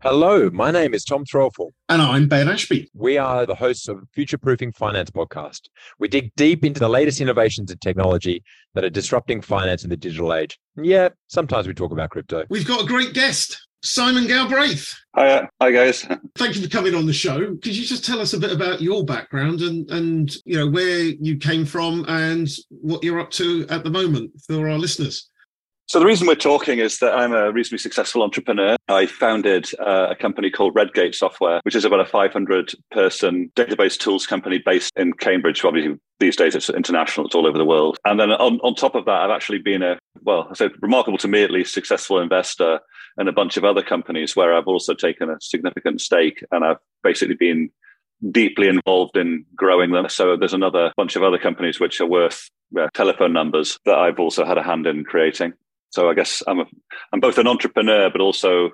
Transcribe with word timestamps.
Hello, 0.00 0.48
my 0.50 0.70
name 0.70 0.94
is 0.94 1.04
Tom 1.04 1.24
Threlfall. 1.24 1.72
And 1.88 2.00
I'm 2.00 2.28
Ben 2.28 2.48
Ashby. 2.48 2.88
We 2.94 3.18
are 3.18 3.44
the 3.44 3.56
hosts 3.56 3.88
of 3.88 3.98
Future 4.14 4.38
Proofing 4.38 4.70
Finance 4.70 5.10
podcast. 5.10 5.62
We 5.98 6.06
dig 6.06 6.32
deep 6.36 6.64
into 6.64 6.78
the 6.78 6.88
latest 6.88 7.20
innovations 7.20 7.72
in 7.72 7.78
technology 7.78 8.44
that 8.74 8.84
are 8.84 8.90
disrupting 8.90 9.40
finance 9.40 9.82
in 9.82 9.90
the 9.90 9.96
digital 9.96 10.32
age. 10.32 10.56
And 10.76 10.86
yeah, 10.86 11.08
sometimes 11.26 11.66
we 11.66 11.74
talk 11.74 11.90
about 11.90 12.10
crypto. 12.10 12.44
We've 12.48 12.64
got 12.64 12.84
a 12.84 12.86
great 12.86 13.12
guest, 13.12 13.66
Simon 13.82 14.28
Galbraith. 14.28 14.94
Hi, 15.16 15.30
uh, 15.30 15.46
hi 15.60 15.72
guys. 15.72 16.06
Thank 16.36 16.54
you 16.54 16.62
for 16.62 16.68
coming 16.68 16.94
on 16.94 17.06
the 17.06 17.12
show. 17.12 17.56
Could 17.56 17.76
you 17.76 17.84
just 17.84 18.04
tell 18.04 18.20
us 18.20 18.34
a 18.34 18.38
bit 18.38 18.52
about 18.52 18.80
your 18.80 19.04
background 19.04 19.62
and 19.62 19.90
and 19.90 20.32
you 20.44 20.58
know 20.58 20.70
where 20.70 21.00
you 21.00 21.38
came 21.38 21.64
from 21.64 22.04
and 22.06 22.48
what 22.70 23.02
you're 23.02 23.18
up 23.18 23.32
to 23.32 23.66
at 23.68 23.82
the 23.82 23.90
moment 23.90 24.30
for 24.46 24.68
our 24.68 24.78
listeners? 24.78 25.28
So 25.88 25.98
the 25.98 26.04
reason 26.04 26.26
we're 26.26 26.34
talking 26.34 26.80
is 26.80 26.98
that 26.98 27.14
I'm 27.14 27.32
a 27.32 27.50
reasonably 27.50 27.78
successful 27.78 28.22
entrepreneur. 28.22 28.76
I 28.88 29.06
founded 29.06 29.70
uh, 29.78 30.08
a 30.10 30.14
company 30.14 30.50
called 30.50 30.74
Redgate 30.74 31.14
Software, 31.14 31.62
which 31.62 31.74
is 31.74 31.86
about 31.86 32.00
a 32.00 32.04
500 32.04 32.74
person 32.90 33.50
database 33.56 33.98
tools 33.98 34.26
company 34.26 34.60
based 34.62 34.92
in 34.96 35.14
Cambridge. 35.14 35.64
Obviously, 35.64 35.98
these 36.20 36.36
days 36.36 36.54
it's 36.54 36.68
international, 36.68 37.24
it's 37.24 37.34
all 37.34 37.46
over 37.46 37.56
the 37.56 37.64
world. 37.64 37.96
And 38.04 38.20
then 38.20 38.30
on, 38.32 38.60
on 38.60 38.74
top 38.74 38.96
of 38.96 39.06
that, 39.06 39.22
I've 39.22 39.30
actually 39.30 39.60
been 39.60 39.82
a, 39.82 39.98
well, 40.20 40.48
I 40.50 40.54
said 40.54 40.72
remarkable 40.82 41.16
to 41.16 41.28
me 41.28 41.42
at 41.42 41.50
least, 41.50 41.72
successful 41.72 42.20
investor 42.20 42.80
in 43.18 43.26
a 43.26 43.32
bunch 43.32 43.56
of 43.56 43.64
other 43.64 43.82
companies 43.82 44.36
where 44.36 44.54
I've 44.54 44.68
also 44.68 44.92
taken 44.92 45.30
a 45.30 45.38
significant 45.40 46.02
stake 46.02 46.44
and 46.50 46.66
I've 46.66 46.80
basically 47.02 47.36
been 47.36 47.70
deeply 48.30 48.68
involved 48.68 49.16
in 49.16 49.46
growing 49.54 49.92
them. 49.92 50.10
So 50.10 50.36
there's 50.36 50.52
another 50.52 50.92
bunch 50.98 51.16
of 51.16 51.22
other 51.22 51.38
companies 51.38 51.80
which 51.80 51.98
are 52.02 52.06
worth 52.06 52.50
uh, 52.78 52.88
telephone 52.92 53.32
numbers 53.32 53.78
that 53.86 53.96
I've 53.96 54.18
also 54.18 54.44
had 54.44 54.58
a 54.58 54.62
hand 54.62 54.86
in 54.86 55.04
creating. 55.04 55.54
So 55.90 56.10
I 56.10 56.14
guess 56.14 56.42
I'm 56.46 56.60
a, 56.60 56.64
I'm 57.12 57.20
both 57.20 57.38
an 57.38 57.46
entrepreneur, 57.46 58.10
but 58.10 58.20
also 58.20 58.70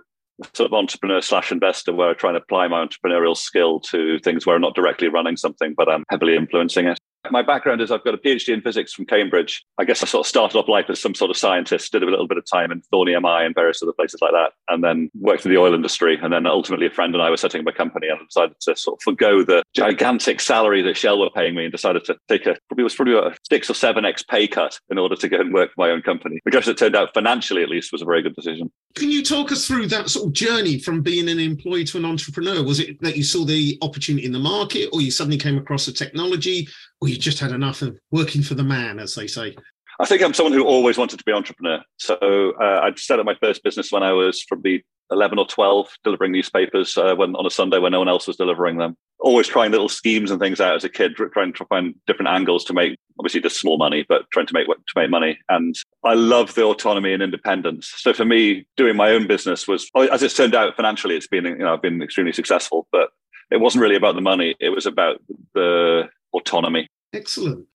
sort 0.55 0.71
of 0.71 0.75
entrepreneur 0.75 1.21
slash 1.21 1.53
investor 1.53 1.93
where 1.93 2.11
I 2.11 2.15
try 2.15 2.31
and 2.31 2.37
apply 2.37 2.69
my 2.69 2.85
entrepreneurial 2.85 3.37
skill 3.37 3.81
to 3.81 4.19
things 4.21 4.47
where 4.47 4.57
I'm 4.57 4.63
not 4.63 4.75
directly 4.75 5.09
running 5.09 5.37
something, 5.37 5.75
but 5.77 5.89
I'm 5.89 6.05
heavily 6.11 6.35
influencing 6.37 6.87
it. 6.87 6.99
My 7.31 7.43
background 7.43 7.81
is 7.81 7.91
I've 7.91 8.05
got 8.05 8.15
a 8.15 8.19
PhD 8.19 8.53
in 8.53 8.61
physics 8.61 8.93
from 8.93 9.07
Cambridge. 9.07 9.65
I 9.79 9.85
guess 9.85 10.03
I 10.03 10.07
sort 10.07 10.27
of 10.27 10.29
started 10.29 10.59
off 10.59 10.69
life 10.69 10.87
as 10.89 11.01
some 11.01 11.15
sort 11.15 11.31
of 11.31 11.37
scientist, 11.37 11.93
did 11.93 12.03
a 12.03 12.07
little 12.07 12.29
bit 12.29 12.39
of 12.39 12.45
time 12.45 12.71
in 12.71 12.83
Thorn 12.91 13.09
EMI 13.09 13.47
and 13.47 13.55
various 13.55 13.83
other 13.83 13.93
places 13.93 14.21
like 14.21 14.33
that, 14.33 14.53
and 14.69 14.85
then 14.85 15.11
worked 15.19 15.47
in 15.47 15.53
the 15.53 15.59
oil 15.59 15.75
industry. 15.75 16.19
And 16.23 16.33
then 16.33 16.47
ultimately, 16.47 16.87
a 16.87 16.91
friend 16.91 17.15
and 17.15 17.23
I 17.23 17.31
were 17.31 17.37
setting 17.37 17.63
up 17.63 17.67
a 17.67 17.73
company 17.73 18.09
and 18.09 18.19
I 18.21 18.25
decided 18.25 18.57
to 18.61 18.77
sort 18.77 18.99
of 18.99 19.03
forego 19.03 19.43
the 19.43 19.63
gigantic 19.75 20.41
salary 20.41 20.83
that 20.83 20.97
Shell 20.97 21.19
were 21.19 21.31
paying 21.31 21.55
me 21.55 21.65
and 21.65 21.73
decided 21.73 22.05
to 22.05 22.17
take 22.29 22.47
a 22.47 22.57
probably 22.69 22.85
was 22.85 22.95
probably 22.95 23.17
a 23.17 23.35
six 23.49 23.71
or 23.71 23.75
seven 23.75 24.05
X 24.05 24.23
pay 24.23 24.47
cut 24.47 24.79
in 24.91 24.99
order 24.99 25.17
to 25.17 25.29
go 25.29 25.41
and 25.41 25.55
work 25.55 25.71
for 25.75 25.81
my 25.81 25.91
own 25.91 26.03
company, 26.03 26.41
which 26.43 26.55
as 26.55 26.69
it 26.69 26.77
turned 26.79 26.97
out 26.97 27.15
financially 27.15 27.63
at 27.63 27.69
least 27.69 27.93
was 27.93 28.03
a 28.03 28.07
very 28.07 28.23
good 28.23 28.35
decision. 28.35 28.71
Can 28.95 29.11
you 29.11 29.25
talk 29.25 29.51
us 29.51 29.67
through 29.67 29.89
that 29.89 30.09
sort 30.09 30.27
of 30.27 30.33
journey 30.33 30.79
from 30.79 31.03
being 31.03 31.29
an 31.29 31.41
employee 31.41 31.85
to 31.85 31.99
an 31.99 32.05
entrepreneur? 32.05 32.63
Was 32.63 32.81
it 32.81 33.01
that 33.01 33.17
you 33.17 33.25
saw 33.25 33.45
the 33.45 33.77
opportunity 33.83 34.25
in 34.25 34.33
the 34.33 34.39
market 34.39 34.91
or 34.93 35.01
you 35.01 35.11
suddenly 35.11 35.39
came 35.39 35.59
across 35.59 35.89
a 35.89 35.93
technology 35.93 36.69
or 37.05 37.09
you 37.09 37.19
just 37.19 37.39
had 37.39 37.53
enough 37.53 37.83
of 37.83 37.99
working 38.11 38.43
for 38.43 38.55
the 38.55 38.65
man, 38.65 38.99
as 38.99 39.15
they 39.15 39.27
say? 39.27 39.55
I 40.01 40.07
think 40.07 40.23
I'm 40.23 40.33
someone 40.33 40.55
who 40.55 40.65
always 40.65 40.97
wanted 40.97 41.19
to 41.19 41.25
be 41.25 41.33
an 41.33 41.37
entrepreneur. 41.37 41.83
So 41.99 42.55
uh, 42.61 42.81
I 42.83 42.93
set 42.97 43.21
up 43.21 43.27
my 43.27 43.37
first 43.41 43.63
business 43.63 43.93
when 43.93 44.03
I 44.03 44.13
was 44.13 44.43
probably 44.45 44.85
11 45.11 45.39
or 45.39 45.47
12, 45.47 45.89
delivering 46.03 46.33
newspapers 46.33 46.97
uh, 46.97 47.15
when 47.15 47.37
on 47.37 47.47
a 47.47 47.51
Sunday 47.51 47.79
when 47.79 47.93
no 47.93 47.99
one 47.99 48.09
else 48.09 48.27
was 48.27 48.39
delivering 48.39 48.79
them. 48.79 48.97
Always 49.21 49.47
trying 49.47 49.71
little 49.71 49.91
schemes 49.91 50.31
and 50.31 50.41
things 50.41 50.63
out 50.63 50.77
as 50.77 50.85
a 50.85 50.89
kid, 50.89 51.15
trying 51.15 51.53
to 51.53 51.65
find 51.67 51.95
different 52.07 52.31
angles 52.31 52.65
to 52.65 52.73
make 52.73 52.99
obviously 53.19 53.43
just 53.43 53.61
small 53.61 53.77
money, 53.77 54.07
but 54.09 54.23
trying 54.33 54.47
to 54.47 54.55
make 54.55 54.67
to 54.67 54.75
make 54.97 55.11
money. 55.11 55.39
And 55.51 55.75
I 56.05 56.15
love 56.15 56.55
the 56.55 56.65
autonomy 56.65 57.13
and 57.13 57.23
independence. 57.23 57.93
So 57.97 58.15
for 58.15 58.25
me, 58.25 58.67
doing 58.79 58.97
my 58.97 59.11
own 59.11 59.27
business 59.27 59.69
was, 59.69 59.91
as 60.11 60.23
it's 60.23 60.37
turned 60.37 60.55
out, 60.55 60.75
financially, 60.75 61.17
it's 61.17 61.29
been 61.29 61.45
you 61.45 61.59
know 61.59 61.75
I've 61.75 61.83
been 61.83 62.03
extremely 62.03 62.33
successful, 62.33 62.89
but 62.91 63.11
it 63.51 63.61
wasn't 63.61 63.83
really 63.83 63.97
about 63.97 64.15
the 64.15 64.23
money. 64.23 64.57
It 64.59 64.71
was 64.71 64.87
about 64.87 65.23
the 65.55 66.09
autonomy. 66.35 66.89
Excellent. 67.15 67.67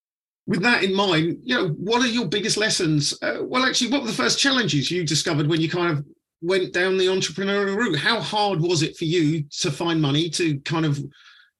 With 0.46 0.62
that 0.62 0.84
in 0.84 0.94
mind, 0.94 1.38
you 1.42 1.54
know, 1.54 1.68
what 1.68 2.02
are 2.02 2.08
your 2.08 2.26
biggest 2.26 2.56
lessons? 2.56 3.16
Uh, 3.22 3.38
well, 3.42 3.64
actually, 3.64 3.90
what 3.90 4.02
were 4.02 4.08
the 4.08 4.14
first 4.14 4.38
challenges 4.38 4.90
you 4.90 5.04
discovered 5.04 5.46
when 5.46 5.60
you 5.60 5.70
kind 5.70 5.96
of 5.96 6.04
went 6.42 6.72
down 6.72 6.98
the 6.98 7.06
entrepreneurial 7.06 7.76
route? 7.76 7.98
How 7.98 8.20
hard 8.20 8.60
was 8.60 8.82
it 8.82 8.96
for 8.96 9.04
you 9.04 9.44
to 9.60 9.70
find 9.70 10.00
money 10.00 10.28
to 10.30 10.58
kind 10.60 10.84
of 10.84 11.00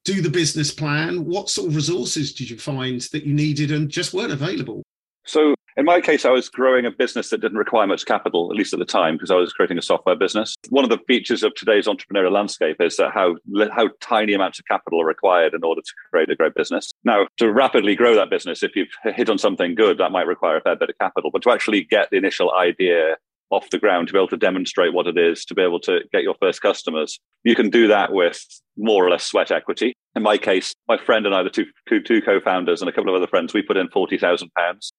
do 0.05 0.21
the 0.21 0.31
business 0.31 0.73
plan? 0.73 1.25
What 1.25 1.49
sort 1.49 1.69
of 1.69 1.77
resources 1.77 2.33
did 2.33 2.51
you 2.51 2.59
find 2.59 3.01
that 3.13 3.25
you 3.25 3.33
needed 3.33 3.71
and 3.71 3.89
just 3.89 4.13
weren't 4.13 4.33
available? 4.33 4.83
So 5.25 5.55
in 5.77 5.85
my 5.85 6.01
case, 6.01 6.25
I 6.25 6.31
was 6.31 6.49
growing 6.49 6.87
a 6.87 6.91
business 6.91 7.31
that 7.31 7.41
didn't 7.41 7.59
require 7.59 7.87
much 7.87 8.05
capital, 8.05 8.51
at 8.51 8.57
least 8.57 8.73
at 8.73 8.79
the 8.79 8.85
time, 8.85 9.15
because 9.15 9.31
I 9.31 9.37
was 9.37 9.53
creating 9.53 9.79
a 9.79 9.83
software 9.83 10.17
business. 10.17 10.55
One 10.69 10.85
of 10.85 10.91
the 10.91 10.99
features 11.07 11.43
of 11.43 11.55
today's 11.55 11.87
entrepreneurial 11.87 12.33
landscape 12.33 12.77
is 12.81 12.97
that 12.97 13.13
how 13.13 13.37
how 13.73 13.89
tiny 14.01 14.33
amounts 14.33 14.59
of 14.59 14.67
capital 14.67 15.01
are 15.01 15.07
required 15.07 15.55
in 15.55 15.65
order 15.65 15.81
to 15.81 15.93
create 16.11 16.31
a 16.31 16.37
great 16.37 16.55
business. 16.55 16.93
Now, 17.05 17.27
to 17.39 17.53
rapidly 17.53 17.95
grow 17.95 18.15
that 18.15 18.31
business, 18.31 18.63
if 18.63 18.77
you've 18.77 18.89
hit 19.05 19.31
on 19.31 19.39
something 19.39 19.75
good, 19.75 19.99
that 19.99 20.13
might 20.13 20.27
require 20.27 20.57
a 20.57 20.61
fair 20.61 20.77
bit 20.77 20.91
of 20.91 20.99
capital. 20.99 21.31
But 21.33 21.43
to 21.43 21.51
actually 21.51 21.85
get 21.85 22.11
the 22.11 22.17
initial 22.17 22.53
idea 22.53 23.17
off 23.50 23.71
the 23.71 23.78
ground 23.78 24.09
to 24.09 24.12
be 24.12 24.19
able 24.19 24.28
to 24.28 24.37
demonstrate 24.37 24.93
what 24.93 25.06
it 25.06 25.19
is, 25.19 25.44
to 25.44 25.55
be 25.55 25.62
able 25.62 25.81
to 25.81 26.00
get 26.12 26.22
your 26.22 26.37
first 26.41 26.62
customers. 26.62 27.19
You 27.44 27.55
can 27.55 27.71
do 27.71 27.88
that 27.88 28.12
with 28.12 28.44
more 28.77 29.05
or 29.05 29.11
less 29.11 29.25
sweat 29.25 29.50
equity. 29.50 29.93
In 30.16 30.22
my 30.22 30.38
case, 30.38 30.75
my 30.88 30.97
friend 30.97 31.27
and 31.27 31.34
I, 31.34 31.43
the 31.43 31.50
two, 31.50 31.66
two, 31.89 32.00
two 32.00 32.21
co-founders 32.22 32.81
and 32.81 32.89
a 32.89 32.93
couple 32.93 33.10
of 33.10 33.16
other 33.16 33.28
friends, 33.28 33.55
we 33.55 33.62
put 33.62 33.77
in 33.77 33.89
£40,000. 33.89 34.49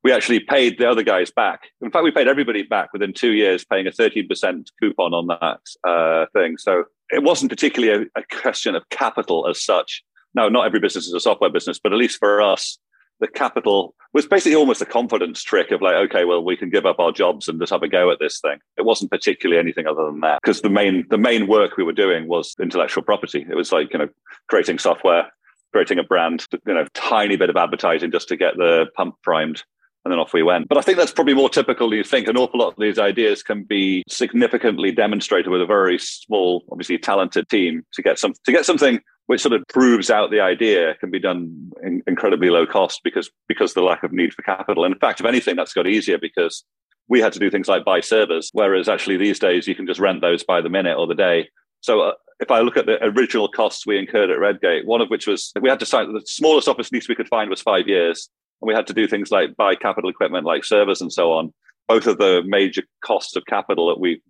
We 0.03 0.11
actually 0.11 0.39
paid 0.39 0.77
the 0.77 0.89
other 0.89 1.03
guys 1.03 1.31
back. 1.31 1.61
In 1.81 1.91
fact, 1.91 2.03
we 2.03 2.11
paid 2.11 2.27
everybody 2.27 2.63
back 2.63 2.93
within 2.93 3.13
two 3.13 3.33
years, 3.33 3.65
paying 3.65 3.87
a 3.87 3.91
13% 3.91 4.67
coupon 4.81 5.13
on 5.13 5.27
that 5.27 5.59
uh, 5.89 6.25
thing. 6.33 6.57
So 6.57 6.85
it 7.09 7.23
wasn't 7.23 7.51
particularly 7.51 8.05
a, 8.15 8.19
a 8.19 8.23
question 8.41 8.75
of 8.75 8.87
capital 8.89 9.47
as 9.47 9.61
such. 9.61 10.03
Now, 10.33 10.47
not 10.47 10.65
every 10.65 10.79
business 10.79 11.07
is 11.07 11.13
a 11.13 11.19
software 11.19 11.49
business, 11.49 11.79
but 11.81 11.91
at 11.91 11.99
least 11.99 12.17
for 12.17 12.41
us, 12.41 12.77
the 13.21 13.27
capital 13.27 13.93
was 14.13 14.25
basically 14.25 14.55
almost 14.55 14.81
a 14.81 14.85
confidence 14.85 15.41
trick 15.41 15.71
of 15.71 15.81
like, 15.81 15.93
okay, 15.93 16.25
well, 16.25 16.43
we 16.43 16.57
can 16.57 16.69
give 16.69 16.85
up 16.85 16.99
our 16.99 17.11
jobs 17.11 17.47
and 17.47 17.59
just 17.59 17.71
have 17.71 17.83
a 17.83 17.87
go 17.87 18.11
at 18.11 18.19
this 18.19 18.41
thing. 18.41 18.57
It 18.77 18.83
wasn't 18.83 19.11
particularly 19.11 19.59
anything 19.59 19.87
other 19.87 20.03
than 20.05 20.19
that 20.21 20.41
because 20.41 20.61
the 20.61 20.69
main 20.69 21.05
the 21.09 21.17
main 21.17 21.47
work 21.47 21.77
we 21.77 21.83
were 21.83 21.93
doing 21.93 22.27
was 22.27 22.55
intellectual 22.59 23.03
property. 23.03 23.45
It 23.49 23.55
was 23.55 23.71
like 23.71 23.93
you 23.93 23.99
know 23.99 24.09
creating 24.49 24.79
software, 24.79 25.31
creating 25.71 25.99
a 25.99 26.03
brand, 26.03 26.45
you 26.65 26.73
know, 26.73 26.85
tiny 26.93 27.37
bit 27.37 27.49
of 27.49 27.55
advertising 27.55 28.11
just 28.11 28.27
to 28.29 28.35
get 28.35 28.57
the 28.57 28.87
pump 28.97 29.15
primed. 29.23 29.63
And 30.03 30.11
then 30.11 30.17
off 30.17 30.33
we 30.33 30.41
went. 30.41 30.67
But 30.67 30.79
I 30.79 30.81
think 30.81 30.97
that's 30.97 31.11
probably 31.11 31.35
more 31.35 31.47
typical 31.47 31.93
you 31.93 32.03
think. 32.03 32.27
An 32.27 32.35
awful 32.35 32.59
lot 32.59 32.69
of 32.69 32.79
these 32.79 32.97
ideas 32.97 33.43
can 33.43 33.63
be 33.63 34.01
significantly 34.09 34.91
demonstrated 34.91 35.51
with 35.51 35.61
a 35.61 35.65
very 35.67 35.99
small, 35.99 36.63
obviously 36.71 36.97
talented 36.97 37.47
team 37.49 37.83
to 37.93 38.01
get 38.01 38.17
some 38.17 38.33
to 38.45 38.51
get 38.51 38.65
something 38.65 38.99
which 39.31 39.39
sort 39.39 39.53
of 39.53 39.63
proves 39.69 40.09
out 40.09 40.29
the 40.29 40.41
idea 40.41 40.93
can 40.95 41.09
be 41.09 41.17
done 41.17 41.71
in 41.81 42.03
incredibly 42.05 42.49
low 42.49 42.65
cost 42.65 42.99
because 43.01 43.31
because 43.47 43.73
the 43.73 43.81
lack 43.81 44.03
of 44.03 44.11
need 44.11 44.33
for 44.33 44.41
capital. 44.41 44.83
And 44.83 44.93
in 44.93 44.99
fact, 44.99 45.21
if 45.21 45.25
anything, 45.25 45.55
that's 45.55 45.71
got 45.71 45.87
easier 45.87 46.17
because 46.17 46.65
we 47.07 47.21
had 47.21 47.31
to 47.31 47.39
do 47.39 47.49
things 47.49 47.69
like 47.69 47.85
buy 47.85 48.01
servers, 48.01 48.49
whereas 48.51 48.89
actually 48.89 49.15
these 49.15 49.39
days 49.39 49.69
you 49.69 49.73
can 49.73 49.87
just 49.87 50.01
rent 50.01 50.19
those 50.19 50.43
by 50.43 50.59
the 50.59 50.67
minute 50.67 50.97
or 50.97 51.07
the 51.07 51.15
day. 51.15 51.47
So 51.79 52.01
uh, 52.01 52.11
if 52.41 52.51
I 52.51 52.59
look 52.59 52.75
at 52.75 52.87
the 52.87 53.01
original 53.05 53.47
costs 53.47 53.87
we 53.87 53.97
incurred 53.97 54.31
at 54.31 54.37
Redgate, 54.37 54.85
one 54.85 54.99
of 54.99 55.07
which 55.07 55.27
was 55.27 55.53
we 55.61 55.69
had 55.69 55.79
to 55.79 55.85
sign 55.85 56.11
the 56.11 56.21
smallest 56.25 56.67
office 56.67 56.91
lease 56.91 57.07
we 57.07 57.15
could 57.15 57.29
find 57.29 57.49
was 57.49 57.61
five 57.61 57.87
years, 57.87 58.27
and 58.61 58.67
we 58.67 58.73
had 58.73 58.87
to 58.87 58.93
do 58.93 59.07
things 59.07 59.31
like 59.31 59.55
buy 59.55 59.75
capital 59.75 60.09
equipment 60.09 60.45
like 60.45 60.65
servers 60.65 60.99
and 60.99 61.13
so 61.13 61.31
on 61.31 61.53
both 61.91 62.07
of 62.07 62.17
the 62.19 62.41
major 62.45 62.83
costs 63.03 63.35
of 63.35 63.45
capital 63.47 63.89
that 63.89 63.99
we, 63.99 64.21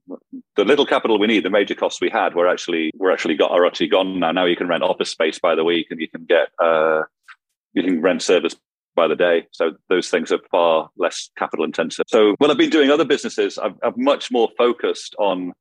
the 0.56 0.66
little 0.66 0.86
capital 0.86 1.20
we 1.20 1.28
need, 1.28 1.46
the 1.46 1.50
major 1.52 1.76
costs 1.76 2.02
we 2.02 2.10
had 2.10 2.34
were 2.34 2.48
actually 2.48 2.90
were 2.96 3.12
actually 3.12 3.36
got 3.36 3.52
are 3.52 3.68
actually 3.68 3.88
gone 3.88 4.20
now. 4.20 4.32
Now 4.32 4.46
you 4.46 4.56
can 4.56 4.68
rent 4.68 4.82
office 4.82 5.12
space 5.12 5.38
by 5.38 5.54
the 5.54 5.64
week, 5.64 5.88
and 5.92 6.02
you 6.02 6.10
can 6.10 6.26
get 6.26 6.48
uh, 6.58 7.04
you 7.74 7.84
can 7.84 8.02
rent 8.02 8.24
service 8.24 8.56
by 8.96 9.08
the 9.08 9.16
day. 9.16 9.48
So 9.52 9.74
those 9.90 10.10
things 10.10 10.32
are 10.32 10.40
far 10.50 10.90
less 10.98 11.30
capital 11.38 11.64
intensive. 11.64 12.06
So 12.08 12.34
when 12.40 12.50
I've 12.50 12.58
been 12.58 12.72
doing 12.72 12.90
other 12.90 13.06
businesses, 13.06 13.60
I've, 13.60 13.76
I've 13.84 13.98
much 13.98 14.32
more 14.32 14.50
focused 14.58 15.16
on 15.20 15.54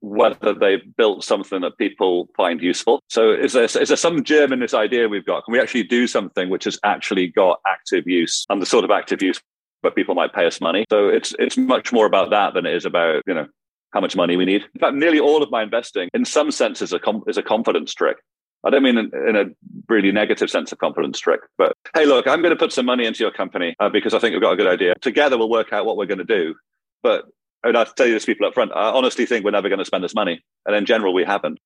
whether 0.00 0.52
they've 0.52 0.96
built 0.96 1.24
something 1.24 1.60
that 1.60 1.78
people 1.78 2.28
find 2.36 2.60
useful. 2.60 3.00
So 3.08 3.32
is 3.32 3.52
there, 3.54 3.64
is 3.64 3.88
there 3.88 3.96
some 3.96 4.24
germ 4.24 4.52
in 4.52 4.60
this 4.60 4.74
idea 4.74 5.08
we've 5.08 5.24
got? 5.24 5.44
Can 5.44 5.52
we 5.52 5.60
actually 5.60 5.84
do 5.84 6.06
something 6.06 6.50
which 6.50 6.64
has 6.64 6.78
actually 6.84 7.28
got 7.28 7.60
active 7.66 8.06
use 8.06 8.44
and 8.50 8.60
the 8.60 8.66
sort 8.66 8.84
of 8.84 8.90
active 8.90 9.22
use 9.22 9.40
but 9.82 9.94
people 9.94 10.14
might 10.14 10.32
pay 10.32 10.46
us 10.46 10.60
money. 10.60 10.84
So 10.90 11.08
it's 11.08 11.34
it's 11.38 11.56
much 11.56 11.92
more 11.92 12.06
about 12.06 12.30
that 12.30 12.54
than 12.54 12.66
it 12.66 12.74
is 12.74 12.84
about 12.84 13.22
you 13.26 13.34
know 13.34 13.46
how 13.92 14.00
much 14.00 14.16
money 14.16 14.36
we 14.36 14.44
need. 14.44 14.62
In 14.74 14.80
fact, 14.80 14.94
nearly 14.94 15.20
all 15.20 15.42
of 15.42 15.50
my 15.50 15.62
investing, 15.62 16.08
in 16.12 16.24
some 16.24 16.50
sense, 16.50 16.82
is 16.82 16.92
a 16.92 16.98
com- 16.98 17.24
is 17.26 17.38
a 17.38 17.42
confidence 17.42 17.94
trick. 17.94 18.18
I 18.64 18.70
don't 18.70 18.82
mean 18.82 18.98
in, 18.98 19.10
in, 19.28 19.36
a 19.36 19.44
really 19.88 20.10
negative 20.10 20.50
sense 20.50 20.72
of 20.72 20.78
confidence 20.78 21.20
trick, 21.20 21.40
but 21.56 21.74
hey, 21.94 22.04
look, 22.04 22.26
I'm 22.26 22.42
going 22.42 22.50
to 22.50 22.58
put 22.58 22.72
some 22.72 22.86
money 22.86 23.06
into 23.06 23.20
your 23.20 23.30
company 23.30 23.76
uh, 23.78 23.88
because 23.88 24.12
I 24.12 24.18
think 24.18 24.32
we've 24.32 24.42
got 24.42 24.54
a 24.54 24.56
good 24.56 24.66
idea. 24.66 24.94
Together, 25.00 25.38
we'll 25.38 25.50
work 25.50 25.72
out 25.72 25.86
what 25.86 25.96
we're 25.96 26.06
going 26.06 26.18
to 26.18 26.24
do. 26.24 26.54
But 27.02 27.26
I 27.62 27.68
mean, 27.68 27.76
I 27.76 27.84
tell 27.84 28.06
you 28.06 28.14
this, 28.14 28.24
people 28.24 28.46
up 28.46 28.54
front, 28.54 28.72
I 28.72 28.90
honestly 28.90 29.24
think 29.24 29.44
we're 29.44 29.52
never 29.52 29.68
going 29.68 29.78
to 29.78 29.84
spend 29.84 30.02
this 30.02 30.14
money, 30.14 30.42
and 30.64 30.74
in 30.74 30.84
general, 30.84 31.14
we 31.14 31.24
haven't. 31.24 31.60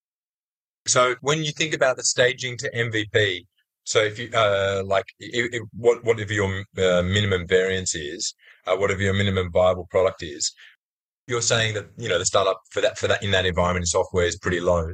So 0.87 1.15
when 1.21 1.43
you 1.43 1.51
think 1.51 1.73
about 1.73 1.97
the 1.97 2.03
staging 2.03 2.57
to 2.57 2.71
MVP, 2.71 3.45
so 3.83 3.99
if 3.99 4.19
you 4.19 4.29
uh, 4.33 4.83
like, 4.85 5.05
it, 5.19 5.53
it, 5.53 5.61
what 5.75 6.03
whatever 6.03 6.33
your 6.33 6.63
uh, 6.77 7.01
minimum 7.01 7.47
variance 7.47 7.95
is, 7.95 8.33
uh, 8.67 8.75
whatever 8.75 9.01
your 9.01 9.13
minimum 9.13 9.51
viable 9.51 9.87
product 9.89 10.23
is, 10.23 10.53
you're 11.27 11.41
saying 11.41 11.73
that 11.75 11.87
you 11.97 12.09
know 12.09 12.19
the 12.19 12.25
startup 12.25 12.59
for 12.69 12.81
that 12.81 12.97
for 12.97 13.07
that 13.07 13.23
in 13.23 13.31
that 13.31 13.45
environment 13.45 13.87
software 13.87 14.25
is 14.25 14.37
pretty 14.37 14.59
low, 14.59 14.93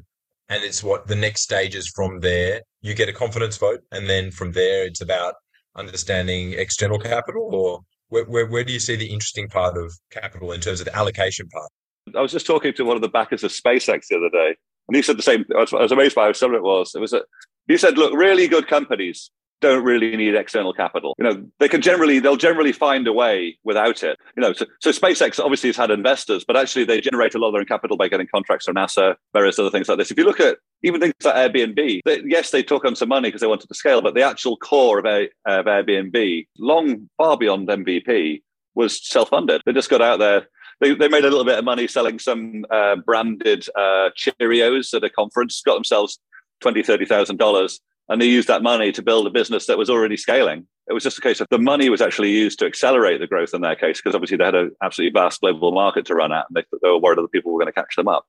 and 0.50 0.63
it's 0.63 0.84
what 0.84 1.07
the 1.07 1.16
next 1.16 1.42
stages 1.42 1.92
from 1.95 2.19
there. 2.19 2.62
You 2.81 2.94
get 2.94 3.10
a 3.10 3.13
confidence 3.13 3.57
vote, 3.57 3.81
and 3.92 4.10
then 4.10 4.31
from 4.31 4.51
there 4.54 4.86
it's 4.86 5.01
about 5.01 5.36
understanding 5.75 6.54
external 6.54 7.00
capital, 7.00 7.50
or 7.54 7.80
where, 8.10 8.25
where, 8.25 8.45
where 8.48 8.63
do 8.63 8.72
you 8.72 8.80
see 8.80 8.95
the 8.95 9.07
interesting 9.07 9.48
part 9.50 9.78
of 9.78 9.94
capital 10.12 10.51
in 10.51 10.62
terms 10.62 10.80
of 10.80 10.86
the 10.86 10.95
allocation 10.95 11.48
part? 11.50 11.69
I 12.16 12.22
was 12.22 12.31
just 12.31 12.48
talking 12.48 12.74
to 12.74 12.84
one 12.84 12.95
of 12.95 13.01
the 13.01 13.10
backers 13.10 13.44
of 13.44 13.51
SpaceX 13.51 14.07
the 14.10 14.18
other 14.18 14.30
day, 14.30 14.56
and 14.88 14.95
he 14.95 15.01
said 15.01 15.18
the 15.18 15.24
same. 15.24 15.44
I 15.56 15.60
was, 15.60 15.74
I 15.74 15.81
was 15.81 15.92
amazed 15.92 16.16
by 16.16 16.25
how 16.25 16.31
similar 16.31 16.60
it 16.60 16.63
was. 16.63 16.94
It 16.95 17.01
was 17.01 17.13
a, 17.13 17.22
he 17.68 17.78
said, 17.78 17.98
"Look, 17.98 18.14
really 18.14 18.48
good 18.48 18.68
companies 18.68 19.31
don't 19.62 19.84
really 19.84 20.16
need 20.16 20.36
external 20.36 20.74
capital. 20.74 21.16
You 21.18 21.24
know, 21.24 21.44
they 21.60 21.68
can 21.68 21.81
generally 21.81 22.19
they'll 22.19 22.38
generally 22.38 22.72
find 22.72 23.08
a 23.08 23.14
way 23.14 23.58
without 23.64 24.04
it. 24.04 24.18
You 24.36 24.42
know, 24.42 24.54
so, 24.54 24.66
so 24.81 24.92
SpaceX 24.92 25.40
obviously 25.40 25.69
has 25.69 25.78
had 25.78 25.92
investors, 25.92 26.44
but 26.46 26.56
actually 26.56 26.86
they 26.86 27.02
generate 27.02 27.36
a 27.36 27.40
lot 27.40 27.48
of 27.48 27.54
their 27.54 27.62
own 27.62 27.66
capital 27.66 27.98
by 27.98 28.08
getting 28.08 28.28
contracts 28.34 28.66
from 28.66 28.75
NASA, 28.75 29.16
various 29.34 29.58
other 29.58 29.72
things 29.72 29.90
like 29.90 29.98
this. 29.98 30.12
If 30.12 30.18
you 30.18 30.25
look 30.25 30.40
at 30.40 30.58
even 30.84 31.02
things 31.02 31.14
like 31.24 31.36
Airbnb, 31.36 32.02
they, 32.06 32.22
yes, 32.25 32.52
they 32.52 32.64
took 32.64 32.86
on 32.86 32.96
some 32.96 33.10
money 33.10 33.30
because 33.30 33.42
they 33.42 33.48
wanted 33.48 33.68
to 33.68 33.75
scale, 33.75 34.02
but 34.02 34.13
the 34.13 34.24
actual 34.24 34.58
core 34.58 35.00
of, 35.00 35.06
of 35.06 35.66
Airbnb, 35.66 36.48
long 36.60 37.10
far 37.18 37.38
beyond 37.38 37.68
MVP, 37.68 38.42
was 38.75 39.04
self-funded. 39.08 39.62
They 39.66 39.74
just 39.74 39.90
got 39.90 40.04
out 40.04 40.20
there. 40.20 40.48
They, 40.80 40.94
they 40.94 41.08
made 41.08 41.25
a 41.25 41.30
little 41.30 41.46
bit 41.46 41.58
of 41.58 41.66
money 41.66 41.88
selling 41.88 42.20
some 42.20 42.63
uh, 42.70 42.98
branded 42.98 43.68
uh, 43.75 44.12
Cheerios 44.16 44.94
at 44.94 45.04
a 45.04 45.10
conference, 45.10 45.63
got 45.66 45.74
themselves 45.74 46.20
twenty, 46.62 46.83
thirty 46.83 47.06
thousand 47.06 47.38
dollars, 47.38 47.80
and 48.09 48.21
they 48.21 48.27
used 48.27 48.48
that 48.48 48.63
money 48.63 48.92
to 48.92 49.01
build 49.01 49.27
a 49.27 49.31
business 49.31 49.65
that 49.68 49.77
was 49.77 49.89
already 49.89 50.18
scaling. 50.18 50.68
It 50.89 50.94
was 50.94 51.04
just 51.04 51.18
a 51.18 51.21
case 51.21 51.42
of 51.42 51.48
the 51.50 51.59
money 51.59 51.89
was 51.89 52.01
actually 52.01 52.31
used 52.31 52.59
to 52.59 52.65
accelerate 52.65 53.19
the 53.19 53.27
growth 53.27 53.54
in 53.54 53.62
their 53.62 53.75
case 53.75 54.00
because 54.01 54.15
obviously 54.15 54.38
they 54.38 54.45
had 54.45 54.56
an 54.56 54.71
absolutely 54.81 55.19
vast 55.19 55.42
global 55.42 55.71
market 55.74 56.06
to 56.06 56.15
run 56.15 56.31
at, 56.31 56.45
and 56.50 56.56
they, 56.56 56.63
they 56.81 56.89
were 56.89 57.00
worried 57.00 57.19
other 57.19 57.27
people 57.27 57.51
were 57.51 57.59
going 57.59 57.71
to 57.71 57.74
catch 57.74 57.95
them 57.95 58.07
up. 58.07 58.25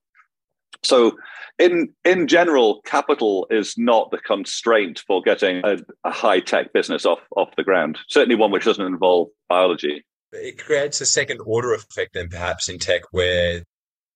So, 0.82 1.18
in 1.58 1.92
in 2.04 2.28
general, 2.28 2.80
capital 2.84 3.46
is 3.50 3.74
not 3.76 4.10
the 4.10 4.18
constraint 4.18 5.02
for 5.06 5.22
getting 5.22 5.62
a, 5.64 5.78
a 6.04 6.10
high 6.10 6.40
tech 6.40 6.72
business 6.72 7.04
off 7.04 7.20
off 7.36 7.48
the 7.56 7.64
ground. 7.64 7.98
Certainly, 8.08 8.36
one 8.36 8.50
which 8.50 8.64
doesn't 8.64 8.84
involve 8.84 9.28
biology. 9.48 10.04
It 10.32 10.62
creates 10.62 11.00
a 11.00 11.06
second 11.06 11.40
order 11.44 11.72
effect, 11.72 12.12
then 12.14 12.28
perhaps 12.28 12.68
in 12.68 12.78
tech, 12.78 13.02
where 13.12 13.62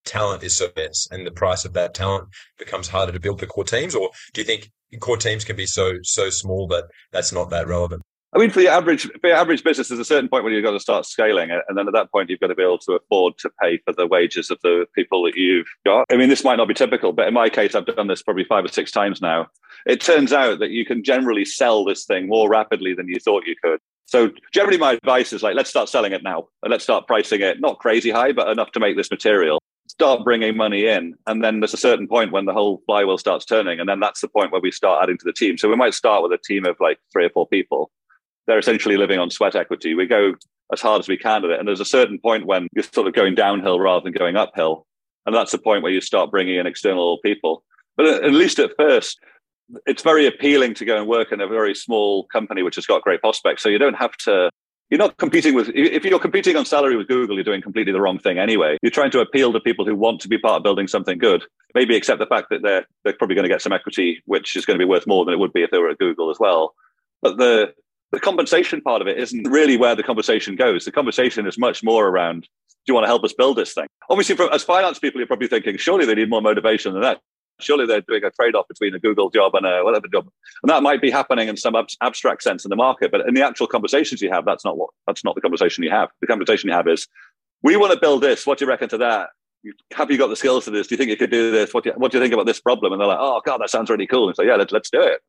talent 0.04 0.42
is 0.42 0.56
so 0.56 0.68
dense 0.74 1.08
and 1.10 1.26
the 1.26 1.30
price 1.30 1.64
of 1.64 1.72
that 1.72 1.94
talent 1.94 2.28
becomes 2.58 2.88
harder 2.88 3.12
to 3.12 3.20
build 3.20 3.40
the 3.40 3.46
core 3.46 3.64
teams 3.64 3.94
or 3.94 4.10
do 4.32 4.40
you 4.40 4.44
think 4.44 4.70
core 5.00 5.16
teams 5.16 5.44
can 5.44 5.56
be 5.56 5.66
so 5.66 5.94
so 6.02 6.30
small 6.30 6.66
that 6.66 6.84
that's 7.12 7.32
not 7.32 7.50
that 7.50 7.66
relevant 7.66 8.02
I 8.34 8.38
mean, 8.38 8.48
for 8.48 8.60
the 8.60 8.68
average 8.68 9.02
for 9.02 9.28
the 9.28 9.32
average 9.32 9.62
business, 9.62 9.88
there's 9.88 10.00
a 10.00 10.06
certain 10.06 10.28
point 10.28 10.42
where 10.42 10.52
you've 10.52 10.64
got 10.64 10.70
to 10.70 10.80
start 10.80 11.04
scaling 11.04 11.50
and 11.50 11.76
then 11.76 11.86
at 11.86 11.92
that 11.92 12.10
point, 12.10 12.30
you've 12.30 12.40
got 12.40 12.46
to 12.46 12.54
be 12.54 12.62
able 12.62 12.78
to 12.78 12.92
afford 12.92 13.36
to 13.38 13.50
pay 13.62 13.78
for 13.84 13.92
the 13.92 14.06
wages 14.06 14.50
of 14.50 14.58
the 14.62 14.86
people 14.94 15.22
that 15.24 15.36
you've 15.36 15.66
got. 15.84 16.06
I 16.10 16.16
mean, 16.16 16.30
this 16.30 16.42
might 16.42 16.56
not 16.56 16.66
be 16.66 16.72
typical, 16.72 17.12
but 17.12 17.28
in 17.28 17.34
my 17.34 17.50
case, 17.50 17.74
I've 17.74 17.84
done 17.84 18.06
this 18.06 18.22
probably 18.22 18.44
five 18.44 18.64
or 18.64 18.68
six 18.68 18.90
times 18.90 19.20
now. 19.20 19.48
It 19.84 20.00
turns 20.00 20.32
out 20.32 20.60
that 20.60 20.70
you 20.70 20.86
can 20.86 21.04
generally 21.04 21.44
sell 21.44 21.84
this 21.84 22.06
thing 22.06 22.26
more 22.26 22.48
rapidly 22.48 22.94
than 22.94 23.06
you 23.06 23.20
thought 23.20 23.46
you 23.46 23.54
could. 23.62 23.80
So 24.06 24.30
generally, 24.52 24.78
my 24.78 24.92
advice 24.92 25.34
is 25.34 25.42
like, 25.42 25.54
let's 25.54 25.70
start 25.70 25.90
selling 25.90 26.12
it 26.12 26.22
now, 26.22 26.48
and 26.62 26.70
let's 26.70 26.84
start 26.84 27.06
pricing 27.06 27.42
it 27.42 27.60
not 27.60 27.80
crazy 27.80 28.10
high, 28.10 28.32
but 28.32 28.48
enough 28.48 28.72
to 28.72 28.80
make 28.80 28.96
this 28.96 29.10
material 29.10 29.60
start 29.92 30.24
bringing 30.24 30.56
money 30.56 30.86
in. 30.86 31.14
And 31.26 31.44
then 31.44 31.60
there's 31.60 31.74
a 31.74 31.88
certain 31.88 32.08
point 32.08 32.32
when 32.32 32.46
the 32.46 32.54
whole 32.54 32.82
flywheel 32.86 33.18
starts 33.18 33.44
turning. 33.44 33.78
And 33.78 33.86
then 33.86 34.00
that's 34.00 34.22
the 34.22 34.28
point 34.28 34.50
where 34.50 34.60
we 34.60 34.72
start 34.72 35.02
adding 35.02 35.18
to 35.18 35.24
the 35.24 35.34
team. 35.34 35.58
So 35.58 35.68
we 35.68 35.76
might 35.76 35.92
start 35.92 36.22
with 36.22 36.32
a 36.32 36.38
team 36.42 36.64
of 36.64 36.76
like 36.80 36.98
three 37.12 37.26
or 37.26 37.30
four 37.30 37.46
people. 37.46 37.90
They're 38.46 38.58
essentially 38.58 38.96
living 38.96 39.18
on 39.18 39.30
sweat 39.30 39.54
equity. 39.54 39.94
We 39.94 40.06
go 40.06 40.32
as 40.72 40.80
hard 40.80 41.00
as 41.00 41.08
we 41.08 41.18
can 41.18 41.44
at 41.44 41.50
it. 41.50 41.58
And 41.58 41.68
there's 41.68 41.78
a 41.78 41.84
certain 41.84 42.18
point 42.18 42.46
when 42.46 42.68
you're 42.74 42.84
sort 42.84 43.06
of 43.06 43.12
going 43.12 43.34
downhill 43.34 43.78
rather 43.78 44.02
than 44.02 44.14
going 44.14 44.34
uphill. 44.34 44.86
And 45.26 45.36
that's 45.36 45.52
the 45.52 45.58
point 45.58 45.82
where 45.82 45.92
you 45.92 46.00
start 46.00 46.30
bringing 46.30 46.56
in 46.56 46.66
external 46.66 47.18
people. 47.18 47.62
But 47.98 48.06
at 48.06 48.32
least 48.32 48.58
at 48.58 48.70
first, 48.78 49.20
it's 49.84 50.02
very 50.02 50.26
appealing 50.26 50.72
to 50.76 50.86
go 50.86 50.96
and 50.96 51.06
work 51.06 51.32
in 51.32 51.42
a 51.42 51.46
very 51.46 51.74
small 51.74 52.26
company 52.28 52.62
which 52.62 52.76
has 52.76 52.86
got 52.86 53.02
great 53.02 53.20
prospects. 53.20 53.62
So 53.62 53.68
you 53.68 53.78
don't 53.78 53.94
have 53.94 54.16
to 54.24 54.50
you're 54.92 54.98
not 54.98 55.16
competing 55.16 55.54
with 55.54 55.70
if 55.74 56.04
you're 56.04 56.18
competing 56.18 56.54
on 56.54 56.66
salary 56.66 56.98
with 56.98 57.08
google 57.08 57.34
you're 57.36 57.44
doing 57.44 57.62
completely 57.62 57.94
the 57.94 58.00
wrong 58.00 58.18
thing 58.18 58.36
anyway. 58.38 58.76
You're 58.82 58.90
trying 58.90 59.10
to 59.12 59.20
appeal 59.20 59.50
to 59.54 59.58
people 59.58 59.86
who 59.86 59.96
want 59.96 60.20
to 60.20 60.28
be 60.28 60.36
part 60.36 60.58
of 60.58 60.62
building 60.62 60.86
something 60.86 61.16
good. 61.16 61.44
Maybe 61.74 61.96
accept 61.96 62.18
the 62.18 62.26
fact 62.26 62.48
that 62.50 62.60
they're 62.60 62.84
they're 63.02 63.14
probably 63.14 63.34
going 63.34 63.44
to 63.44 63.48
get 63.48 63.62
some 63.62 63.72
equity 63.72 64.22
which 64.26 64.54
is 64.54 64.66
going 64.66 64.78
to 64.78 64.84
be 64.84 64.88
worth 64.88 65.06
more 65.06 65.24
than 65.24 65.32
it 65.32 65.38
would 65.38 65.54
be 65.54 65.62
if 65.62 65.70
they 65.70 65.78
were 65.78 65.88
at 65.88 65.98
google 65.98 66.30
as 66.30 66.38
well. 66.38 66.74
But 67.22 67.38
the 67.38 67.72
the 68.10 68.20
compensation 68.20 68.82
part 68.82 69.00
of 69.00 69.08
it 69.08 69.18
isn't 69.18 69.48
really 69.48 69.78
where 69.78 69.96
the 69.96 70.02
conversation 70.02 70.56
goes. 70.56 70.84
The 70.84 70.92
conversation 70.92 71.46
is 71.46 71.56
much 71.56 71.82
more 71.82 72.06
around 72.06 72.42
do 72.42 72.90
you 72.90 72.94
want 72.94 73.04
to 73.04 73.08
help 73.08 73.24
us 73.24 73.32
build 73.32 73.56
this 73.56 73.72
thing? 73.72 73.86
Obviously 74.10 74.36
for, 74.36 74.52
as 74.52 74.62
finance 74.62 74.98
people 74.98 75.20
you're 75.20 75.26
probably 75.26 75.48
thinking 75.48 75.78
surely 75.78 76.04
they 76.04 76.16
need 76.16 76.28
more 76.28 76.42
motivation 76.42 76.92
than 76.92 77.00
that 77.00 77.22
surely 77.62 77.86
they're 77.86 78.00
doing 78.00 78.24
a 78.24 78.30
trade-off 78.30 78.68
between 78.68 78.94
a 78.94 78.98
Google 78.98 79.30
job 79.30 79.54
and 79.54 79.66
a 79.66 79.82
whatever 79.82 80.06
job, 80.08 80.28
and 80.62 80.70
that 80.70 80.82
might 80.82 81.00
be 81.00 81.10
happening 81.10 81.48
in 81.48 81.56
some 81.56 81.74
ab- 81.74 81.86
abstract 82.00 82.42
sense 82.42 82.64
in 82.64 82.70
the 82.70 82.76
market. 82.76 83.10
But 83.10 83.26
in 83.28 83.34
the 83.34 83.44
actual 83.44 83.66
conversations 83.66 84.20
you 84.22 84.30
have, 84.30 84.44
that's 84.44 84.64
not 84.64 84.76
what 84.76 84.90
that's 85.06 85.24
not 85.24 85.34
the 85.34 85.40
conversation 85.40 85.84
you 85.84 85.90
have. 85.90 86.10
The 86.20 86.26
conversation 86.26 86.68
you 86.68 86.74
have 86.74 86.88
is, 86.88 87.06
we 87.62 87.76
want 87.76 87.92
to 87.92 87.98
build 87.98 88.22
this. 88.22 88.46
What 88.46 88.58
do 88.58 88.64
you 88.64 88.68
reckon 88.68 88.88
to 88.90 88.98
that? 88.98 89.30
Have 89.92 90.10
you 90.10 90.18
got 90.18 90.28
the 90.28 90.36
skills 90.36 90.64
for 90.64 90.70
this? 90.70 90.88
Do 90.88 90.94
you 90.94 90.96
think 90.96 91.10
you 91.10 91.16
could 91.16 91.30
do 91.30 91.52
this? 91.52 91.72
What 91.72 91.84
do 91.84 91.90
you, 91.90 91.94
what 91.96 92.10
do 92.10 92.18
you 92.18 92.24
think 92.24 92.34
about 92.34 92.46
this 92.46 92.60
problem? 92.60 92.92
And 92.92 93.00
they're 93.00 93.08
like, 93.08 93.18
oh 93.20 93.40
god, 93.44 93.58
that 93.58 93.70
sounds 93.70 93.90
really 93.90 94.06
cool. 94.06 94.26
And 94.26 94.36
so 94.36 94.42
yeah, 94.42 94.56
let, 94.56 94.72
let's 94.72 94.90
do 94.90 95.00
it 95.00 95.20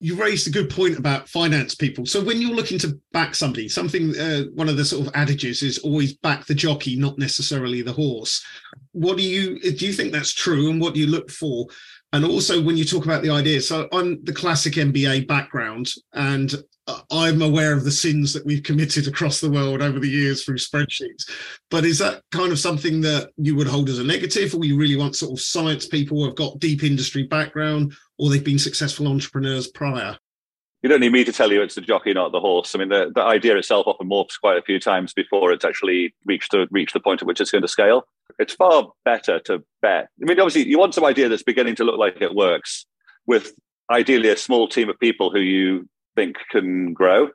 you 0.00 0.14
raised 0.14 0.48
a 0.48 0.50
good 0.50 0.70
point 0.70 0.98
about 0.98 1.28
finance 1.28 1.74
people. 1.74 2.06
So 2.06 2.24
when 2.24 2.40
you're 2.40 2.54
looking 2.54 2.78
to 2.78 2.98
back 3.12 3.34
somebody, 3.34 3.68
something 3.68 4.18
uh, 4.18 4.44
one 4.54 4.70
of 4.70 4.78
the 4.78 4.84
sort 4.84 5.06
of 5.06 5.12
adages 5.14 5.62
is 5.62 5.78
always 5.78 6.14
back 6.14 6.46
the 6.46 6.54
jockey, 6.54 6.96
not 6.96 7.18
necessarily 7.18 7.82
the 7.82 7.92
horse. 7.92 8.42
What 8.92 9.16
do 9.16 9.22
you 9.22 9.60
do? 9.60 9.86
You 9.86 9.92
think 9.92 10.12
that's 10.12 10.32
true, 10.32 10.70
and 10.70 10.80
what 10.80 10.94
do 10.94 11.00
you 11.00 11.06
look 11.06 11.30
for? 11.30 11.66
And 12.12 12.24
also 12.24 12.60
when 12.60 12.76
you 12.76 12.84
talk 12.84 13.04
about 13.04 13.22
the 13.22 13.30
ideas, 13.30 13.68
so 13.68 13.88
I'm 13.92 14.22
the 14.24 14.32
classic 14.32 14.74
MBA 14.74 15.28
background, 15.28 15.90
and 16.12 16.52
I'm 17.10 17.40
aware 17.42 17.72
of 17.72 17.84
the 17.84 17.92
sins 17.92 18.32
that 18.32 18.44
we've 18.44 18.62
committed 18.62 19.06
across 19.06 19.40
the 19.40 19.50
world 19.50 19.80
over 19.80 20.00
the 20.00 20.08
years 20.08 20.44
through 20.44 20.58
spreadsheets. 20.58 21.30
But 21.70 21.84
is 21.84 21.98
that 21.98 22.22
kind 22.32 22.50
of 22.50 22.58
something 22.58 23.00
that 23.02 23.30
you 23.36 23.54
would 23.54 23.68
hold 23.68 23.88
as 23.88 23.98
a 23.98 24.04
negative, 24.04 24.54
or 24.54 24.64
you 24.64 24.76
really 24.76 24.96
want 24.96 25.16
sort 25.16 25.32
of 25.32 25.40
science 25.40 25.86
people 25.86 26.18
who 26.18 26.24
have 26.24 26.34
got 26.34 26.58
deep 26.58 26.82
industry 26.82 27.24
background, 27.24 27.94
or 28.18 28.28
they've 28.28 28.42
been 28.42 28.58
successful 28.58 29.06
entrepreneurs 29.06 29.68
prior? 29.68 30.18
You 30.82 30.88
don't 30.88 31.00
need 31.00 31.12
me 31.12 31.24
to 31.24 31.32
tell 31.32 31.52
you 31.52 31.62
it's 31.62 31.74
the 31.74 31.82
jockey, 31.82 32.14
not 32.14 32.32
the 32.32 32.40
horse. 32.40 32.74
I 32.74 32.78
mean, 32.78 32.88
the, 32.88 33.12
the 33.14 33.22
idea 33.22 33.56
itself 33.56 33.86
often 33.86 34.08
morphs 34.08 34.40
quite 34.40 34.56
a 34.56 34.62
few 34.62 34.80
times 34.80 35.12
before 35.12 35.52
it's 35.52 35.64
actually 35.64 36.14
reached 36.24 36.52
the, 36.52 36.66
reached 36.70 36.94
the 36.94 37.00
point 37.00 37.20
at 37.20 37.28
which 37.28 37.40
it's 37.40 37.50
going 37.50 37.62
to 37.62 37.68
scale. 37.68 38.06
It's 38.38 38.54
far 38.54 38.90
better 39.04 39.40
to 39.40 39.62
bet. 39.82 40.08
I 40.22 40.26
mean, 40.26 40.40
obviously, 40.40 40.68
you 40.68 40.78
want 40.78 40.94
some 40.94 41.04
idea 41.04 41.28
that's 41.28 41.42
beginning 41.42 41.76
to 41.76 41.84
look 41.84 41.98
like 41.98 42.20
it 42.20 42.34
works 42.34 42.86
with 43.26 43.52
ideally 43.90 44.28
a 44.28 44.36
small 44.36 44.68
team 44.68 44.88
of 44.88 44.98
people 44.98 45.30
who 45.30 45.40
you 45.40 45.88
think 46.16 46.36
can 46.50 46.92
grow. 46.92 47.28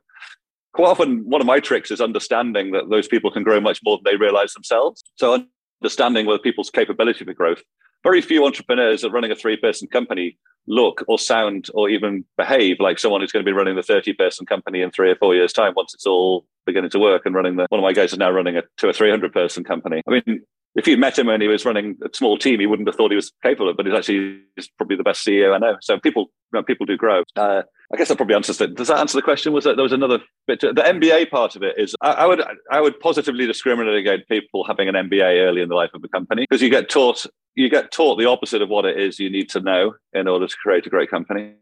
Quite 0.73 0.89
often, 0.89 1.23
one 1.29 1.41
of 1.41 1.47
my 1.47 1.59
tricks 1.59 1.91
is 1.91 2.01
understanding 2.01 2.71
that 2.71 2.89
those 2.89 3.07
people 3.07 3.31
can 3.31 3.43
grow 3.43 3.59
much 3.59 3.79
more 3.83 3.97
than 3.97 4.03
they 4.11 4.17
realize 4.17 4.53
themselves. 4.53 5.03
So, 5.15 5.45
understanding 5.81 6.25
whether 6.25 6.39
people's 6.39 6.69
capability 6.69 7.23
for 7.23 7.33
growth. 7.33 7.61
Very 8.03 8.21
few 8.21 8.45
entrepreneurs 8.45 9.03
are 9.03 9.09
running 9.09 9.31
a 9.31 9.35
three 9.35 9.57
person 9.57 9.87
company 9.87 10.37
look 10.67 11.03
or 11.07 11.19
sound 11.19 11.67
or 11.73 11.89
even 11.89 12.25
behave 12.37 12.77
like 12.79 12.97
someone 12.99 13.21
who's 13.21 13.31
going 13.31 13.45
to 13.45 13.49
be 13.49 13.55
running 13.55 13.75
the 13.75 13.83
30 13.83 14.13
person 14.13 14.45
company 14.45 14.81
in 14.81 14.91
three 14.91 15.11
or 15.11 15.15
four 15.15 15.35
years' 15.35 15.53
time 15.53 15.73
once 15.75 15.93
it's 15.93 16.07
all 16.07 16.45
beginning 16.65 16.89
to 16.89 16.99
work 16.99 17.23
and 17.25 17.35
running 17.35 17.55
the 17.55 17.67
one 17.69 17.79
of 17.79 17.83
my 17.83 17.93
guys 17.93 18.11
is 18.11 18.17
now 18.17 18.31
running 18.31 18.57
a 18.57 18.63
two 18.77 18.87
or 18.87 18.93
three 18.93 19.09
hundred 19.09 19.31
person 19.33 19.63
company. 19.63 20.01
I 20.07 20.11
mean, 20.11 20.41
if 20.75 20.87
you 20.87 20.97
met 20.97 21.17
him 21.17 21.27
when 21.27 21.41
he 21.41 21.47
was 21.47 21.65
running 21.65 21.97
a 22.03 22.09
small 22.13 22.37
team, 22.37 22.59
he 22.59 22.65
wouldn't 22.65 22.87
have 22.87 22.95
thought 22.95 23.11
he 23.11 23.15
was 23.15 23.31
capable 23.41 23.69
of. 23.69 23.77
But 23.77 23.85
he's 23.85 23.95
actually 23.95 24.41
he's 24.55 24.67
probably 24.67 24.97
the 24.97 25.03
best 25.03 25.25
CEO 25.25 25.55
I 25.55 25.57
know. 25.57 25.77
So 25.81 25.99
people 25.99 26.31
you 26.51 26.59
know, 26.59 26.63
people 26.63 26.85
do 26.85 26.97
grow. 26.97 27.23
Uh, 27.35 27.63
I 27.93 27.97
guess 27.97 28.09
that 28.09 28.17
probably 28.17 28.35
answers 28.35 28.59
it. 28.59 28.75
Does 28.75 28.89
that 28.89 28.99
answer 28.99 29.17
the 29.17 29.21
question? 29.21 29.53
Was 29.53 29.63
that 29.63 29.77
there 29.77 29.83
was 29.83 29.93
another 29.93 30.19
bit? 30.47 30.59
To, 30.61 30.73
the 30.73 30.81
MBA 30.81 31.29
part 31.29 31.55
of 31.55 31.63
it 31.63 31.75
is 31.77 31.95
I, 32.01 32.11
I, 32.11 32.25
would 32.25 32.43
I 32.71 32.81
would 32.81 32.99
positively 32.99 33.47
discriminate 33.47 33.95
against 33.95 34.27
people 34.27 34.65
having 34.65 34.89
an 34.89 34.95
MBA 34.95 35.45
early 35.45 35.61
in 35.61 35.69
the 35.69 35.75
life 35.75 35.91
of 35.93 36.03
a 36.03 36.09
company 36.09 36.45
because 36.49 36.61
you 36.61 36.69
get 36.69 36.89
taught 36.89 37.25
you 37.55 37.69
get 37.69 37.91
taught 37.91 38.17
the 38.17 38.25
opposite 38.25 38.61
of 38.61 38.69
what 38.69 38.85
it 38.85 38.99
is 38.99 39.19
you 39.19 39.29
need 39.29 39.49
to 39.49 39.61
know 39.61 39.93
in 40.13 40.27
order 40.27 40.47
to 40.47 40.55
create 40.57 40.85
a 40.85 40.89
great 40.89 41.09
company. 41.09 41.53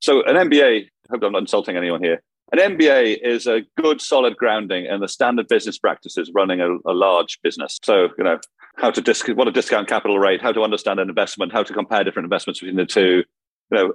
So 0.00 0.24
an 0.24 0.36
MBA. 0.48 0.84
I 0.84 1.12
hope 1.12 1.22
I'm 1.24 1.32
not 1.32 1.42
insulting 1.42 1.76
anyone 1.76 2.02
here. 2.02 2.22
An 2.52 2.58
MBA 2.76 3.18
is 3.22 3.46
a 3.46 3.62
good, 3.76 4.00
solid 4.00 4.36
grounding 4.36 4.86
in 4.86 5.00
the 5.00 5.08
standard 5.08 5.46
business 5.48 5.78
practices 5.78 6.30
running 6.34 6.60
a, 6.60 6.68
a 6.84 6.92
large 6.92 7.38
business. 7.42 7.78
So, 7.82 8.08
you 8.18 8.24
know, 8.24 8.38
how 8.76 8.90
to 8.90 9.00
disc- 9.00 9.28
what 9.28 9.46
a 9.46 9.52
discount 9.52 9.88
capital 9.88 10.18
rate, 10.18 10.42
how 10.42 10.52
to 10.52 10.62
understand 10.62 10.98
an 10.98 11.08
investment, 11.08 11.52
how 11.52 11.62
to 11.62 11.72
compare 11.72 12.02
different 12.02 12.24
investments 12.24 12.60
between 12.60 12.76
the 12.76 12.86
two. 12.86 13.24
You 13.70 13.78
know, 13.78 13.92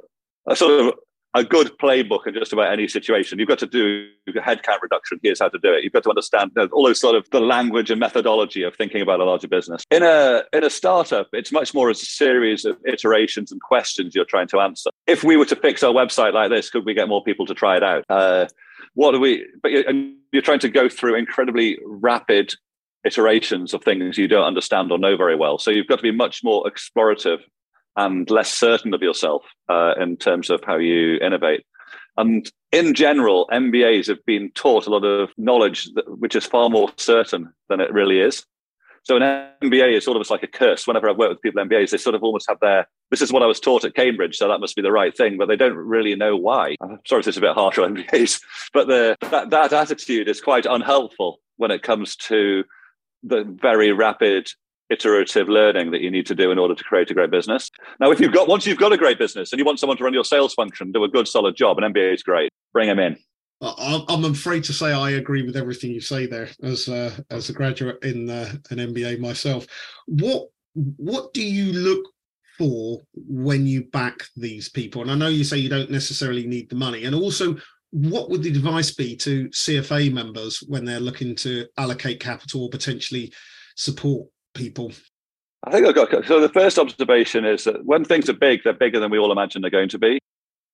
a 0.47 0.55
sort 0.55 0.85
of 0.85 0.93
a 1.35 1.43
good 1.43 1.77
playbook 1.77 2.25
in 2.25 2.33
just 2.33 2.53
about 2.53 2.71
any 2.71 2.87
situation. 2.87 3.37
You've 3.37 3.49
got 3.49 3.59
to 3.59 3.67
do 3.67 4.07
headcount 4.29 4.81
reduction. 4.81 5.19
Here's 5.21 5.39
how 5.39 5.49
to 5.49 5.59
do 5.59 5.73
it. 5.73 5.83
You've 5.83 5.93
got 5.93 6.03
to 6.03 6.09
understand 6.09 6.51
you 6.55 6.63
know, 6.63 6.69
all 6.71 6.85
those 6.85 6.99
sort 6.99 7.15
of 7.15 7.29
the 7.29 7.41
language 7.41 7.91
and 7.91 7.99
methodology 7.99 8.63
of 8.63 8.73
thinking 8.75 9.01
about 9.01 9.19
a 9.19 9.25
larger 9.25 9.49
business. 9.49 9.83
In 9.91 10.01
a 10.01 10.43
in 10.53 10.63
a 10.63 10.69
startup, 10.69 11.27
it's 11.33 11.51
much 11.51 11.73
more 11.73 11.89
as 11.89 12.01
a 12.01 12.05
series 12.05 12.63
of 12.63 12.77
iterations 12.85 13.51
and 13.51 13.61
questions 13.61 14.15
you're 14.15 14.25
trying 14.25 14.47
to 14.47 14.61
answer. 14.61 14.89
If 15.07 15.23
we 15.23 15.35
were 15.35 15.45
to 15.45 15.55
fix 15.57 15.83
our 15.83 15.93
website 15.93 16.33
like 16.33 16.49
this, 16.49 16.69
could 16.69 16.85
we 16.85 16.93
get 16.93 17.09
more 17.09 17.23
people 17.23 17.45
to 17.47 17.53
try 17.53 17.75
it 17.75 17.83
out? 17.83 18.05
Uh, 18.09 18.47
what 18.93 19.11
do 19.11 19.19
we? 19.19 19.45
But 19.61 19.71
you're, 19.71 19.91
you're 20.31 20.41
trying 20.41 20.59
to 20.59 20.69
go 20.69 20.87
through 20.87 21.15
incredibly 21.15 21.77
rapid 21.85 22.53
iterations 23.05 23.73
of 23.73 23.83
things 23.83 24.17
you 24.17 24.27
don't 24.27 24.45
understand 24.45 24.91
or 24.91 24.97
know 24.97 25.15
very 25.15 25.35
well. 25.35 25.59
So 25.59 25.69
you've 25.69 25.87
got 25.87 25.97
to 25.97 26.01
be 26.01 26.11
much 26.11 26.43
more 26.43 26.63
explorative 26.63 27.39
and 27.95 28.29
less 28.29 28.53
certain 28.53 28.93
of 28.93 29.01
yourself 29.01 29.43
uh, 29.69 29.93
in 29.99 30.17
terms 30.17 30.49
of 30.49 30.63
how 30.65 30.77
you 30.77 31.17
innovate. 31.17 31.65
And 32.17 32.49
in 32.71 32.93
general, 32.93 33.47
MBAs 33.51 34.07
have 34.07 34.25
been 34.25 34.51
taught 34.51 34.87
a 34.87 34.89
lot 34.89 35.03
of 35.03 35.29
knowledge 35.37 35.89
that, 35.95 36.05
which 36.19 36.35
is 36.35 36.45
far 36.45 36.69
more 36.69 36.89
certain 36.97 37.53
than 37.69 37.79
it 37.79 37.91
really 37.91 38.19
is. 38.19 38.45
So 39.03 39.17
an 39.17 39.21
MBA 39.61 39.97
is 39.97 40.05
sort 40.05 40.17
of 40.17 40.27
like 40.29 40.41
a 40.41 40.47
curse. 40.47 40.87
Whenever 40.87 41.09
I've 41.09 41.17
worked 41.17 41.29
with 41.29 41.41
people 41.41 41.63
MBAs, 41.63 41.91
they 41.91 41.97
sort 41.97 42.15
of 42.15 42.23
almost 42.23 42.49
have 42.49 42.59
their 42.59 42.87
this 43.11 43.21
is 43.21 43.31
what 43.31 43.43
I 43.43 43.45
was 43.45 43.59
taught 43.59 43.85
at 43.85 43.93
Cambridge, 43.93 44.35
so 44.35 44.47
that 44.47 44.59
must 44.59 44.75
be 44.75 44.81
the 44.81 44.91
right 44.91 45.15
thing, 45.15 45.37
but 45.37 45.47
they 45.47 45.55
don't 45.55 45.75
really 45.75 46.15
know 46.15 46.35
why. 46.35 46.75
I'm 46.81 46.99
sorry 47.05 47.19
if 47.19 47.25
this 47.25 47.33
is 47.33 47.37
a 47.37 47.41
bit 47.41 47.53
harsh 47.53 47.77
on 47.77 47.95
MBAs, 47.95 48.41
but 48.73 48.87
the, 48.87 49.15
that, 49.29 49.51
that 49.51 49.73
attitude 49.73 50.27
is 50.27 50.41
quite 50.41 50.65
unhelpful 50.65 51.39
when 51.57 51.69
it 51.69 51.83
comes 51.83 52.15
to 52.15 52.63
the 53.21 53.43
very 53.43 53.91
rapid 53.91 54.49
iterative 54.89 55.49
learning 55.49 55.91
that 55.91 56.01
you 56.01 56.11
need 56.11 56.25
to 56.27 56.35
do 56.35 56.51
in 56.51 56.59
order 56.59 56.75
to 56.75 56.83
create 56.83 57.09
a 57.09 57.13
great 57.13 57.31
business. 57.31 57.71
Now, 57.99 58.11
if 58.11 58.19
you've 58.19 58.33
got 58.33 58.47
once 58.47 58.65
you've 58.65 58.77
got 58.77 58.93
a 58.93 58.97
great 58.97 59.17
business 59.17 59.51
and 59.51 59.59
you 59.59 59.65
want 59.65 59.79
someone 59.79 59.97
to 59.97 60.03
run 60.03 60.13
your 60.13 60.23
sales 60.23 60.53
function, 60.53 60.91
do 60.91 61.03
a 61.03 61.09
good 61.09 61.27
solid 61.27 61.55
job, 61.55 61.77
an 61.77 61.93
MBA 61.93 62.13
is 62.13 62.23
great. 62.23 62.51
Bring 62.73 62.87
them 62.87 62.99
in. 62.99 63.17
I'm 63.61 64.25
afraid 64.25 64.63
to 64.65 64.73
say 64.73 64.91
I 64.91 65.11
agree 65.11 65.43
with 65.43 65.55
everything 65.55 65.91
you 65.91 66.01
say 66.01 66.25
there. 66.27 66.49
As 66.61 66.87
uh, 66.87 67.15
as 67.31 67.49
a 67.49 67.53
graduate 67.53 68.03
in 68.03 68.29
uh, 68.29 68.51
an 68.69 68.77
MBA 68.77 69.19
myself, 69.19 69.65
what 70.07 70.49
what 70.73 71.33
do 71.33 71.43
you 71.43 71.71
look 71.73 72.05
for 72.57 73.01
when 73.15 73.65
you 73.65 73.85
back 73.85 74.23
these 74.35 74.69
people? 74.69 75.01
And 75.01 75.11
I 75.11 75.15
know 75.15 75.29
you 75.29 75.43
say 75.43 75.57
you 75.57 75.69
don't 75.69 75.89
necessarily 75.89 76.45
need 76.45 76.69
the 76.69 76.75
money, 76.75 77.05
and 77.05 77.15
also 77.15 77.55
what 77.91 78.29
would 78.29 78.43
the 78.43 78.49
advice 78.49 78.93
be 78.93 79.15
to 79.15 79.47
CFA 79.49 80.11
members 80.11 80.61
when 80.67 80.83
they're 80.83 80.99
looking 80.99 81.33
to 81.33 81.65
allocate 81.77 82.19
capital 82.19 82.63
or 82.63 82.69
potentially 82.69 83.31
support 83.77 84.27
people? 84.55 84.91
I 85.63 85.71
think 85.71 85.85
I've 85.85 85.95
got 85.95 86.25
so 86.25 86.39
the 86.39 86.49
first 86.49 86.79
observation 86.79 87.45
is 87.45 87.63
that 87.65 87.85
when 87.85 88.05
things 88.05 88.29
are 88.29 88.33
big, 88.33 88.61
they're 88.63 88.73
bigger 88.73 88.99
than 88.99 89.11
we 89.11 89.19
all 89.19 89.31
imagine 89.31 89.61
they're 89.61 89.71
going 89.71 89.89
to 89.89 89.99
be. 89.99 90.19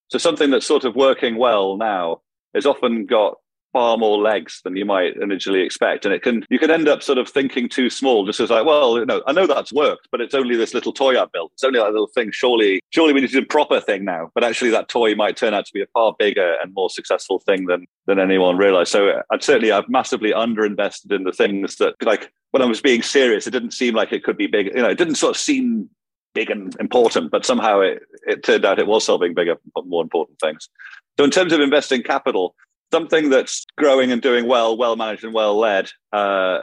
So 0.10 0.18
something 0.18 0.50
that's 0.50 0.66
sort 0.66 0.84
of 0.84 0.96
working 0.96 1.38
well 1.38 1.78
now 1.78 2.22
has 2.54 2.66
often 2.66 3.06
got 3.06 3.36
far 3.74 3.98
more 3.98 4.18
legs 4.18 4.60
than 4.64 4.76
you 4.76 4.86
might 4.86 5.16
initially 5.16 5.62
expect. 5.62 6.06
And 6.06 6.14
it 6.14 6.22
can 6.22 6.46
you 6.50 6.60
can 6.60 6.70
end 6.70 6.88
up 6.88 7.02
sort 7.02 7.18
of 7.18 7.30
thinking 7.30 7.70
too 7.70 7.90
small, 7.90 8.26
just 8.26 8.40
as 8.40 8.50
like, 8.50 8.66
well, 8.66 9.00
you 9.00 9.06
know, 9.06 9.22
I 9.28 9.32
know 9.32 9.48
that's 9.48 9.72
worked, 9.72 10.10
but 10.12 10.22
it's 10.22 10.36
only 10.36 10.56
this 10.56 10.74
little 10.74 10.92
toy 10.92 11.20
I 11.20 11.26
built. 11.32 11.52
It's 11.54 11.64
only 11.64 11.80
that 11.80 11.92
little 11.92 12.10
thing. 12.14 12.32
Surely, 12.32 12.82
surely 12.90 13.14
we 13.14 13.22
need 13.22 13.28
to 13.28 13.40
do 13.40 13.44
a 13.44 13.46
proper 13.46 13.80
thing 13.80 14.04
now. 14.04 14.30
But 14.36 14.44
actually 14.44 14.72
that 14.72 14.90
toy 14.90 15.16
might 15.16 15.38
turn 15.38 15.54
out 15.54 15.66
to 15.66 15.74
be 15.74 15.82
a 15.82 15.88
far 15.94 16.14
bigger 16.18 16.56
and 16.62 16.74
more 16.74 16.90
successful 16.90 17.40
thing 17.40 17.68
than 17.68 17.86
than 18.08 18.20
anyone 18.20 18.58
realized. 18.58 18.92
So 18.92 19.10
uh, 19.10 19.22
I'd 19.32 19.44
certainly 19.44 19.72
I've 19.72 19.90
massively 19.90 20.32
underinvested 20.32 21.16
in 21.16 21.24
the 21.24 21.32
things 21.32 21.78
that 21.78 21.96
like 22.04 22.32
when 22.52 22.62
I 22.62 22.66
was 22.66 22.82
being 22.82 23.02
serious, 23.02 23.48
it 23.48 23.52
didn't 23.52 23.72
seem 23.72 23.96
like 23.96 24.12
it 24.12 24.24
could 24.24 24.38
be 24.38 24.48
big. 24.48 24.68
You 24.68 24.82
know, 24.82 24.90
it 24.90 24.98
didn't 24.98 25.16
sort 25.16 25.36
of 25.36 25.42
seem 25.42 25.90
big 26.34 26.50
and 26.50 26.76
important, 26.80 27.32
but 27.32 27.46
somehow 27.46 27.80
it, 27.80 28.04
it 28.28 28.44
turned 28.44 28.66
out 28.66 28.80
it 28.80 28.88
was 28.88 29.06
solving 29.06 29.34
bigger, 29.34 29.56
more 29.86 30.04
important 30.04 30.40
things. 30.40 30.70
So 31.18 31.24
in 31.24 31.32
terms 31.32 31.54
of 31.54 31.60
investing 31.60 32.04
capital, 32.04 32.56
something 32.92 33.30
that's 33.30 33.66
growing 33.78 34.12
and 34.12 34.22
doing 34.22 34.48
well, 34.48 34.78
well 34.78 34.96
managed 34.96 35.24
and 35.24 35.34
well 35.34 35.58
led, 35.58 35.90
uh, 36.14 36.60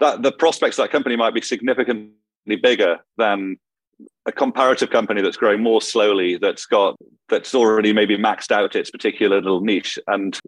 that 0.00 0.22
the 0.22 0.32
prospects 0.32 0.78
of 0.78 0.84
that 0.84 0.92
company 0.92 1.16
might 1.16 1.34
be 1.34 1.40
significantly 1.40 2.12
bigger 2.62 2.98
than 3.16 3.56
a 4.26 4.32
comparative 4.32 4.90
company 4.90 5.22
that's 5.22 5.36
growing 5.36 5.62
more 5.62 5.82
slowly, 5.82 6.36
that's 6.36 6.66
got 6.66 6.96
that's 7.28 7.54
already 7.54 7.92
maybe 7.92 8.16
maxed 8.16 8.52
out 8.52 8.76
its 8.76 8.90
particular 8.90 9.40
little 9.40 9.60
niche. 9.60 9.98
And 10.06 10.38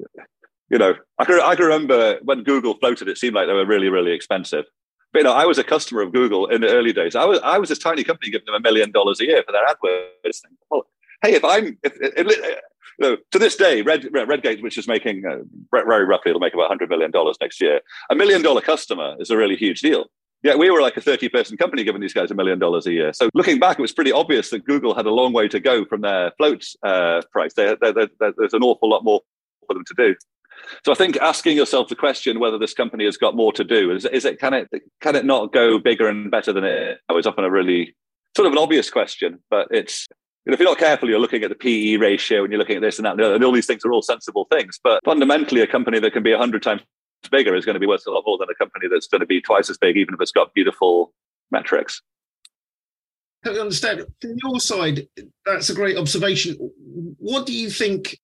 you 0.71 0.79
know, 0.79 0.95
I 1.19 1.25
can, 1.25 1.41
I 1.41 1.55
can 1.55 1.65
remember 1.67 2.19
when 2.23 2.45
Google 2.45 2.75
floated, 2.75 3.09
it 3.09 3.19
seemed 3.19 3.35
like 3.35 3.47
they 3.47 3.53
were 3.53 3.67
really, 3.67 3.89
really 3.89 4.13
expensive. 4.13 4.65
But 5.13 5.21
you 5.21 5.25
know, 5.25 5.33
I 5.33 5.45
was 5.45 5.59
a 5.59 5.65
customer 5.65 6.03
of 6.03 6.13
Google 6.13 6.47
in 6.47 6.61
the 6.61 6.69
early 6.69 6.93
days. 6.93 7.17
I 7.17 7.25
was 7.25 7.41
I 7.43 7.59
was 7.59 7.69
this 7.69 7.79
tiny 7.79 8.05
company 8.05 8.31
giving 8.31 8.47
them 8.47 8.55
a 8.55 8.61
million 8.61 8.93
dollars 8.93 9.21
a 9.21 9.27
year 9.27 9.43
for 9.45 9.53
their 9.53 9.67
AdWords. 9.67 10.43
Well, 10.71 10.87
hey, 11.23 11.35
if 11.35 11.45
I'm 11.45 11.77
if, 11.83 11.93
if, 12.01 12.37
you 13.01 13.09
know, 13.09 13.17
to 13.33 13.39
this 13.39 13.57
day, 13.57 13.83
Red, 13.83 14.09
Redgate, 14.13 14.63
which 14.63 14.79
is 14.79 14.87
making 14.87 15.25
uh, 15.27 15.39
very 15.73 16.05
roughly, 16.05 16.31
it'll 16.31 16.41
make 16.41 16.55
about 16.55 16.71
$100 16.71 16.89
million 16.91 17.11
next 17.41 17.61
year. 17.61 17.81
A 18.11 18.15
million 18.15 18.43
dollar 18.43 18.61
customer 18.61 19.17
is 19.19 19.31
a 19.31 19.37
really 19.37 19.57
huge 19.57 19.81
deal. 19.81 20.07
Yeah, 20.43 20.55
we 20.55 20.71
were 20.71 20.81
like 20.81 20.97
a 20.97 21.01
30 21.01 21.29
person 21.31 21.57
company 21.57 21.83
giving 21.83 22.01
these 22.01 22.15
guys 22.15 22.31
a 22.31 22.35
million 22.35 22.59
dollars 22.59 22.87
a 22.87 22.93
year. 22.93 23.13
So 23.13 23.31
looking 23.35 23.59
back, 23.59 23.79
it 23.79 23.83
was 23.83 23.93
pretty 23.93 24.13
obvious 24.13 24.51
that 24.51 24.65
Google 24.65 24.95
had 24.95 25.07
a 25.07 25.11
long 25.11 25.33
way 25.33 25.49
to 25.49 25.61
go 25.61 25.85
from 25.85 26.03
their 26.03 26.33
float 26.37 26.65
uh, 26.83 27.23
price. 27.33 27.55
They, 27.55 27.75
they, 27.81 27.93
they, 27.93 28.09
there's 28.37 28.55
an 28.55 28.63
awful 28.63 28.89
lot 28.89 29.03
more 29.03 29.21
for 29.67 29.75
them 29.75 29.85
to 29.85 29.95
do. 29.97 30.15
So 30.85 30.93
I 30.93 30.95
think 30.95 31.17
asking 31.19 31.57
yourself 31.57 31.89
the 31.89 31.97
question 31.97 32.41
whether 32.41 32.59
this 32.59 32.75
company 32.75 33.05
has 33.05 33.17
got 33.17 33.37
more 33.37 33.53
to 33.53 33.65
do 33.65 33.91
is, 33.93 34.05
is 34.07 34.25
it 34.25 34.39
can 34.41 34.55
it 34.55 34.69
can 35.01 35.17
it 35.17 35.25
not 35.25 35.53
go 35.53 35.79
bigger 35.79 36.09
and 36.09 36.31
better 36.31 36.53
than 36.53 36.65
it 36.65 36.99
oh, 37.09 37.19
is 37.19 37.27
often 37.27 37.45
a 37.45 37.51
really 37.51 37.95
sort 38.37 38.47
of 38.47 38.53
an 38.53 38.59
obvious 38.59 38.91
question, 38.91 39.39
but 39.51 39.69
it's 39.71 40.07
if 40.47 40.59
you're 40.59 40.69
not 40.69 40.79
careful, 40.79 41.09
you're 41.09 41.21
looking 41.21 41.43
at 41.43 41.51
the 41.51 41.55
PE 41.55 41.97
ratio 41.97 42.43
and 42.43 42.53
you're 42.53 42.59
looking 42.59 42.77
at 42.77 42.83
this 42.83 42.99
and 42.99 43.07
that, 43.07 43.21
and 43.21 43.45
all 43.45 43.53
these 43.53 43.67
things 43.67 43.85
are 43.85 43.93
all 43.93 44.03
sensible 44.03 44.47
things. 44.51 44.81
But 44.83 45.01
fundamentally, 45.05 45.61
a 45.61 45.67
company 45.67 46.01
that 46.01 46.13
can 46.13 46.23
be 46.23 46.31
100 46.31 46.63
times 46.63 46.83
bigger 47.31 47.55
is 47.55 47.65
going 47.65 47.75
to 47.75 47.81
be 47.81 47.87
worth 47.87 48.07
a 48.07 48.11
lot 48.11 48.25
more 48.27 48.39
than 48.39 48.49
a 48.51 48.55
company 48.55 48.89
that's 48.91 49.07
going 49.07 49.21
to 49.21 49.27
be 49.27 49.41
twice 49.41 49.69
as 49.69 49.79
big, 49.79 49.97
even 49.97 50.15
if 50.15 50.21
it's 50.21 50.33
got 50.33 50.55
beautiful 50.55 51.13
metrics. 51.51 52.01
I 53.45 53.51
understand. 53.51 54.07
From 54.21 54.35
your 54.43 54.61
side, 54.61 55.07
that's 55.47 55.71
a 55.71 55.75
great 55.75 55.97
observation. 55.97 56.57
What 57.19 57.47
do 57.47 57.53
you 57.53 57.71
think 57.71 58.19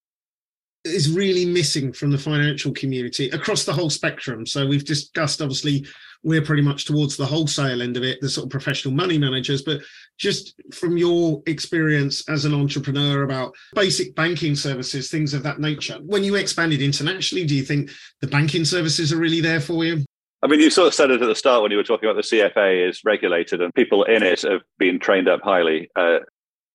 is 0.86 1.10
really 1.10 1.44
missing 1.44 1.92
from 1.92 2.10
the 2.10 2.18
financial 2.18 2.72
community 2.72 3.28
across 3.30 3.64
the 3.64 3.72
whole 3.72 3.90
spectrum? 3.90 4.46
So 4.46 4.66
we've 4.66 4.84
discussed, 4.84 5.42
obviously, 5.42 5.86
we're 6.22 6.42
pretty 6.42 6.62
much 6.62 6.86
towards 6.86 7.16
the 7.16 7.26
wholesale 7.26 7.82
end 7.82 7.96
of 7.96 8.02
it, 8.02 8.20
the 8.20 8.28
sort 8.28 8.46
of 8.46 8.50
professional 8.50 8.94
money 8.94 9.18
managers. 9.18 9.62
But 9.62 9.80
just 10.18 10.54
from 10.72 10.96
your 10.96 11.42
experience 11.46 12.28
as 12.28 12.44
an 12.44 12.54
entrepreneur 12.54 13.22
about 13.22 13.54
basic 13.74 14.14
banking 14.14 14.56
services, 14.56 15.10
things 15.10 15.34
of 15.34 15.42
that 15.44 15.60
nature, 15.60 15.98
when 16.04 16.24
you 16.24 16.34
expanded 16.34 16.82
internationally, 16.82 17.46
do 17.46 17.54
you 17.54 17.62
think 17.62 17.90
the 18.20 18.26
banking 18.26 18.64
services 18.64 19.12
are 19.12 19.18
really 19.18 19.40
there 19.40 19.60
for 19.60 19.84
you? 19.84 20.04
I 20.42 20.48
mean, 20.48 20.60
you 20.60 20.70
sort 20.70 20.88
of 20.88 20.94
said 20.94 21.10
it 21.10 21.22
at 21.22 21.26
the 21.26 21.34
start 21.34 21.62
when 21.62 21.70
you 21.70 21.76
were 21.76 21.84
talking 21.84 22.08
about 22.08 22.22
the 22.22 22.36
CFA 22.36 22.88
is 22.88 23.02
regulated 23.04 23.60
and 23.60 23.74
people 23.74 24.04
in 24.04 24.22
it 24.22 24.42
have 24.42 24.62
been 24.78 24.98
trained 24.98 25.28
up 25.28 25.40
highly. 25.42 25.90
Uh, 25.96 26.18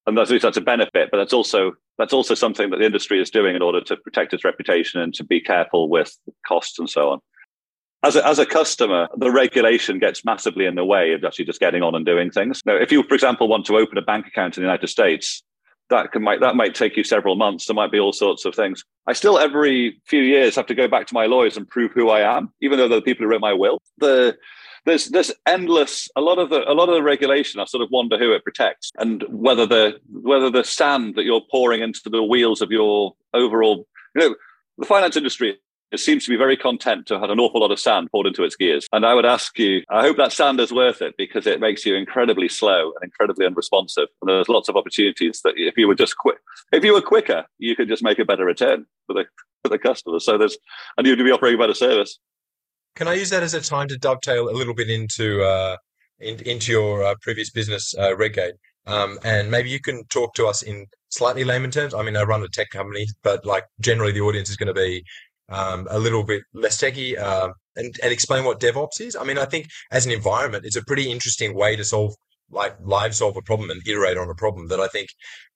and 0.07 0.17
that's, 0.17 0.31
that's 0.41 0.57
a 0.57 0.61
benefit, 0.61 1.09
but 1.11 1.17
that's 1.17 1.33
also 1.33 1.73
that's 2.01 2.13
also 2.13 2.33
something 2.33 2.71
that 2.71 2.77
the 2.77 2.85
industry 2.85 3.21
is 3.21 3.29
doing 3.29 3.55
in 3.55 3.61
order 3.61 3.79
to 3.81 3.95
protect 3.95 4.33
its 4.33 4.43
reputation 4.43 4.99
and 4.99 5.13
to 5.13 5.23
be 5.23 5.39
careful 5.39 5.87
with 5.87 6.17
costs 6.47 6.79
and 6.79 6.89
so 6.89 7.11
on 7.11 7.19
as 8.03 8.15
a, 8.15 8.27
as 8.27 8.39
a 8.39 8.45
customer, 8.45 9.07
the 9.15 9.31
regulation 9.31 9.99
gets 9.99 10.25
massively 10.25 10.65
in 10.65 10.75
the 10.75 10.85
way 10.85 11.13
of 11.13 11.23
actually 11.23 11.45
just 11.45 11.59
getting 11.59 11.83
on 11.83 11.93
and 11.93 12.05
doing 12.05 12.31
things. 12.31 12.61
Now, 12.65 12.75
if 12.75 12.91
you, 12.91 13.03
for 13.03 13.13
example, 13.13 13.47
want 13.47 13.65
to 13.67 13.77
open 13.77 13.97
a 13.97 14.01
bank 14.01 14.25
account 14.25 14.57
in 14.57 14.63
the 14.63 14.67
United 14.67 14.87
States, 14.87 15.43
that 15.89 16.11
can 16.11 16.23
might 16.23 16.39
that 16.39 16.55
might 16.55 16.73
take 16.73 16.95
you 16.95 17.03
several 17.03 17.35
months. 17.35 17.65
There 17.65 17.75
might 17.75 17.91
be 17.91 17.99
all 17.99 18.13
sorts 18.13 18.45
of 18.45 18.55
things. 18.55 18.83
I 19.07 19.13
still 19.13 19.37
every 19.37 19.99
few 20.05 20.21
years 20.21 20.55
have 20.55 20.65
to 20.67 20.73
go 20.73 20.87
back 20.87 21.05
to 21.07 21.13
my 21.13 21.25
lawyers 21.25 21.57
and 21.57 21.67
prove 21.67 21.91
who 21.91 22.09
I 22.09 22.21
am, 22.37 22.51
even 22.61 22.77
though 22.79 22.87
they're 22.87 22.99
the 22.99 23.03
people 23.03 23.25
who 23.25 23.29
wrote 23.29 23.41
my 23.41 23.53
will. 23.53 23.77
The 23.97 24.37
there's 24.85 25.07
there's 25.09 25.31
endless 25.45 26.09
a 26.15 26.21
lot 26.21 26.39
of 26.39 26.49
the 26.49 26.69
a 26.69 26.73
lot 26.73 26.89
of 26.89 26.95
the 26.95 27.03
regulation. 27.03 27.59
I 27.59 27.65
sort 27.65 27.83
of 27.83 27.89
wonder 27.91 28.17
who 28.17 28.33
it 28.33 28.43
protects 28.43 28.91
and 28.97 29.23
whether 29.29 29.65
the 29.65 29.99
whether 30.09 30.49
the 30.49 30.63
sand 30.63 31.15
that 31.15 31.25
you're 31.25 31.41
pouring 31.51 31.81
into 31.81 32.09
the 32.09 32.23
wheels 32.23 32.61
of 32.61 32.71
your 32.71 33.13
overall 33.33 33.87
you 34.15 34.21
know 34.21 34.35
the 34.77 34.85
finance 34.85 35.15
industry 35.15 35.57
it 35.91 35.99
seems 35.99 36.23
to 36.23 36.31
be 36.31 36.37
very 36.37 36.55
content 36.55 37.05
to 37.07 37.19
have 37.19 37.29
an 37.29 37.39
awful 37.39 37.59
lot 37.59 37.71
of 37.71 37.79
sand 37.79 38.09
poured 38.11 38.25
into 38.25 38.43
its 38.43 38.55
gears. 38.55 38.87
And 38.93 39.05
I 39.05 39.13
would 39.13 39.25
ask 39.25 39.59
you, 39.59 39.83
I 39.89 40.01
hope 40.01 40.17
that 40.17 40.31
sand 40.31 40.59
is 40.61 40.71
worth 40.71 41.01
it 41.01 41.15
because 41.17 41.45
it 41.45 41.59
makes 41.59 41.85
you 41.85 41.95
incredibly 41.95 42.47
slow 42.47 42.93
and 42.95 43.03
incredibly 43.03 43.45
unresponsive. 43.45 44.07
And 44.21 44.29
there's 44.29 44.47
lots 44.47 44.69
of 44.69 44.77
opportunities 44.77 45.41
that 45.43 45.55
if 45.57 45.77
you 45.77 45.87
were 45.87 45.95
just 45.95 46.15
quick, 46.17 46.37
if 46.71 46.85
you 46.85 46.93
were 46.93 47.01
quicker, 47.01 47.45
you 47.59 47.75
could 47.75 47.89
just 47.89 48.03
make 48.03 48.19
a 48.19 48.25
better 48.25 48.45
return 48.45 48.85
for 49.05 49.13
the 49.13 49.25
for 49.63 49.69
the 49.69 49.77
customer. 49.77 50.19
So 50.19 50.37
there's 50.37 50.57
and 50.97 51.05
you'd 51.05 51.17
be 51.17 51.31
offering 51.31 51.57
better 51.57 51.73
service. 51.73 52.17
Can 52.95 53.07
I 53.07 53.13
use 53.13 53.29
that 53.29 53.43
as 53.43 53.53
a 53.53 53.61
time 53.61 53.87
to 53.87 53.97
dovetail 53.97 54.49
a 54.49 54.51
little 54.51 54.73
bit 54.73 54.89
into 54.89 55.43
uh, 55.43 55.77
in, 56.19 56.39
into 56.41 56.71
your 56.71 57.03
uh, 57.03 57.15
previous 57.21 57.49
business, 57.49 57.93
uh, 57.97 58.15
Redgate? 58.15 58.55
Um, 58.85 59.19
and 59.23 59.49
maybe 59.49 59.69
you 59.69 59.79
can 59.79 60.03
talk 60.09 60.33
to 60.35 60.47
us 60.47 60.61
in 60.61 60.85
slightly 61.09 61.43
layman 61.43 61.71
terms. 61.71 61.93
I 61.93 62.03
mean, 62.03 62.17
I 62.17 62.23
run 62.23 62.43
a 62.43 62.47
tech 62.47 62.69
company, 62.69 63.07
but 63.23 63.45
like 63.45 63.65
generally 63.79 64.11
the 64.11 64.21
audience 64.21 64.49
is 64.49 64.57
going 64.57 64.67
to 64.67 64.73
be 64.73 65.03
um, 65.49 65.87
a 65.89 65.99
little 65.99 66.23
bit 66.23 66.43
less 66.53 66.77
techy, 66.77 67.17
uh, 67.17 67.49
and, 67.75 67.93
and 68.03 68.11
explain 68.11 68.43
what 68.43 68.59
DevOps 68.59 68.99
is. 68.99 69.15
I 69.15 69.23
mean, 69.23 69.37
I 69.37 69.45
think 69.45 69.67
as 69.91 70.05
an 70.05 70.11
environment, 70.11 70.65
it's 70.65 70.75
a 70.75 70.83
pretty 70.83 71.11
interesting 71.11 71.55
way 71.55 71.75
to 71.75 71.83
solve, 71.83 72.13
like, 72.49 72.75
live 72.81 73.15
solve 73.15 73.37
a 73.37 73.41
problem 73.41 73.69
and 73.69 73.81
iterate 73.87 74.17
on 74.17 74.29
a 74.29 74.35
problem 74.35 74.67
that 74.69 74.79
I 74.79 74.87
think, 74.87 75.09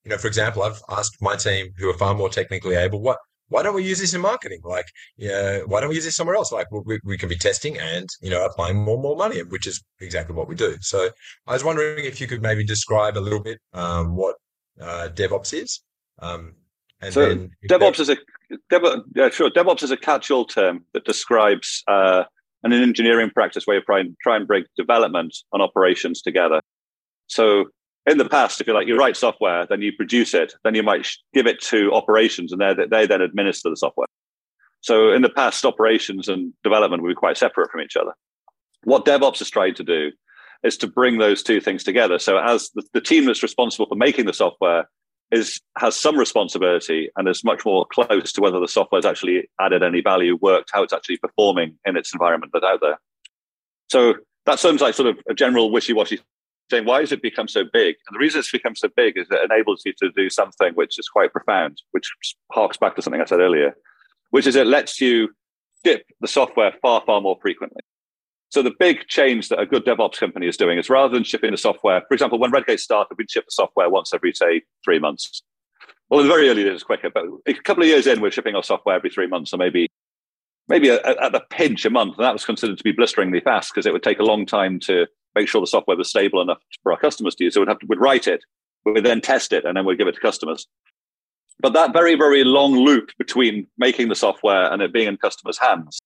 you 0.03 0.11
know, 0.11 0.17
for 0.17 0.27
example, 0.27 0.63
I've 0.63 0.81
asked 0.89 1.17
my 1.21 1.35
team 1.35 1.69
who 1.77 1.89
are 1.89 1.97
far 1.97 2.13
more 2.13 2.29
technically 2.29 2.75
able, 2.75 3.01
what, 3.01 3.17
why 3.49 3.63
don't 3.63 3.75
we 3.75 3.83
use 3.83 3.99
this 3.99 4.13
in 4.13 4.21
marketing? 4.21 4.61
Like, 4.63 4.87
yeah, 5.17 5.59
why 5.65 5.79
don't 5.79 5.89
we 5.89 5.95
use 5.95 6.05
this 6.05 6.15
somewhere 6.15 6.35
else? 6.35 6.51
Like, 6.51 6.67
we, 6.71 6.99
we 7.03 7.17
can 7.17 7.29
be 7.29 7.35
testing 7.35 7.77
and, 7.77 8.09
you 8.21 8.29
know, 8.29 8.43
applying 8.45 8.77
more 8.77 8.95
and 8.95 9.03
more 9.03 9.15
money, 9.15 9.41
which 9.43 9.67
is 9.67 9.83
exactly 9.99 10.35
what 10.35 10.47
we 10.47 10.55
do. 10.55 10.77
So 10.81 11.09
I 11.47 11.53
was 11.53 11.63
wondering 11.63 12.05
if 12.05 12.19
you 12.19 12.27
could 12.27 12.41
maybe 12.41 12.63
describe 12.63 13.17
a 13.17 13.19
little 13.19 13.41
bit 13.41 13.59
um, 13.73 14.15
what 14.15 14.35
uh, 14.81 15.09
DevOps 15.13 15.53
is. 15.53 15.81
Um, 16.19 16.55
and 17.01 17.13
so 17.13 17.27
then 17.27 17.51
DevOps 17.69 17.99
is 17.99 18.09
a 18.09 18.17
Dev, 18.69 18.83
yeah, 19.15 19.29
sure. 19.29 19.49
DevOps 19.49 19.83
is 19.83 19.91
a 19.91 19.97
catch-all 19.97 20.45
term 20.45 20.85
that 20.93 21.03
describes 21.05 21.83
uh, 21.87 22.23
an 22.63 22.73
engineering 22.73 23.31
practice 23.31 23.65
where 23.65 23.77
you 23.77 23.83
try 23.83 23.99
and, 23.99 24.15
try 24.21 24.35
and 24.35 24.47
bring 24.47 24.65
development 24.77 25.35
and 25.51 25.61
operations 25.61 26.21
together. 26.21 26.61
So 27.27 27.65
in 28.07 28.17
the 28.17 28.29
past, 28.29 28.61
if 28.61 28.67
you 28.67 28.73
like, 28.73 28.87
you 28.87 28.95
write 28.95 29.17
software, 29.17 29.65
then 29.65 29.81
you 29.81 29.91
produce 29.91 30.33
it, 30.33 30.53
then 30.63 30.75
you 30.75 30.83
might 30.83 31.07
give 31.33 31.47
it 31.47 31.61
to 31.63 31.91
operations, 31.91 32.51
and 32.51 32.61
they 32.61 32.85
they 32.85 33.07
then 33.07 33.21
administer 33.21 33.69
the 33.69 33.77
software. 33.77 34.07
So 34.81 35.11
in 35.11 35.23
the 35.23 35.29
past, 35.29 35.65
operations 35.65 36.27
and 36.27 36.53
development 36.63 37.01
would 37.01 37.09
be 37.09 37.15
quite 37.15 37.37
separate 37.37 37.71
from 37.71 37.81
each 37.81 37.97
other. 37.97 38.13
What 38.83 39.05
DevOps 39.05 39.41
is 39.41 39.49
trying 39.49 39.73
to 39.75 39.83
do 39.83 40.11
is 40.63 40.77
to 40.77 40.87
bring 40.87 41.17
those 41.17 41.41
two 41.41 41.59
things 41.59 41.83
together. 41.83 42.19
So 42.19 42.37
as 42.37 42.69
the, 42.75 42.83
the 42.93 43.01
team 43.01 43.25
that's 43.25 43.41
responsible 43.41 43.87
for 43.87 43.95
making 43.95 44.25
the 44.25 44.33
software 44.33 44.87
is 45.31 45.59
has 45.77 45.95
some 45.95 46.17
responsibility 46.17 47.09
and 47.15 47.27
is 47.27 47.43
much 47.43 47.65
more 47.65 47.87
close 47.91 48.31
to 48.33 48.41
whether 48.41 48.59
the 48.59 48.67
software 48.67 48.99
has 48.99 49.05
actually 49.05 49.49
added 49.59 49.81
any 49.81 50.01
value, 50.01 50.37
worked, 50.39 50.69
how 50.71 50.83
it's 50.83 50.93
actually 50.93 51.17
performing 51.17 51.77
in 51.85 51.97
its 51.97 52.13
environment 52.13 52.51
that's 52.53 52.65
out 52.65 52.79
there. 52.81 52.99
So 53.89 54.13
that 54.45 54.59
sounds 54.59 54.81
like 54.81 54.93
sort 54.93 55.09
of 55.09 55.17
a 55.27 55.33
general 55.33 55.71
wishy-washy 55.71 56.19
saying, 56.69 56.85
why 56.85 57.01
has 57.01 57.11
it 57.11 57.21
become 57.21 57.47
so 57.47 57.63
big? 57.63 57.95
And 58.07 58.15
the 58.15 58.19
reason 58.19 58.39
it's 58.39 58.51
become 58.51 58.75
so 58.75 58.89
big 58.95 59.17
is 59.17 59.27
it 59.29 59.51
enables 59.51 59.83
you 59.85 59.93
to 60.01 60.11
do 60.15 60.29
something 60.29 60.73
which 60.73 60.97
is 60.97 61.07
quite 61.07 61.31
profound, 61.31 61.81
which 61.91 62.11
harks 62.51 62.77
back 62.77 62.95
to 62.95 63.01
something 63.01 63.21
I 63.21 63.25
said 63.25 63.39
earlier, 63.39 63.75
which 64.31 64.47
is 64.47 64.55
it 64.55 64.67
lets 64.67 64.99
you 64.99 65.29
ship 65.85 66.05
the 66.21 66.27
software 66.27 66.73
far, 66.81 67.03
far 67.05 67.21
more 67.21 67.37
frequently. 67.41 67.81
So 68.49 68.61
the 68.61 68.73
big 68.79 69.07
change 69.07 69.49
that 69.49 69.59
a 69.59 69.65
good 69.65 69.85
DevOps 69.85 70.17
company 70.17 70.47
is 70.47 70.57
doing 70.57 70.77
is 70.77 70.89
rather 70.89 71.13
than 71.13 71.23
shipping 71.23 71.51
the 71.51 71.57
software, 71.57 72.01
for 72.07 72.13
example, 72.13 72.39
when 72.39 72.51
Redgate 72.51 72.79
started, 72.79 73.15
we'd 73.17 73.29
ship 73.29 73.45
the 73.45 73.51
software 73.51 73.89
once 73.89 74.13
every, 74.13 74.33
say, 74.33 74.61
three 74.83 74.99
months. 74.99 75.41
Well, 76.09 76.19
in 76.19 76.27
the 76.27 76.33
very 76.33 76.49
early 76.49 76.63
days, 76.63 76.69
it 76.69 76.73
was 76.73 76.83
quicker, 76.83 77.09
but 77.09 77.25
a 77.47 77.53
couple 77.53 77.83
of 77.83 77.89
years 77.89 78.07
in, 78.07 78.21
we're 78.21 78.31
shipping 78.31 78.55
our 78.55 78.63
software 78.63 78.95
every 78.95 79.09
three 79.09 79.27
months, 79.27 79.53
or 79.53 79.57
maybe 79.57 79.89
maybe 80.67 80.89
at 80.89 81.31
the 81.31 81.43
pinch 81.49 81.85
a 81.85 81.89
month. 81.89 82.15
And 82.17 82.25
that 82.25 82.33
was 82.33 82.45
considered 82.45 82.77
to 82.77 82.83
be 82.83 82.91
blisteringly 82.91 83.39
fast 83.39 83.71
because 83.71 83.85
it 83.85 83.93
would 83.93 84.03
take 84.03 84.19
a 84.19 84.23
long 84.23 84.45
time 84.45 84.79
to 84.81 85.05
make 85.35 85.47
sure 85.47 85.61
the 85.61 85.67
software 85.67 85.97
was 85.97 86.09
stable 86.09 86.41
enough 86.41 86.59
for 86.81 86.91
our 86.91 86.99
customers 86.99 87.35
to 87.35 87.43
use. 87.43 87.53
So 87.53 87.61
we'd 87.61 87.69
have 87.69 87.79
to, 87.79 87.85
we'd 87.87 87.99
write 87.99 88.27
it, 88.27 88.43
we'd 88.85 89.03
then 89.05 89.21
test 89.21 89.53
it, 89.53 89.65
and 89.65 89.77
then 89.77 89.85
we'd 89.85 89.97
give 89.97 90.07
it 90.07 90.15
to 90.15 90.21
customers. 90.21 90.67
But 91.59 91.73
that 91.73 91.93
very, 91.93 92.15
very 92.15 92.43
long 92.43 92.73
loop 92.73 93.11
between 93.17 93.67
making 93.77 94.09
the 94.09 94.15
software 94.15 94.71
and 94.71 94.81
it 94.81 94.93
being 94.93 95.07
in 95.07 95.17
customers' 95.17 95.57
hands 95.57 95.99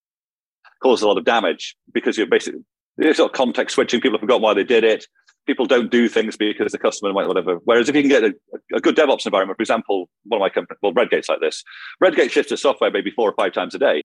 causes 0.82 1.04
a 1.04 1.08
lot 1.08 1.18
of 1.18 1.26
damage 1.26 1.76
because 1.94 2.18
you're 2.18 2.28
basically 2.28 2.62
you're 2.98 3.14
sort 3.14 3.32
of 3.32 3.36
context 3.36 3.76
switching. 3.76 4.02
People 4.02 4.18
have 4.18 4.22
forgotten 4.22 4.44
why 4.44 4.54
they 4.54 4.64
did 4.64 4.84
it. 4.84 5.06
People 5.46 5.66
don't 5.66 5.90
do 5.90 6.08
things 6.08 6.38
because 6.38 6.72
the 6.72 6.78
customer 6.78 7.12
might 7.14 7.28
whatever. 7.28 7.56
Whereas 7.64 7.90
if 7.90 7.96
you 7.96 8.02
can 8.02 8.10
get 8.10 8.24
a, 8.24 8.34
a 8.76 8.80
good 8.80 8.96
DevOps 8.96 9.26
environment, 9.26 9.58
for 9.58 9.64
example, 9.64 10.10
one 10.26 10.40
of 10.40 10.42
my 10.42 10.50
companies, 10.50 10.78
well, 10.84 10.94
Redgate's 10.94 11.30
like 11.30 11.40
this. 11.40 11.64
Redgate 12.00 12.32
shifts 12.32 12.52
its 12.52 12.62
software 12.62 12.92
maybe 12.92 13.10
four 13.10 13.30
or 13.30 13.34
five 13.34 13.54
times 13.54 13.74
a 13.74 13.80
day. 13.80 14.04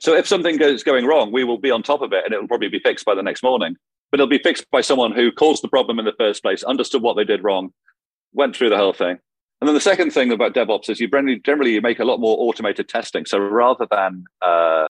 So 0.00 0.14
if 0.14 0.26
something 0.26 0.56
goes 0.56 0.82
going 0.82 1.06
wrong, 1.06 1.32
we 1.32 1.44
will 1.44 1.58
be 1.58 1.70
on 1.70 1.82
top 1.82 2.02
of 2.02 2.12
it 2.12 2.24
and 2.24 2.34
it 2.34 2.40
will 2.40 2.48
probably 2.48 2.68
be 2.68 2.80
fixed 2.80 3.04
by 3.04 3.14
the 3.14 3.22
next 3.22 3.42
morning. 3.42 3.76
But 4.10 4.20
it'll 4.20 4.28
be 4.28 4.38
fixed 4.38 4.70
by 4.70 4.80
someone 4.80 5.12
who 5.12 5.32
caused 5.32 5.62
the 5.62 5.68
problem 5.68 5.98
in 5.98 6.04
the 6.04 6.14
first 6.18 6.42
place, 6.42 6.62
understood 6.62 7.02
what 7.02 7.16
they 7.16 7.24
did 7.24 7.42
wrong, 7.42 7.70
went 8.32 8.54
through 8.54 8.70
the 8.70 8.76
whole 8.76 8.92
thing. 8.92 9.18
And 9.60 9.68
then 9.68 9.74
the 9.74 9.80
second 9.80 10.10
thing 10.10 10.30
about 10.30 10.54
DevOps 10.54 10.90
is 10.90 11.00
you 11.00 11.08
generally, 11.08 11.40
generally 11.40 11.72
you 11.72 11.80
make 11.80 11.98
a 11.98 12.04
lot 12.04 12.20
more 12.20 12.36
automated 12.38 12.88
testing. 12.88 13.24
So 13.24 13.38
rather 13.38 13.86
than 13.90 14.24
uh, 14.42 14.86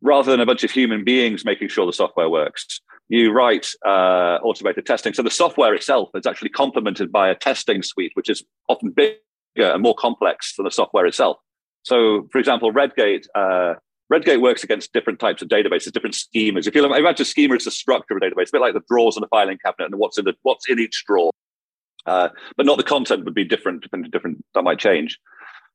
rather 0.00 0.30
than 0.30 0.40
a 0.40 0.46
bunch 0.46 0.64
of 0.64 0.70
human 0.70 1.04
beings 1.04 1.44
making 1.44 1.68
sure 1.68 1.86
the 1.86 1.92
software 1.92 2.28
works, 2.28 2.80
you 3.08 3.30
write 3.30 3.68
uh, 3.86 4.38
automated 4.42 4.86
testing. 4.86 5.12
So 5.12 5.22
the 5.22 5.30
software 5.30 5.74
itself 5.74 6.10
is 6.14 6.26
actually 6.26 6.48
complemented 6.48 7.12
by 7.12 7.28
a 7.28 7.34
testing 7.34 7.82
suite, 7.82 8.12
which 8.14 8.28
is 8.28 8.42
often 8.68 8.90
bigger 8.90 9.18
and 9.56 9.82
more 9.82 9.94
complex 9.94 10.56
than 10.56 10.64
the 10.64 10.70
software 10.70 11.06
itself. 11.06 11.36
So, 11.84 12.28
for 12.32 12.38
example, 12.38 12.72
Redgate 12.72 13.26
uh, 13.34 13.74
Redgate 14.10 14.40
works 14.40 14.62
against 14.62 14.92
different 14.92 15.20
types 15.20 15.42
of 15.42 15.48
databases, 15.48 15.92
different 15.92 16.14
schemas. 16.14 16.66
If 16.66 16.74
you 16.74 16.84
imagine 16.84 17.22
a 17.22 17.24
schema 17.24 17.54
as 17.54 17.64
the 17.64 17.70
structure 17.70 18.14
of 18.14 18.22
a 18.22 18.26
database, 18.26 18.48
a 18.48 18.52
bit 18.52 18.60
like 18.60 18.74
the 18.74 18.82
drawers 18.88 19.16
in 19.16 19.24
a 19.24 19.28
filing 19.28 19.58
cabinet 19.64 19.86
and 19.86 19.98
what's 19.98 20.18
in 20.18 20.24
the 20.24 20.34
what's 20.42 20.68
in 20.68 20.78
each 20.78 21.04
drawer, 21.06 21.30
uh, 22.06 22.28
but 22.56 22.66
not 22.66 22.76
the 22.76 22.84
content 22.84 23.24
would 23.24 23.34
be 23.34 23.44
different, 23.44 23.82
depending 23.82 24.06
on 24.06 24.10
different. 24.10 24.44
That 24.54 24.62
might 24.62 24.78
change. 24.78 25.18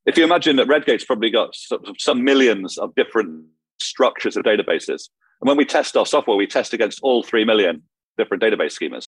If 0.05 0.17
you 0.17 0.23
imagine 0.23 0.55
that 0.57 0.67
Redgate's 0.67 1.03
probably 1.03 1.29
got 1.29 1.55
some 1.97 2.23
millions 2.23 2.77
of 2.77 2.95
different 2.95 3.45
structures 3.79 4.37
of 4.37 4.43
databases, 4.43 5.09
and 5.41 5.47
when 5.47 5.57
we 5.57 5.65
test 5.65 5.97
our 5.97 6.05
software, 6.05 6.37
we 6.37 6.47
test 6.47 6.73
against 6.73 6.99
all 7.01 7.23
three 7.23 7.43
million 7.43 7.83
different 8.17 8.43
database 8.43 8.77
schemas, 8.77 9.05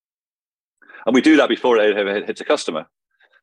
and 1.05 1.13
we 1.13 1.21
do 1.21 1.37
that 1.37 1.49
before 1.49 1.77
it 1.77 2.25
hits 2.25 2.41
a 2.41 2.45
customer. 2.45 2.87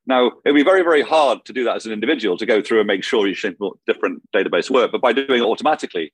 Now, 0.07 0.33
it'd 0.45 0.55
be 0.55 0.63
very, 0.63 0.83
very 0.83 1.03
hard 1.03 1.45
to 1.47 1.53
do 1.53 1.65
that 1.65 1.77
as 1.77 1.87
an 1.87 1.93
individual 1.93 2.39
to 2.39 2.47
go 2.47 2.63
through 2.63 2.79
and 2.79 2.87
make 2.87 3.03
sure 3.03 3.33
should 3.35 3.57
different 3.87 4.23
database 4.33 4.71
work. 4.71 4.93
But 4.93 5.01
by 5.01 5.13
doing 5.13 5.43
it 5.43 5.47
automatically, 5.47 6.13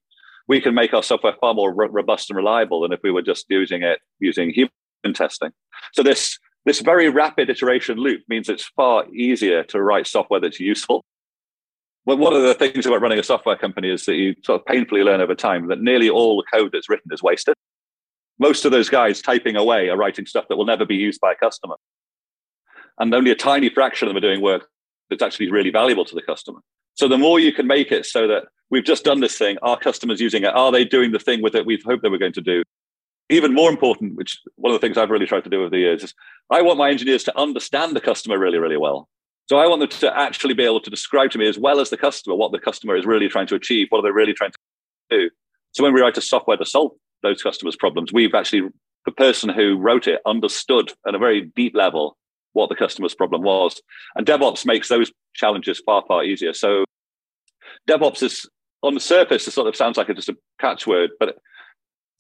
we 0.49 0.61
can 0.61 0.75
make 0.75 0.95
our 0.95 1.03
software 1.03 1.35
far 1.41 1.55
more 1.55 1.73
robust 1.75 2.31
and 2.31 2.37
reliable 2.37 2.81
than 2.81 2.93
if 2.93 3.01
we 3.03 3.11
were 3.11 3.23
just 3.23 3.47
using 3.49 3.83
it 3.83 4.01
using 4.19 4.51
human 4.51 5.15
testing. 5.15 5.51
So 5.93 6.03
this 6.03 6.39
this 6.65 6.81
very 6.81 7.09
rapid 7.09 7.51
iteration 7.51 7.99
loop 7.99 8.23
means 8.29 8.49
it's 8.49 8.71
far 8.77 9.07
easier 9.15 9.63
to 9.65 9.83
write 9.83 10.07
software 10.07 10.41
that's 10.41 10.61
useful. 10.61 11.05
Well, 12.05 12.17
one 12.17 12.33
of 12.33 12.43
the 12.43 12.55
things 12.55 12.87
about 12.87 13.01
running 13.01 13.19
a 13.19 13.23
software 13.23 13.57
company 13.57 13.91
is 13.91 14.07
that 14.07 14.15
you 14.15 14.35
sort 14.45 14.61
of 14.61 14.67
painfully 14.67 15.03
learn 15.03 15.21
over 15.21 15.35
time 15.35 15.69
that 15.69 15.81
nearly 15.81 16.09
all 16.09 16.37
the 16.37 16.59
code 16.59 16.71
that's 16.73 16.89
written 16.89 17.13
is 17.13 17.23
wasted. 17.23 17.55
Most 18.39 18.65
of 18.65 18.73
those 18.73 18.89
guys 18.89 19.23
typing 19.23 19.55
away 19.55 19.89
are 19.89 19.97
writing 19.97 20.27
stuff 20.27 20.47
that 20.49 20.57
will 20.57 20.65
never 20.65 20.85
be 20.85 20.97
used 20.97 21.21
by 21.21 21.33
a 21.33 21.37
customer 21.37 21.77
and 22.99 23.15
only 23.15 23.31
a 23.31 23.37
tiny 23.37 23.69
fraction 23.69 24.09
of 24.09 24.15
them 24.15 24.19
are 24.19 24.27
doing 24.27 24.43
work 24.43 24.69
that's 25.11 25.23
actually 25.23 25.51
really 25.51 25.71
valuable 25.71 26.05
to 26.05 26.15
the 26.15 26.23
customer. 26.23 26.61
So 26.95 27.09
the 27.09 27.19
more 27.19 27.41
you 27.41 27.53
can 27.53 27.67
make 27.67 27.91
it 27.91 28.07
so 28.07 28.27
that 28.29 28.45
we've 28.71 28.85
just 28.85 29.05
done 29.05 29.21
this 29.21 29.37
thing, 29.37 29.59
our 29.63 29.79
customers 29.79 30.21
using 30.21 30.43
it, 30.43 30.55
are 30.55 30.73
they 30.73 30.85
doing 30.85 31.13
the 31.13 31.19
thing 31.19 31.43
with 31.43 31.55
it 31.55 31.67
we've 31.67 31.83
hoped 31.85 32.03
they 32.03 32.09
were 32.09 32.19
going 32.19 32.33
to 32.35 32.41
do? 32.41 32.63
Even 33.31 33.55
more 33.55 33.71
important, 33.71 34.17
which 34.17 34.41
one 34.57 34.75
of 34.75 34.81
the 34.81 34.87
things 34.87 34.99
I've 34.99 35.11
really 35.11 35.27
tried 35.27 35.45
to 35.45 35.51
do 35.51 35.61
over 35.61 35.71
the 35.71 35.79
years 35.79 36.05
is 36.05 36.15
I 36.51 36.61
want 36.63 36.79
my 36.79 36.91
engineers 36.91 37.25
to 37.25 37.39
understand 37.39 37.97
the 37.97 38.01
customer 38.01 38.39
really, 38.39 38.59
really 38.59 38.77
well. 38.77 39.09
So 39.49 39.59
I 39.59 39.67
want 39.67 39.81
them 39.81 39.89
to 39.89 40.19
actually 40.19 40.55
be 40.55 40.65
able 40.65 40.81
to 40.81 40.91
describe 40.91 41.31
to 41.33 41.39
me 41.39 41.49
as 41.49 41.59
well 41.59 41.81
as 41.81 41.91
the 41.91 41.97
customer 41.97 42.37
what 42.37 42.53
the 42.53 42.59
customer 42.59 42.97
is 42.97 43.07
really 43.07 43.29
trying 43.29 43.47
to 43.49 43.55
achieve, 43.55 43.89
what 43.91 43.99
are 43.99 44.03
they 44.03 44.11
really 44.11 44.35
trying 44.35 44.53
to 44.53 44.59
do. 45.11 45.31
So 45.73 45.83
when 45.83 45.95
we 45.95 46.01
write 46.01 46.19
a 46.19 46.23
software 46.23 46.57
to 46.57 46.67
solve 46.67 46.93
those 47.23 47.43
customers' 47.43 47.77
problems, 47.77 48.13
we've 48.13 48.35
actually 48.35 48.69
the 49.05 49.13
person 49.13 49.49
who 49.49 49.79
wrote 49.79 50.07
it 50.07 50.21
understood 50.27 50.93
at 51.07 51.15
a 51.15 51.19
very 51.19 51.51
deep 51.57 51.75
level 51.75 52.17
what 52.53 52.69
the 52.69 52.75
customer's 52.75 53.15
problem 53.15 53.43
was. 53.43 53.81
And 54.15 54.27
DevOps 54.27 54.67
makes 54.67 54.89
those 54.89 55.11
challenges 55.35 55.83
far, 55.85 56.05
far 56.07 56.25
easier. 56.25 56.53
So 56.53 56.85
DevOps 57.89 58.23
is 58.23 58.49
on 58.83 58.95
the 58.95 59.01
surface, 59.01 59.47
it 59.47 59.53
sort 59.53 59.69
of 59.69 59.77
sounds 59.77 59.97
like 59.97 60.09
it's 60.09 60.27
just 60.27 60.29
a 60.29 60.37
catchword, 60.61 61.09
but 61.19 61.37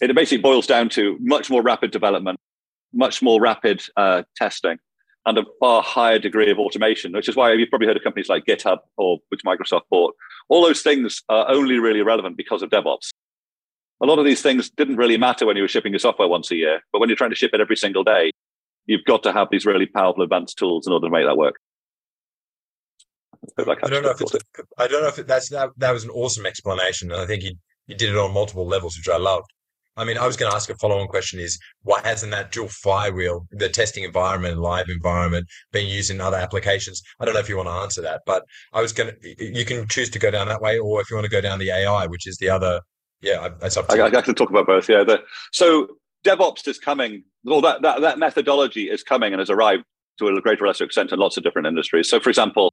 it 0.01 0.15
basically 0.15 0.43
boils 0.43 0.67
down 0.67 0.89
to 0.91 1.17
much 1.21 1.51
more 1.51 1.63
rapid 1.63 1.91
development, 1.91 2.39
much 2.93 3.23
more 3.23 3.41
rapid 3.41 3.83
uh, 3.97 4.23
testing, 4.37 4.79
and 5.27 5.39
a 5.39 5.45
far 5.61 5.83
higher 5.83 6.19
degree 6.19 6.51
of 6.51 6.59
automation, 6.59 7.13
which 7.13 7.29
is 7.29 7.37
why 7.37 7.53
you've 7.53 7.69
probably 7.69 7.87
heard 7.87 7.97
of 7.97 8.03
companies 8.03 8.29
like 8.29 8.45
GitHub 8.45 8.79
or 8.97 9.19
which 9.29 9.43
Microsoft 9.47 9.83
bought. 9.91 10.15
All 10.49 10.63
those 10.63 10.83
things 10.83 11.23
are 11.29 11.49
only 11.51 11.79
really 11.79 12.03
relevant 12.03 12.37
because 12.37 12.63
of 12.63 12.71
DevOps. 12.71 13.11
A 14.03 14.07
lot 14.07 14.19
of 14.19 14.25
these 14.25 14.43
things 14.43 14.71
didn't 14.71 14.97
really 14.97 15.17
matter 15.17 15.47
when 15.47 15.57
you 15.57 15.63
were 15.63 15.69
shipping 15.69 15.93
your 15.93 16.01
software 16.01 16.27
once 16.27 16.51
a 16.51 16.57
year, 16.57 16.81
but 16.93 16.99
when 16.99 17.09
you're 17.09 17.17
trying 17.17 17.31
to 17.31 17.37
ship 17.37 17.53
it 17.55 17.61
every 17.61 17.77
single 17.77 18.03
day, 18.03 18.33
you've 18.87 19.05
got 19.05 19.23
to 19.25 19.33
have 19.33 19.49
these 19.51 19.67
really 19.67 19.87
powerful 19.87 20.23
advanced 20.23 20.59
tools 20.59 20.87
in 20.87 20.93
order 20.93 21.07
to 21.07 21.13
make 21.13 21.27
that 21.27 21.37
work. 21.37 21.57
I 23.59 23.89
don't 23.89 24.03
know 24.05 24.11
if 24.11 24.21
it's, 24.21 24.37
I 24.79 24.87
don't 24.87 25.03
know 25.03 25.09
if 25.09 25.27
that's 25.27 25.49
that, 25.49 25.71
that 25.79 25.93
was 25.93 26.05
an 26.05 26.11
awesome 26.11 26.47
explanation, 26.47 27.11
and 27.11 27.21
I 27.21 27.27
think 27.27 27.43
you 27.43 27.53
you 27.87 27.97
did 27.97 28.11
it 28.11 28.17
on 28.17 28.33
multiple 28.33 28.67
levels, 28.67 28.97
which 28.97 29.09
I 29.09 29.19
loved. 29.19 29.47
I 29.97 30.05
mean, 30.05 30.17
I 30.17 30.27
was 30.27 30.39
going 30.39 30.51
to 30.51 30.57
ask 30.57 30.71
a 30.71 30.77
follow-on 30.77 31.09
question: 31.09 31.39
Is 31.39 31.59
why 31.83 32.01
hasn't 32.03 32.33
that 32.33 32.53
dual 32.53 32.69
flywheel, 32.69 33.47
the 33.51 33.69
testing 33.69 34.05
environment, 34.05 34.59
live 34.59 34.89
environment, 34.89 35.47
been 35.73 35.87
used 35.87 36.11
in 36.11 36.21
other 36.21 36.39
applications? 36.39 37.03
I 37.21 37.25
don't 37.25 37.35
know 37.35 37.41
if 37.41 37.49
you 37.49 37.57
want 37.57 37.69
to 37.69 37.75
answer 37.75 38.01
that, 38.03 38.23
but 38.25 38.45
I 38.73 38.81
was 38.81 38.93
going 38.93 39.11
to. 39.11 39.45
You 39.45 39.65
can 39.65 39.87
choose 39.89 40.09
to 40.11 40.19
go 40.19 40.31
down 40.31 40.49
that 40.49 40.63
way, 40.63 40.79
or 40.79 41.01
if 41.01 41.11
you 41.11 41.17
want 41.17 41.27
to 41.27 41.31
go 41.31 41.41
down 41.41 41.59
the 41.59 41.71
AI, 41.71 42.07
which 42.07 42.27
is 42.27 42.39
the 42.39 42.49
other. 42.49 42.81
Yeah, 43.21 43.51
that's 43.61 43.77
up 43.77 43.89
to 43.89 43.95
I, 43.95 44.09
you. 44.09 44.17
I 44.17 44.23
can 44.23 44.35
talk 44.35 44.51
about 44.51 44.67
both. 44.67 44.89
Yeah, 44.89 45.05
the, 45.05 45.21
so 45.53 45.89
DevOps 46.25 46.67
is 46.69 46.79
coming, 46.79 47.25
well, 47.45 47.61
that, 47.61 47.83
that, 47.83 48.01
that 48.01 48.19
methodology 48.19 48.91
is 48.91 49.03
coming 49.03 49.33
and 49.33 49.41
has 49.41 49.51
arrived 49.51 49.85
to 50.19 50.29
a 50.29 50.41
greater 50.41 50.65
or 50.65 50.69
lesser 50.69 50.85
extent 50.85 51.13
in 51.13 51.19
lots 51.19 51.37
of 51.37 51.43
different 51.43 51.67
industries. 51.67 52.09
So, 52.09 52.21
for 52.21 52.29
example, 52.29 52.73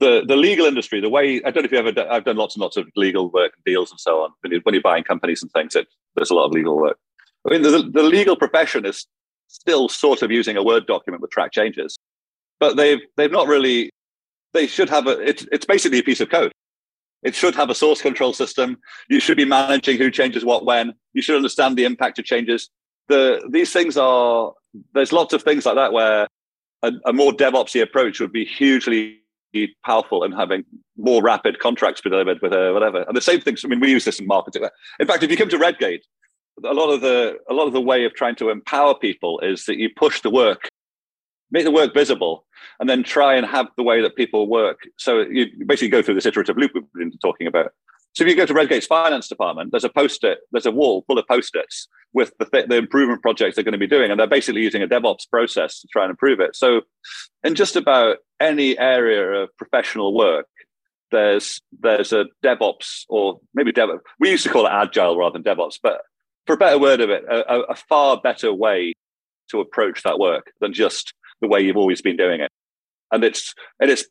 the, 0.00 0.22
the 0.26 0.36
legal 0.36 0.66
industry, 0.66 1.00
the 1.00 1.08
way, 1.08 1.40
I 1.44 1.50
don't 1.50 1.62
know 1.62 1.66
if 1.66 1.72
you 1.72 1.78
ever, 1.78 2.08
I've 2.10 2.24
done 2.24 2.36
lots 2.36 2.54
and 2.54 2.62
lots 2.62 2.76
of 2.76 2.86
legal 2.94 3.30
work 3.30 3.52
and 3.56 3.64
deals 3.64 3.90
and 3.90 3.98
so 3.98 4.22
on. 4.22 4.30
When, 4.42 4.52
you, 4.52 4.60
when 4.62 4.74
you're 4.74 4.82
buying 4.82 5.02
companies 5.02 5.42
and 5.42 5.50
things, 5.52 5.74
it, 5.74 5.88
there's 6.14 6.30
a 6.30 6.34
lot 6.34 6.44
of 6.44 6.52
legal 6.52 6.76
work. 6.76 6.98
I 7.46 7.50
mean, 7.50 7.62
the, 7.62 7.90
the 7.92 8.02
legal 8.02 8.36
profession 8.36 8.86
is 8.86 9.06
still 9.48 9.88
sort 9.88 10.22
of 10.22 10.30
using 10.30 10.56
a 10.56 10.62
Word 10.62 10.86
document 10.86 11.22
with 11.22 11.30
track 11.30 11.52
changes, 11.52 11.96
but 12.60 12.76
they've, 12.76 13.00
they've 13.16 13.32
not 13.32 13.48
really, 13.48 13.90
they 14.52 14.66
should 14.66 14.90
have 14.90 15.06
a, 15.06 15.18
it's, 15.20 15.46
it's 15.50 15.66
basically 15.66 15.98
a 15.98 16.02
piece 16.02 16.20
of 16.20 16.28
code. 16.28 16.52
It 17.22 17.34
should 17.34 17.54
have 17.56 17.70
a 17.70 17.74
source 17.74 18.00
control 18.00 18.32
system. 18.32 18.78
You 19.08 19.20
should 19.20 19.36
be 19.36 19.44
managing 19.44 19.98
who 19.98 20.10
changes 20.10 20.44
what 20.44 20.64
when. 20.64 20.94
You 21.12 21.22
should 21.22 21.36
understand 21.36 21.76
the 21.76 21.84
impact 21.84 22.18
of 22.18 22.24
changes. 22.24 22.70
The, 23.08 23.46
these 23.50 23.72
things 23.72 23.96
are, 23.96 24.52
there's 24.94 25.12
lots 25.12 25.32
of 25.32 25.42
things 25.42 25.66
like 25.66 25.74
that 25.76 25.92
where 25.92 26.28
a, 26.82 26.92
a 27.06 27.12
more 27.12 27.32
DevOpsy 27.32 27.82
approach 27.82 28.20
would 28.20 28.32
be 28.32 28.44
hugely 28.44 29.20
powerful 29.84 30.22
and 30.22 30.34
having 30.34 30.64
more 30.96 31.22
rapid 31.22 31.58
contracts 31.58 32.00
delivered 32.00 32.40
with 32.42 32.52
a 32.52 32.72
whatever. 32.72 33.02
And 33.02 33.16
the 33.16 33.20
same 33.20 33.40
things. 33.40 33.64
I 33.64 33.68
mean, 33.68 33.80
we 33.80 33.90
use 33.90 34.04
this 34.04 34.20
in 34.20 34.26
marketing. 34.26 34.62
In 35.00 35.06
fact, 35.06 35.22
if 35.22 35.30
you 35.30 35.36
come 35.36 35.48
to 35.48 35.58
Redgate, 35.58 36.04
a 36.64 36.74
lot 36.74 36.90
of 36.90 37.00
the 37.00 37.38
a 37.48 37.54
lot 37.54 37.66
of 37.66 37.72
the 37.72 37.80
way 37.80 38.04
of 38.04 38.14
trying 38.14 38.34
to 38.36 38.50
empower 38.50 38.94
people 38.94 39.40
is 39.40 39.64
that 39.66 39.78
you 39.78 39.88
push 39.94 40.20
the 40.20 40.30
work, 40.30 40.68
make 41.50 41.64
the 41.64 41.70
work 41.70 41.94
visible, 41.94 42.44
and 42.80 42.88
then 42.88 43.02
try 43.02 43.34
and 43.34 43.46
have 43.46 43.66
the 43.76 43.82
way 43.82 44.02
that 44.02 44.16
people 44.16 44.48
work. 44.48 44.80
So 44.96 45.20
you 45.20 45.46
basically 45.66 45.88
go 45.88 46.02
through 46.02 46.14
this 46.14 46.26
iterative 46.26 46.56
loop 46.56 46.72
we've 46.74 46.84
been 46.94 47.18
talking 47.18 47.46
about. 47.46 47.72
So 48.14 48.24
if 48.24 48.30
you 48.30 48.36
go 48.36 48.46
to 48.46 48.54
Redgate's 48.54 48.86
finance 48.86 49.28
department, 49.28 49.70
there's 49.70 49.84
a 49.84 49.88
post-it, 49.88 50.38
there's 50.50 50.66
a 50.66 50.72
wall 50.72 51.04
full 51.06 51.18
of 51.18 51.28
post-its 51.28 51.88
with 52.12 52.32
the, 52.38 52.66
the 52.68 52.76
improvement 52.76 53.22
projects 53.22 53.54
they're 53.54 53.64
going 53.64 53.72
to 53.72 53.78
be 53.78 53.86
doing, 53.86 54.10
and 54.10 54.18
they're 54.18 54.26
basically 54.26 54.62
using 54.62 54.82
a 54.82 54.88
DevOps 54.88 55.28
process 55.30 55.80
to 55.80 55.88
try 55.88 56.04
and 56.04 56.10
improve 56.10 56.40
it. 56.40 56.56
So 56.56 56.82
in 57.44 57.54
just 57.54 57.76
about 57.76 58.18
any 58.40 58.78
area 58.78 59.42
of 59.42 59.56
professional 59.56 60.14
work, 60.14 60.46
there's 61.10 61.60
there's 61.80 62.12
a 62.12 62.26
DevOps 62.44 63.04
or 63.08 63.40
maybe 63.54 63.72
Dev. 63.72 63.88
We 64.20 64.30
used 64.30 64.44
to 64.44 64.50
call 64.50 64.66
it 64.66 64.72
Agile 64.72 65.16
rather 65.16 65.38
than 65.38 65.44
DevOps, 65.44 65.78
but 65.82 66.00
for 66.46 66.54
a 66.54 66.58
better 66.58 66.78
word 66.78 67.00
of 67.00 67.10
it, 67.10 67.24
a, 67.30 67.60
a 67.70 67.76
far 67.76 68.20
better 68.20 68.52
way 68.52 68.94
to 69.50 69.60
approach 69.60 70.02
that 70.02 70.18
work 70.18 70.52
than 70.60 70.72
just 70.72 71.14
the 71.40 71.48
way 71.48 71.60
you've 71.60 71.76
always 71.76 72.02
been 72.02 72.16
doing 72.16 72.40
it. 72.40 72.50
And 73.10 73.24
it's 73.24 73.54
and 73.80 73.90
it's 73.90 74.04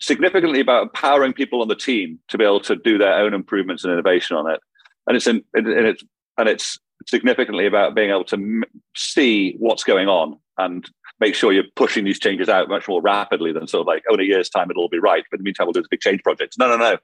significantly 0.00 0.60
about 0.60 0.84
empowering 0.84 1.32
people 1.32 1.62
on 1.62 1.68
the 1.68 1.76
team 1.76 2.18
to 2.28 2.38
be 2.38 2.44
able 2.44 2.60
to 2.60 2.76
do 2.76 2.98
their 2.98 3.14
own 3.14 3.34
improvements 3.34 3.84
and 3.84 3.92
innovation 3.92 4.36
on 4.36 4.50
it. 4.50 4.60
And 5.06 5.16
it's 5.16 5.26
in, 5.26 5.42
and 5.54 5.68
it's 5.68 6.02
and 6.38 6.48
it's 6.48 6.78
significantly 7.06 7.66
about 7.66 7.94
being 7.94 8.10
able 8.10 8.24
to 8.24 8.36
m- 8.36 8.64
see 8.96 9.54
what's 9.58 9.84
going 9.84 10.08
on 10.08 10.38
and 10.58 10.88
make 11.18 11.34
sure 11.34 11.52
you're 11.52 11.64
pushing 11.76 12.04
these 12.04 12.18
changes 12.18 12.48
out 12.48 12.68
much 12.68 12.88
more 12.88 13.00
rapidly 13.00 13.52
than 13.52 13.66
sort 13.66 13.82
of 13.82 13.86
like, 13.86 14.02
oh, 14.10 14.14
in 14.14 14.20
a 14.20 14.24
year's 14.24 14.48
time 14.48 14.70
it'll 14.70 14.82
all 14.82 14.88
be 14.88 14.98
right. 14.98 15.24
But 15.30 15.38
in 15.38 15.44
the 15.44 15.48
meantime, 15.48 15.66
we'll 15.66 15.72
do 15.72 15.80
this 15.80 15.88
big 15.88 16.00
change 16.00 16.22
project. 16.22 16.56
No, 16.58 16.68
no, 16.68 16.76
no. 16.76 16.98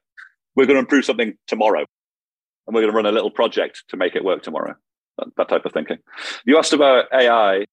We're 0.55 0.67
going 0.67 0.77
to 0.77 0.81
improve 0.81 1.05
something 1.05 1.37
tomorrow, 1.47 1.85
and 2.67 2.75
we're 2.75 2.81
going 2.81 2.93
to 2.93 2.97
run 2.97 3.07
a 3.07 3.13
little 3.13 3.31
project 3.31 3.85
to 3.89 3.97
make 3.97 4.17
it 4.17 4.25
work 4.25 4.43
tomorrow. 4.43 4.75
That, 5.19 5.29
that 5.37 5.49
type 5.49 5.65
of 5.65 5.73
thinking. 5.73 5.99
You 6.45 6.59
asked 6.59 6.73
about 6.73 7.07
AI 7.13 7.67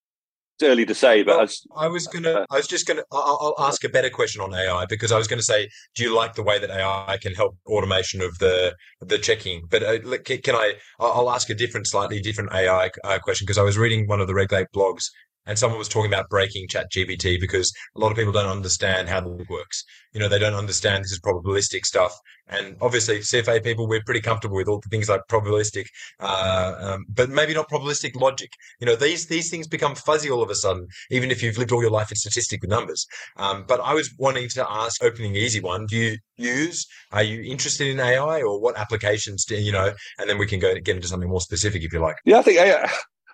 it's 0.55 0.69
early 0.69 0.85
to 0.85 0.93
say, 0.93 1.23
but 1.23 1.35
well, 1.35 1.43
as, 1.43 1.61
I 1.75 1.87
was 1.87 2.07
gonna, 2.07 2.45
I 2.51 2.57
was 2.57 2.67
just 2.67 2.85
gonna, 2.85 3.03
I'll, 3.11 3.55
I'll, 3.57 3.67
ask 3.67 3.83
a 3.83 3.89
better 3.89 4.09
question 4.09 4.41
on 4.41 4.53
AI 4.53 4.85
because 4.85 5.11
I 5.11 5.17
was 5.17 5.27
going 5.27 5.39
to 5.39 5.45
say, 5.45 5.67
do 5.95 6.03
you 6.03 6.15
like 6.15 6.35
the 6.35 6.43
way 6.43 6.59
that 6.59 6.69
AI 6.69 7.17
can 7.21 7.33
help 7.33 7.57
automation 7.65 8.21
of 8.21 8.37
the 8.37 8.75
the 9.01 9.17
checking? 9.17 9.63
But 9.69 9.83
uh, 9.83 10.17
can 10.23 10.55
I? 10.55 10.73
I'll 10.99 11.31
ask 11.31 11.49
a 11.49 11.55
different, 11.55 11.87
slightly 11.87 12.19
different 12.19 12.53
AI 12.53 12.91
uh, 13.03 13.19
question 13.19 13.45
because 13.45 13.57
I 13.57 13.63
was 13.63 13.77
reading 13.77 14.07
one 14.07 14.21
of 14.21 14.27
the 14.27 14.35
Redgate 14.35 14.67
blogs 14.75 15.05
and 15.45 15.57
someone 15.57 15.79
was 15.79 15.89
talking 15.89 16.11
about 16.11 16.29
breaking 16.29 16.67
chat 16.67 16.91
gpt 16.91 17.39
because 17.39 17.73
a 17.95 17.99
lot 17.99 18.11
of 18.11 18.17
people 18.17 18.31
don't 18.31 18.49
understand 18.49 19.09
how 19.09 19.19
the 19.21 19.29
works. 19.49 19.83
You 20.13 20.19
know 20.19 20.29
they 20.29 20.39
don't 20.39 20.53
understand 20.53 21.03
this 21.03 21.11
is 21.11 21.19
probabilistic 21.19 21.85
stuff. 21.85 22.17
And 22.47 22.75
obviously 22.81 23.19
cfa 23.19 23.63
people 23.63 23.87
we're 23.87 24.03
pretty 24.05 24.21
comfortable 24.21 24.57
with 24.57 24.67
all 24.67 24.79
the 24.79 24.89
things 24.89 25.09
like 25.09 25.21
probabilistic 25.29 25.85
uh, 26.19 26.75
um, 26.79 27.05
but 27.09 27.29
maybe 27.29 27.53
not 27.53 27.69
probabilistic 27.69 28.15
logic. 28.15 28.51
You 28.79 28.87
know 28.87 28.95
these 28.95 29.27
these 29.27 29.49
things 29.49 29.67
become 29.67 29.95
fuzzy 29.95 30.29
all 30.29 30.43
of 30.43 30.49
a 30.49 30.55
sudden 30.55 30.87
even 31.09 31.31
if 31.31 31.41
you've 31.41 31.57
lived 31.57 31.71
all 31.71 31.81
your 31.81 31.91
life 31.91 32.11
in 32.11 32.15
statistic 32.17 32.61
with 32.61 32.69
numbers. 32.69 33.05
Um, 33.37 33.65
but 33.67 33.79
i 33.79 33.93
was 33.93 34.13
wanting 34.17 34.49
to 34.49 34.65
ask 34.69 35.03
opening 35.03 35.35
easy 35.35 35.59
one 35.59 35.85
do 35.85 35.97
you 35.97 36.17
use 36.37 36.85
are 37.11 37.23
you 37.23 37.41
interested 37.43 37.87
in 37.87 37.99
ai 37.99 38.41
or 38.41 38.59
what 38.59 38.77
applications 38.77 39.45
do 39.45 39.55
you 39.55 39.71
know 39.71 39.93
and 40.19 40.29
then 40.29 40.37
we 40.37 40.47
can 40.47 40.59
go 40.59 40.73
get 40.75 40.95
into 40.95 41.07
something 41.07 41.29
more 41.29 41.41
specific 41.41 41.83
if 41.83 41.93
you 41.93 41.99
like. 41.99 42.15
Yeah 42.25 42.39
i 42.39 42.41
think 42.41 42.59
AI, 42.59 42.89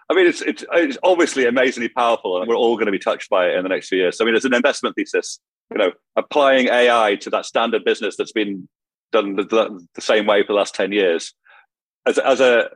I 0.10 0.15
mean, 0.15 0.28
it's, 0.28 0.41
it's, 0.41 0.65
it's 0.74 0.98
obviously 1.04 1.45
amazingly 1.45 1.89
powerful, 1.89 2.39
and 2.39 2.50
we're 2.50 2.56
all 2.56 2.76
going 2.76 2.88
to 2.88 2.91
be 2.91 3.00
touched 3.00 3.30
by 3.30 3.50
it 3.50 3.56
in 3.56 3.63
the 3.63 3.69
next 3.69 3.89
few 3.89 4.00
years. 4.00 4.17
So, 4.17 4.24
I 4.24 4.26
mean, 4.26 4.36
it's 4.36 4.45
an 4.45 4.56
investment 4.56 4.95
thesis. 4.95 5.39
You 5.72 5.78
know, 5.78 5.91
applying 6.15 6.67
AI 6.67 7.15
to 7.17 7.30
that 7.30 7.45
standard 7.45 7.86
business 7.86 8.15
that's 8.17 8.32
been 8.32 8.67
done 9.12 9.36
the, 9.36 9.88
the 9.93 10.02
same 10.02 10.26
way 10.26 10.41
for 10.41 10.48
the 10.48 10.58
last 10.58 10.74
ten 10.74 10.91
years. 10.91 11.34
As, 12.08 12.17
as 12.17 12.41
a, 12.41 12.72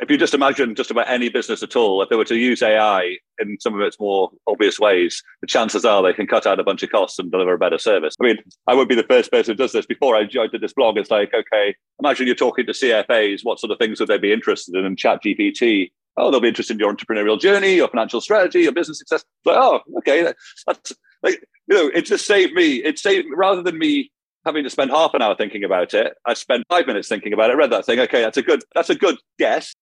if 0.00 0.10
you 0.10 0.18
just 0.18 0.34
imagine 0.34 0.74
just 0.74 0.90
about 0.90 1.08
any 1.08 1.30
business 1.30 1.62
at 1.62 1.74
all, 1.74 2.02
if 2.02 2.10
they 2.10 2.16
were 2.16 2.24
to 2.26 2.36
use 2.36 2.62
AI 2.62 3.16
in 3.38 3.56
some 3.60 3.74
of 3.74 3.80
its 3.80 3.98
more 3.98 4.30
obvious 4.46 4.78
ways, 4.78 5.22
the 5.40 5.46
chances 5.46 5.86
are 5.86 6.02
they 6.02 6.12
can 6.12 6.26
cut 6.26 6.46
out 6.46 6.60
a 6.60 6.64
bunch 6.64 6.82
of 6.82 6.90
costs 6.90 7.18
and 7.18 7.30
deliver 7.30 7.54
a 7.54 7.58
better 7.58 7.78
service. 7.78 8.14
I 8.20 8.24
mean, 8.24 8.36
I 8.66 8.74
would 8.74 8.88
be 8.88 8.94
the 8.94 9.04
first 9.04 9.30
person 9.30 9.52
who 9.52 9.56
does 9.56 9.72
this. 9.72 9.86
Before 9.86 10.16
I 10.16 10.24
did 10.24 10.60
this 10.60 10.74
blog, 10.74 10.98
it's 10.98 11.10
like, 11.10 11.32
okay, 11.32 11.74
imagine 11.98 12.26
you're 12.26 12.36
talking 12.36 12.66
to 12.66 12.72
CFAs. 12.72 13.40
What 13.42 13.58
sort 13.58 13.70
of 13.70 13.78
things 13.78 14.00
would 14.00 14.10
they 14.10 14.18
be 14.18 14.32
interested 14.32 14.74
in? 14.74 14.84
And 14.84 14.98
Chat 14.98 15.22
GPT 15.24 15.92
oh, 16.18 16.30
they'll 16.30 16.40
be 16.40 16.48
interested 16.48 16.74
in 16.74 16.80
your 16.80 16.94
entrepreneurial 16.94 17.38
journey, 17.38 17.76
your 17.76 17.88
financial 17.88 18.20
strategy, 18.20 18.60
your 18.60 18.72
business 18.72 18.98
success. 18.98 19.24
Like, 19.44 19.56
oh, 19.58 19.80
okay, 19.98 20.32
that's 20.66 20.92
like 21.22 21.44
you 21.66 21.76
know, 21.76 21.90
it 21.94 22.02
just 22.02 22.26
saved 22.26 22.52
me. 22.52 22.76
It 22.76 22.98
saved 22.98 23.28
rather 23.34 23.62
than 23.62 23.78
me 23.78 24.10
having 24.44 24.64
to 24.64 24.70
spend 24.70 24.90
half 24.90 25.14
an 25.14 25.22
hour 25.22 25.34
thinking 25.36 25.64
about 25.64 25.94
it. 25.94 26.14
I 26.26 26.34
spent 26.34 26.64
five 26.68 26.86
minutes 26.86 27.08
thinking 27.08 27.32
about 27.32 27.50
it. 27.50 27.54
I 27.54 27.56
read 27.56 27.70
that 27.70 27.84
thing. 27.86 28.00
Okay, 28.00 28.22
that's 28.22 28.36
a 28.36 28.42
good. 28.42 28.62
That's 28.74 28.90
a 28.90 28.94
good 28.94 29.16
guess. 29.38 29.74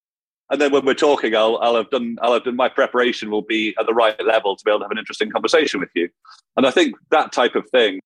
And 0.49 0.61
then 0.61 0.71
when 0.71 0.87
we're 0.87 0.95
talking, 0.95 1.35
I'll, 1.35 1.59
I'll 1.59 1.77
have 1.77 1.91
done. 1.91 2.17
I'll 2.23 2.35
have 2.35 2.45
done. 2.45 2.57
My 2.57 2.69
preparation 2.69 3.31
will 3.31 3.43
be 3.43 3.75
at 3.79 3.87
the 3.87 3.95
right 3.95 4.17
level 4.25 4.57
to 4.57 4.65
be 4.65 4.71
able 4.71 4.81
to 4.81 4.85
have 4.85 4.93
an 4.93 4.99
interesting 4.99 5.31
conversation 5.31 5.81
with 5.81 5.91
you. 5.95 6.09
And 6.57 6.67
I 6.67 6.71
think 6.71 6.95
that 7.11 7.33
type 7.33 7.55
of 7.55 7.69
thing. 7.71 8.01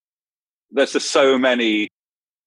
There's 0.72 0.92
just 0.92 1.10
so 1.10 1.36
many 1.36 1.88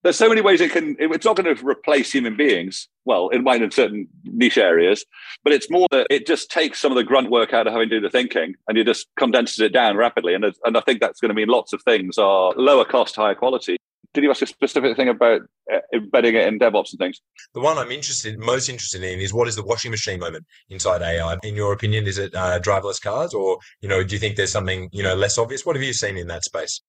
there's 0.03 0.17
so 0.17 0.29
many 0.29 0.41
ways 0.41 0.61
it 0.61 0.71
can 0.71 0.95
it's 0.99 1.25
not 1.25 1.35
going 1.35 1.55
to 1.55 1.65
replace 1.65 2.11
human 2.11 2.35
beings 2.35 2.87
well 3.05 3.29
it 3.29 3.39
might 3.39 3.61
in 3.61 3.71
certain 3.71 4.07
niche 4.23 4.57
areas 4.57 5.05
but 5.43 5.53
it's 5.53 5.69
more 5.69 5.87
that 5.91 6.07
it 6.09 6.25
just 6.25 6.49
takes 6.49 6.79
some 6.79 6.91
of 6.91 6.95
the 6.95 7.03
grunt 7.03 7.29
work 7.29 7.53
out 7.53 7.67
of 7.67 7.73
having 7.73 7.89
to 7.89 7.99
do 7.99 8.01
the 8.01 8.09
thinking 8.09 8.55
and 8.67 8.77
you 8.77 8.83
just 8.83 9.07
condenses 9.17 9.59
it 9.59 9.73
down 9.73 9.97
rapidly 9.97 10.33
and, 10.33 10.45
and 10.65 10.77
i 10.77 10.81
think 10.81 10.99
that's 10.99 11.19
going 11.19 11.29
to 11.29 11.35
mean 11.35 11.47
lots 11.47 11.73
of 11.73 11.81
things 11.83 12.17
are 12.17 12.53
lower 12.55 12.85
cost 12.85 13.15
higher 13.15 13.35
quality 13.35 13.77
did 14.13 14.23
you 14.23 14.29
ask 14.29 14.41
a 14.43 14.47
specific 14.47 14.95
thing 14.95 15.09
about 15.09 15.41
uh, 15.73 15.79
embedding 15.93 16.35
it 16.35 16.47
in 16.47 16.59
DevOps 16.59 16.91
and 16.91 16.99
things? 16.99 17.19
The 17.53 17.61
one 17.61 17.77
I'm 17.77 17.91
interested, 17.91 18.37
most 18.37 18.69
interested 18.69 19.01
in, 19.03 19.19
is 19.19 19.33
what 19.33 19.47
is 19.47 19.55
the 19.55 19.63
washing 19.63 19.91
machine 19.91 20.19
moment 20.19 20.45
inside 20.69 21.01
AI? 21.01 21.37
In 21.43 21.55
your 21.55 21.73
opinion, 21.73 22.05
is 22.05 22.19
it 22.19 22.33
uh, 22.35 22.59
driverless 22.59 23.01
cars, 23.01 23.33
or 23.33 23.57
you 23.81 23.89
know, 23.89 24.03
do 24.03 24.13
you 24.13 24.19
think 24.19 24.35
there's 24.35 24.51
something 24.51 24.89
you 24.91 25.01
know 25.01 25.15
less 25.15 25.37
obvious? 25.37 25.65
What 25.65 25.75
have 25.75 25.83
you 25.83 25.93
seen 25.93 26.17
in 26.17 26.27
that 26.27 26.43
space? 26.43 26.81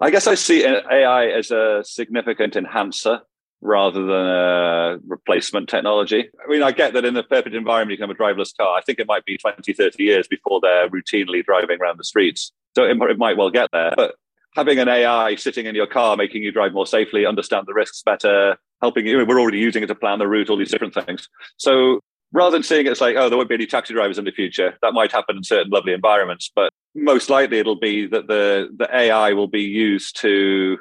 I 0.00 0.10
guess 0.10 0.26
I 0.26 0.34
see 0.34 0.64
AI 0.64 1.26
as 1.26 1.52
a 1.52 1.82
significant 1.84 2.56
enhancer 2.56 3.20
rather 3.62 4.00
than 4.00 4.26
a 4.26 4.98
replacement 5.06 5.68
technology. 5.68 6.28
I 6.44 6.50
mean, 6.50 6.62
I 6.62 6.72
get 6.72 6.92
that 6.94 7.04
in 7.04 7.14
the 7.14 7.22
perfect 7.22 7.54
environment, 7.54 7.92
you 7.92 7.96
can 7.96 8.08
have 8.08 8.16
a 8.16 8.20
driverless 8.20 8.54
car. 8.56 8.76
I 8.76 8.82
think 8.82 8.98
it 8.98 9.06
might 9.06 9.24
be 9.24 9.38
20, 9.38 9.72
30 9.72 10.02
years 10.02 10.26
before 10.26 10.60
they're 10.60 10.88
routinely 10.90 11.44
driving 11.44 11.78
around 11.80 11.98
the 11.98 12.04
streets. 12.04 12.52
So 12.74 12.84
it, 12.84 12.96
it 13.00 13.18
might 13.18 13.36
well 13.36 13.50
get 13.50 13.70
there. 13.72 13.94
But 13.96 14.16
having 14.56 14.78
an 14.78 14.88
AI 14.88 15.36
sitting 15.36 15.66
in 15.66 15.76
your 15.76 15.86
car, 15.86 16.16
making 16.16 16.42
you 16.42 16.50
drive 16.50 16.72
more 16.72 16.86
safely, 16.86 17.24
understand 17.24 17.66
the 17.66 17.74
risks 17.74 18.02
better, 18.02 18.56
helping 18.80 19.06
you, 19.06 19.24
we're 19.24 19.40
already 19.40 19.58
using 19.58 19.82
it 19.84 19.86
to 19.86 19.94
plan 19.94 20.18
the 20.18 20.26
route, 20.26 20.50
all 20.50 20.56
these 20.56 20.72
different 20.72 20.94
things. 20.94 21.28
So 21.56 22.00
rather 22.32 22.56
than 22.56 22.64
seeing 22.64 22.86
it 22.86 23.00
like, 23.00 23.14
oh, 23.16 23.28
there 23.28 23.38
won't 23.38 23.48
be 23.48 23.54
any 23.54 23.66
taxi 23.66 23.94
drivers 23.94 24.18
in 24.18 24.24
the 24.24 24.32
future, 24.32 24.76
that 24.82 24.92
might 24.92 25.12
happen 25.12 25.36
in 25.36 25.44
certain 25.44 25.70
lovely 25.70 25.92
environments. 25.92 26.50
But 26.54 26.72
most 26.96 27.30
likely 27.30 27.58
it'll 27.58 27.78
be 27.78 28.06
that 28.08 28.26
the, 28.26 28.70
the 28.76 28.94
AI 28.94 29.34
will 29.34 29.48
be 29.48 29.62
used 29.62 30.20
to 30.20 30.78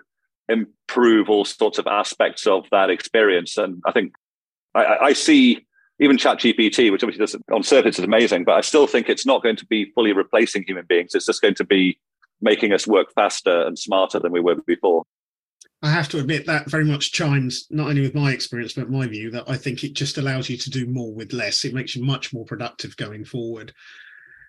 improve 0.51 1.29
all 1.29 1.45
sorts 1.45 1.77
of 1.77 1.87
aspects 1.87 2.45
of 2.45 2.65
that 2.71 2.89
experience. 2.89 3.57
And 3.57 3.81
I 3.85 3.91
think 3.91 4.13
I, 4.75 4.97
I 5.01 5.13
see 5.13 5.65
even 5.99 6.17
ChatGPT, 6.17 6.91
which 6.91 7.03
obviously 7.03 7.19
does, 7.19 7.35
on 7.51 7.63
surface 7.63 7.99
is 7.99 8.05
amazing, 8.05 8.43
but 8.43 8.55
I 8.55 8.61
still 8.61 8.87
think 8.87 9.07
it's 9.07 9.25
not 9.25 9.43
going 9.43 9.55
to 9.57 9.65
be 9.67 9.91
fully 9.93 10.13
replacing 10.13 10.63
human 10.63 10.85
beings. 10.87 11.13
It's 11.13 11.27
just 11.27 11.41
going 11.41 11.55
to 11.55 11.63
be 11.63 11.99
making 12.41 12.73
us 12.73 12.87
work 12.87 13.13
faster 13.13 13.61
and 13.67 13.77
smarter 13.77 14.19
than 14.19 14.31
we 14.31 14.39
were 14.39 14.55
before. 14.65 15.03
I 15.83 15.91
have 15.91 16.09
to 16.09 16.19
admit 16.19 16.45
that 16.45 16.69
very 16.69 16.85
much 16.85 17.11
chimes 17.11 17.65
not 17.69 17.89
only 17.89 18.01
with 18.01 18.13
my 18.13 18.31
experience 18.31 18.73
but 18.73 18.89
my 18.89 19.07
view 19.07 19.31
that 19.31 19.49
I 19.49 19.57
think 19.57 19.83
it 19.83 19.93
just 19.93 20.17
allows 20.17 20.49
you 20.49 20.57
to 20.57 20.69
do 20.69 20.85
more 20.85 21.11
with 21.13 21.33
less. 21.33 21.65
It 21.65 21.73
makes 21.73 21.95
you 21.95 22.03
much 22.03 22.33
more 22.33 22.45
productive 22.45 22.95
going 22.97 23.25
forward. 23.25 23.73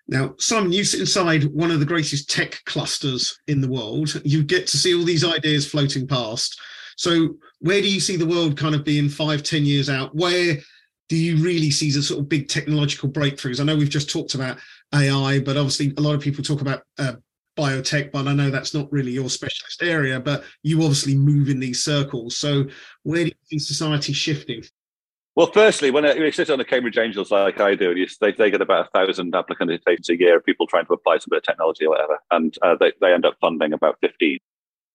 Now, 0.08 0.34
Simon, 0.38 0.72
you 0.72 0.84
sit 0.84 1.00
inside 1.00 1.44
one 1.44 1.70
of 1.70 1.80
the 1.80 1.86
greatest 1.86 2.28
tech 2.28 2.60
clusters 2.66 3.38
in 3.46 3.60
the 3.60 3.68
world. 3.68 4.20
You 4.24 4.42
get 4.42 4.66
to 4.68 4.76
see 4.76 4.94
all 4.94 5.04
these 5.04 5.24
ideas 5.24 5.68
floating 5.68 6.06
past. 6.06 6.60
So, 6.96 7.36
where 7.60 7.80
do 7.80 7.88
you 7.88 8.00
see 8.00 8.16
the 8.16 8.26
world 8.26 8.56
kind 8.56 8.74
of 8.74 8.84
being 8.84 9.08
five, 9.08 9.42
ten 9.42 9.64
years 9.64 9.88
out? 9.88 10.14
Where 10.14 10.58
do 11.08 11.16
you 11.16 11.36
really 11.42 11.70
see 11.70 11.90
the 11.90 12.02
sort 12.02 12.20
of 12.20 12.28
big 12.28 12.48
technological 12.48 13.08
breakthroughs? 13.10 13.60
I 13.60 13.64
know 13.64 13.76
we've 13.76 13.88
just 13.88 14.10
talked 14.10 14.34
about 14.34 14.58
AI, 14.94 15.40
but 15.40 15.56
obviously 15.56 15.94
a 15.96 16.00
lot 16.00 16.14
of 16.14 16.20
people 16.20 16.44
talk 16.44 16.60
about 16.60 16.82
uh, 16.98 17.14
biotech, 17.56 18.12
but 18.12 18.26
I 18.26 18.34
know 18.34 18.50
that's 18.50 18.74
not 18.74 18.90
really 18.92 19.12
your 19.12 19.30
specialist 19.30 19.82
area. 19.82 20.20
But 20.20 20.44
you 20.62 20.80
obviously 20.82 21.14
move 21.14 21.48
in 21.48 21.60
these 21.60 21.84
circles. 21.84 22.36
So, 22.36 22.66
where 23.04 23.24
do 23.24 23.30
you 23.30 23.58
see 23.58 23.58
society 23.58 24.12
shifting? 24.12 24.62
Well, 25.34 25.50
firstly, 25.50 25.90
when 25.90 26.04
you 26.04 26.30
sit 26.30 26.50
on 26.50 26.58
the 26.58 26.64
Cambridge 26.64 26.98
Angels 26.98 27.30
like 27.30 27.58
I 27.58 27.74
do, 27.74 27.96
you, 27.96 28.06
they, 28.20 28.32
they 28.32 28.50
get 28.50 28.60
about 28.60 28.86
a 28.86 28.90
thousand 28.90 29.34
applications 29.34 30.10
a 30.10 30.18
year, 30.18 30.36
of 30.36 30.44
people 30.44 30.66
trying 30.66 30.84
to 30.86 30.92
apply 30.92 31.18
some 31.18 31.28
bit 31.30 31.38
of 31.38 31.44
technology 31.44 31.86
or 31.86 31.90
whatever, 31.90 32.18
and 32.30 32.54
uh, 32.60 32.76
they, 32.78 32.92
they 33.00 33.14
end 33.14 33.24
up 33.24 33.36
funding 33.40 33.72
about 33.72 33.96
15. 34.02 34.38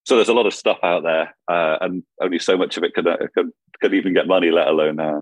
So 0.05 0.15
there's 0.15 0.29
a 0.29 0.33
lot 0.33 0.45
of 0.45 0.53
stuff 0.53 0.77
out 0.83 1.01
there, 1.03 1.35
uh, 1.47 1.77
and 1.81 2.03
only 2.21 2.37
so 2.37 2.55
much 2.55 2.77
of 2.77 2.83
it 2.83 2.93
could, 2.93 3.07
uh, 3.07 3.17
could 3.81 3.93
even 3.93 4.13
get 4.13 4.27
money, 4.27 4.51
let 4.51 4.67
alone 4.67 4.99
uh, 4.99 5.21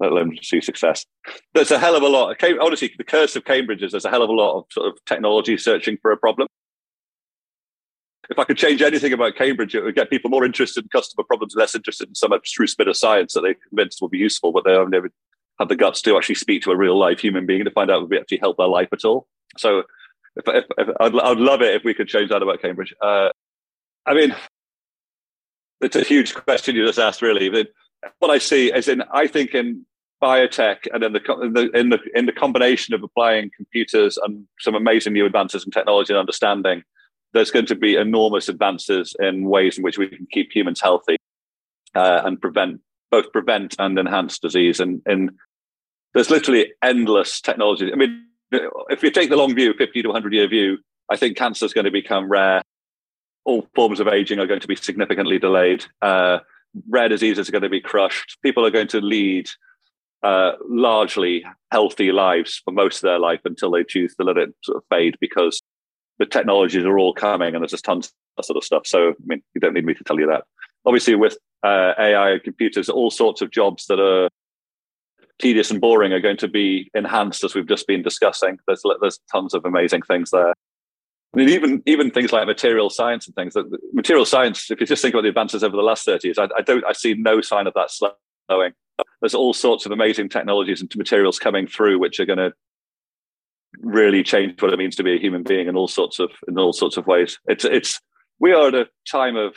let 0.00 0.12
alone 0.12 0.38
see 0.42 0.60
success. 0.60 1.04
There's 1.54 1.70
a 1.70 1.78
hell 1.78 1.96
of 1.96 2.02
a 2.02 2.08
lot. 2.08 2.36
Honestly, 2.60 2.92
the 2.96 3.04
curse 3.04 3.34
of 3.36 3.44
Cambridge 3.44 3.82
is 3.82 3.92
there's 3.92 4.04
a 4.04 4.10
hell 4.10 4.22
of 4.22 4.30
a 4.30 4.32
lot 4.32 4.58
of 4.58 4.64
sort 4.70 4.86
of 4.86 5.04
technology 5.06 5.56
searching 5.56 5.98
for 6.00 6.12
a 6.12 6.16
problem. 6.16 6.48
If 8.30 8.38
I 8.38 8.44
could 8.44 8.58
change 8.58 8.82
anything 8.82 9.12
about 9.12 9.36
Cambridge, 9.36 9.74
it 9.74 9.82
would 9.82 9.94
get 9.94 10.10
people 10.10 10.30
more 10.30 10.44
interested 10.44 10.84
in 10.84 10.90
customer 10.90 11.24
problems, 11.24 11.54
less 11.56 11.74
interested 11.74 12.08
in 12.08 12.14
some 12.14 12.32
abstruse 12.32 12.74
bit 12.74 12.88
of 12.88 12.96
science 12.96 13.32
that 13.34 13.40
they 13.40 13.54
convinced 13.68 14.00
will 14.00 14.08
be 14.08 14.18
useful, 14.18 14.52
but 14.52 14.64
they 14.64 14.72
have 14.72 14.90
never 14.90 15.10
had 15.58 15.68
the 15.68 15.76
guts 15.76 16.02
to 16.02 16.16
actually 16.16 16.34
speak 16.34 16.62
to 16.62 16.70
a 16.70 16.76
real 16.76 16.98
life 16.98 17.20
human 17.20 17.46
being 17.46 17.64
to 17.64 17.70
find 17.70 17.90
out 17.90 18.02
if 18.02 18.08
we 18.08 18.18
actually 18.18 18.38
help 18.38 18.56
their 18.58 18.68
life 18.68 18.88
at 18.92 19.04
all. 19.04 19.26
So 19.56 19.82
if, 20.36 20.46
if, 20.46 20.64
if 20.76 20.88
I'd, 21.00 21.18
I'd 21.18 21.38
love 21.38 21.62
it 21.62 21.74
if 21.74 21.84
we 21.84 21.94
could 21.94 22.08
change 22.08 22.30
that 22.30 22.42
about 22.42 22.60
Cambridge. 22.60 22.94
Uh, 23.00 23.30
I 24.06 24.14
mean, 24.14 24.34
it's 25.80 25.96
a 25.96 26.02
huge 26.02 26.34
question 26.34 26.76
you 26.76 26.86
just 26.86 26.98
asked, 26.98 27.22
really. 27.22 27.48
But 27.48 27.68
what 28.18 28.30
I 28.30 28.38
see 28.38 28.72
is 28.72 28.88
in, 28.88 29.02
I 29.12 29.26
think 29.26 29.54
in 29.54 29.84
biotech 30.22 30.86
and 30.92 31.02
in 31.02 31.12
the, 31.12 31.20
in 31.42 31.52
the 31.52 31.70
in 31.78 31.88
the 31.90 31.98
in 32.14 32.26
the 32.26 32.32
combination 32.32 32.92
of 32.92 33.02
applying 33.02 33.50
computers 33.56 34.18
and 34.18 34.46
some 34.58 34.74
amazing 34.74 35.12
new 35.12 35.24
advances 35.24 35.64
in 35.64 35.70
technology 35.70 36.12
and 36.12 36.18
understanding, 36.18 36.82
there's 37.34 37.50
going 37.50 37.66
to 37.66 37.74
be 37.74 37.94
enormous 37.96 38.48
advances 38.48 39.14
in 39.20 39.44
ways 39.44 39.76
in 39.76 39.84
which 39.84 39.98
we 39.98 40.08
can 40.08 40.26
keep 40.30 40.54
humans 40.54 40.80
healthy 40.80 41.16
uh, 41.94 42.22
and 42.24 42.40
prevent 42.40 42.80
both 43.10 43.32
prevent 43.32 43.74
and 43.78 43.98
enhance 43.98 44.38
disease. 44.38 44.80
And, 44.80 45.02
and 45.06 45.30
there's 46.14 46.30
literally 46.30 46.72
endless 46.82 47.40
technology. 47.40 47.92
I 47.92 47.96
mean, 47.96 48.26
if 48.50 49.02
you 49.02 49.10
take 49.10 49.30
the 49.30 49.36
long 49.36 49.54
view, 49.54 49.74
50 49.74 50.02
to 50.02 50.08
100 50.08 50.32
year 50.32 50.48
view, 50.48 50.78
I 51.10 51.16
think 51.16 51.36
cancer 51.36 51.64
is 51.64 51.72
going 51.72 51.86
to 51.86 51.90
become 51.90 52.30
rare. 52.30 52.62
All 53.44 53.66
forms 53.74 54.00
of 54.00 54.08
aging 54.08 54.38
are 54.38 54.46
going 54.46 54.60
to 54.60 54.68
be 54.68 54.76
significantly 54.76 55.38
delayed. 55.38 55.84
Uh, 56.02 56.38
rare 56.88 57.08
diseases 57.08 57.48
are 57.48 57.52
going 57.52 57.62
to 57.62 57.68
be 57.68 57.80
crushed. 57.80 58.38
People 58.42 58.64
are 58.66 58.70
going 58.70 58.88
to 58.88 59.00
lead 59.00 59.48
uh, 60.22 60.52
largely 60.68 61.44
healthy 61.70 62.12
lives 62.12 62.60
for 62.64 62.72
most 62.72 62.96
of 62.96 63.02
their 63.02 63.18
life 63.18 63.40
until 63.44 63.70
they 63.70 63.84
choose 63.84 64.14
to 64.16 64.24
let 64.24 64.36
it 64.36 64.50
sort 64.64 64.76
of 64.76 64.84
fade 64.90 65.16
because 65.20 65.62
the 66.18 66.26
technologies 66.26 66.84
are 66.84 66.98
all 66.98 67.12
coming 67.12 67.54
and 67.54 67.62
there's 67.62 67.70
just 67.70 67.84
tons 67.84 68.12
of 68.36 68.44
sort 68.44 68.56
of 68.56 68.64
stuff. 68.64 68.86
So, 68.86 69.10
I 69.10 69.14
mean, 69.26 69.42
you 69.54 69.60
don't 69.60 69.74
need 69.74 69.84
me 69.84 69.94
to 69.94 70.04
tell 70.04 70.18
you 70.18 70.26
that. 70.26 70.44
Obviously, 70.84 71.14
with 71.14 71.36
uh, 71.64 71.94
AI 71.98 72.30
and 72.30 72.42
computers, 72.42 72.88
all 72.88 73.10
sorts 73.10 73.42
of 73.42 73.50
jobs 73.50 73.86
that 73.86 74.00
are 74.00 74.28
tedious 75.38 75.70
and 75.70 75.80
boring 75.80 76.12
are 76.12 76.20
going 76.20 76.36
to 76.38 76.48
be 76.48 76.90
enhanced, 76.94 77.44
as 77.44 77.54
we've 77.54 77.68
just 77.68 77.86
been 77.86 78.02
discussing. 78.02 78.58
There's 78.66 78.82
there's 79.00 79.20
tons 79.30 79.54
of 79.54 79.64
amazing 79.64 80.02
things 80.02 80.30
there. 80.30 80.54
I 81.34 81.36
mean, 81.36 81.48
even 81.50 81.82
even 81.86 82.10
things 82.10 82.32
like 82.32 82.46
material 82.46 82.90
science 82.90 83.26
and 83.26 83.34
things. 83.34 83.54
Material 83.92 84.24
science, 84.24 84.70
if 84.70 84.80
you 84.80 84.86
just 84.86 85.02
think 85.02 85.14
about 85.14 85.22
the 85.22 85.28
advances 85.28 85.62
over 85.62 85.76
the 85.76 85.82
last 85.82 86.04
thirty 86.04 86.28
years, 86.28 86.38
I, 86.38 86.48
I 86.56 86.62
don't, 86.62 86.84
I 86.84 86.92
see 86.92 87.14
no 87.14 87.40
sign 87.40 87.66
of 87.66 87.74
that 87.74 87.90
slowing. 87.90 88.72
There's 89.20 89.34
all 89.34 89.52
sorts 89.52 89.84
of 89.84 89.92
amazing 89.92 90.28
technologies 90.28 90.80
and 90.80 90.90
materials 90.96 91.38
coming 91.38 91.66
through, 91.66 91.98
which 91.98 92.18
are 92.18 92.24
going 92.24 92.38
to 92.38 92.52
really 93.80 94.22
change 94.22 94.60
what 94.60 94.72
it 94.72 94.78
means 94.78 94.96
to 94.96 95.02
be 95.02 95.14
a 95.14 95.18
human 95.18 95.42
being 95.42 95.68
in 95.68 95.76
all 95.76 95.88
sorts 95.88 96.18
of 96.18 96.30
in 96.46 96.58
all 96.58 96.72
sorts 96.72 96.96
of 96.96 97.06
ways. 97.06 97.38
It's 97.46 97.64
it's 97.64 98.00
we 98.40 98.52
are 98.52 98.68
at 98.68 98.74
a 98.74 98.88
time 99.10 99.36
of 99.36 99.56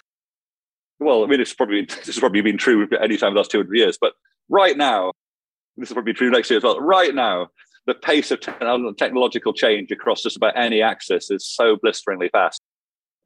well, 1.00 1.24
I 1.24 1.28
mean, 1.28 1.42
it's 1.42 1.54
probably 1.54 1.86
this 1.86 2.06
has 2.06 2.20
probably 2.20 2.42
been 2.42 2.58
true 2.58 2.88
any 3.02 3.18
time 3.18 3.30
in 3.30 3.34
the 3.34 3.40
last 3.40 3.52
200 3.52 3.76
years, 3.76 3.98
but 4.00 4.14
right 4.50 4.78
now, 4.78 5.12
this 5.78 5.90
will 5.90 5.96
probably 5.96 6.14
true 6.14 6.30
next 6.30 6.50
year 6.50 6.58
as 6.58 6.64
well. 6.64 6.80
Right 6.80 7.16
now, 7.16 7.48
the 7.88 7.96
pace 7.96 8.32
of 8.32 8.40
te- 8.40 8.52
uh, 8.62 8.78
technological 8.98 9.54
change 9.54 9.92
across 9.92 10.22
just 10.22 10.38
about 10.38 10.56
any 10.56 10.82
axis 10.82 11.32
is 11.32 11.46
so 11.46 11.76
blisteringly 11.76 12.30
fast, 12.30 12.62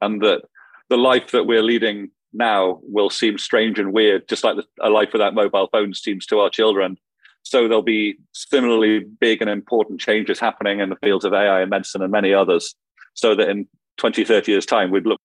and 0.00 0.22
that 0.22 0.42
the 0.88 0.96
life 0.96 1.32
that 1.32 1.44
we're 1.44 1.62
leading 1.62 2.10
now 2.32 2.80
will 2.82 3.10
seem 3.10 3.38
strange 3.38 3.78
and 3.78 3.92
weird, 3.92 4.28
just 4.28 4.44
like 4.44 4.56
a 4.80 4.90
life 4.90 5.10
without 5.12 5.34
mobile 5.34 5.68
phones 5.72 6.00
seems 6.00 6.26
to 6.26 6.38
our 6.38 6.50
children. 6.50 6.98
So 7.46 7.68
there'll 7.68 7.80
be 7.80 8.16
similarly 8.32 9.04
big 9.20 9.40
and 9.40 9.48
important 9.48 10.00
changes 10.00 10.40
happening 10.40 10.80
in 10.80 10.90
the 10.90 10.96
fields 10.96 11.24
of 11.24 11.32
AI 11.32 11.60
and 11.60 11.70
medicine 11.70 12.02
and 12.02 12.10
many 12.10 12.34
others. 12.34 12.74
So 13.14 13.36
that 13.36 13.48
in 13.48 13.68
20, 13.98 14.24
30 14.24 14.50
years' 14.50 14.66
time, 14.66 14.90
we'd 14.90 15.06
look 15.06 15.20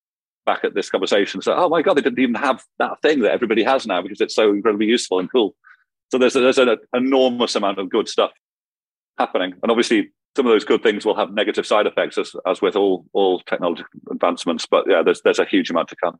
back 0.46 0.64
at 0.64 0.76
this 0.76 0.92
conversation 0.92 1.40
and 1.40 1.44
say, 1.44 1.52
oh 1.52 1.68
my 1.68 1.82
God, 1.82 1.96
they 1.96 2.02
didn't 2.02 2.20
even 2.20 2.36
have 2.36 2.64
that 2.78 3.02
thing 3.02 3.22
that 3.22 3.32
everybody 3.32 3.64
has 3.64 3.88
now 3.88 4.04
because 4.04 4.22
it's 4.22 4.36
so 4.36 4.52
incredibly 4.52 4.86
useful 4.86 5.18
and 5.18 5.32
cool. 5.32 5.56
So 6.12 6.20
there's, 6.20 6.34
there's 6.34 6.60
an 6.60 6.78
enormous 6.94 7.56
amount 7.56 7.80
of 7.80 7.90
good 7.90 8.08
stuff 8.08 8.30
happening. 9.18 9.56
And 9.64 9.72
obviously, 9.72 10.12
some 10.36 10.46
of 10.46 10.52
those 10.52 10.64
good 10.64 10.84
things 10.84 11.04
will 11.04 11.16
have 11.16 11.34
negative 11.34 11.66
side 11.66 11.88
effects, 11.88 12.20
as, 12.20 12.34
as 12.46 12.62
with 12.62 12.76
all, 12.76 13.04
all 13.14 13.40
technology 13.40 13.82
advancements. 14.12 14.68
But 14.68 14.86
yeah, 14.88 15.02
there's, 15.02 15.24
there's 15.24 15.40
a 15.40 15.46
huge 15.46 15.72
amount 15.72 15.90
to 15.90 15.96
come. 15.96 16.20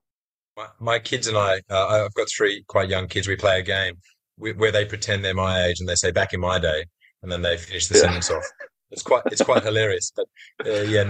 My, 0.58 0.66
my 0.80 0.98
kids 0.98 1.28
and 1.28 1.38
I, 1.38 1.62
uh, 1.70 2.06
I've 2.06 2.14
got 2.16 2.28
three 2.28 2.64
quite 2.68 2.90
young 2.90 3.08
kids. 3.08 3.28
We 3.28 3.36
play 3.36 3.60
a 3.60 3.64
game 3.64 4.00
where 4.42 4.72
they 4.72 4.86
pretend 4.86 5.24
they're 5.24 5.34
my 5.34 5.64
age 5.64 5.80
and 5.80 5.88
they 5.88 5.96
say 5.96 6.12
back 6.12 6.34
in 6.34 6.40
my 6.40 6.60
day, 6.60 6.86
and 7.22 7.32
then 7.32 7.42
they 7.42 7.58
finish 7.58 7.88
the 7.88 7.96
yeah. 7.96 8.02
sentence 8.02 8.32
off. 8.32 8.44
It's 8.92 9.04
quite 9.04 9.24
it's 9.28 9.42
quite 9.42 9.64
hilarious. 9.64 10.12
But 10.16 10.28
uh, 10.66 10.82
yeah, 10.82 11.04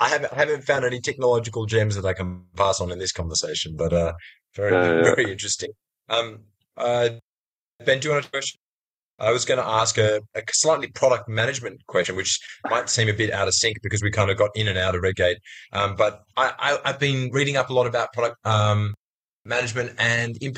I 0.00 0.08
haven't 0.08 0.32
I 0.32 0.38
haven't 0.38 0.64
found 0.64 0.84
any 0.84 1.00
technological 1.00 1.66
gems 1.66 1.96
that 1.96 2.06
I 2.06 2.14
can 2.14 2.44
pass 2.56 2.80
on 2.80 2.90
in 2.90 2.98
this 2.98 3.12
conversation. 3.12 3.76
But 3.76 3.92
uh, 3.92 4.14
very 4.54 4.74
uh, 4.74 5.02
very 5.02 5.30
interesting. 5.30 5.70
Um, 6.08 6.40
uh, 6.76 7.10
ben, 7.84 8.00
do 8.00 8.08
you 8.08 8.14
want 8.14 8.26
a 8.26 8.30
question? 8.30 8.58
I 9.18 9.30
was 9.30 9.44
going 9.44 9.60
to 9.60 9.66
ask 9.66 9.96
a, 9.96 10.20
a, 10.34 10.42
slightly 10.52 10.88
product 10.88 11.28
management 11.28 11.86
question, 11.86 12.16
which 12.16 12.40
might 12.68 12.90
seem 12.90 13.08
a 13.08 13.12
bit 13.12 13.32
out 13.32 13.46
of 13.46 13.54
sync 13.54 13.76
because 13.80 14.02
we 14.02 14.10
kind 14.10 14.28
of 14.28 14.36
got 14.36 14.50
in 14.56 14.66
and 14.66 14.76
out 14.76 14.96
of 14.96 15.02
Redgate. 15.02 15.38
Um, 15.72 15.94
but 15.94 16.24
I, 16.36 16.78
have 16.84 16.98
been 16.98 17.30
reading 17.32 17.56
up 17.56 17.70
a 17.70 17.72
lot 17.72 17.86
about 17.86 18.12
product 18.12 18.44
um, 18.44 18.94
management, 19.44 19.94
and 19.98 20.36
in, 20.38 20.54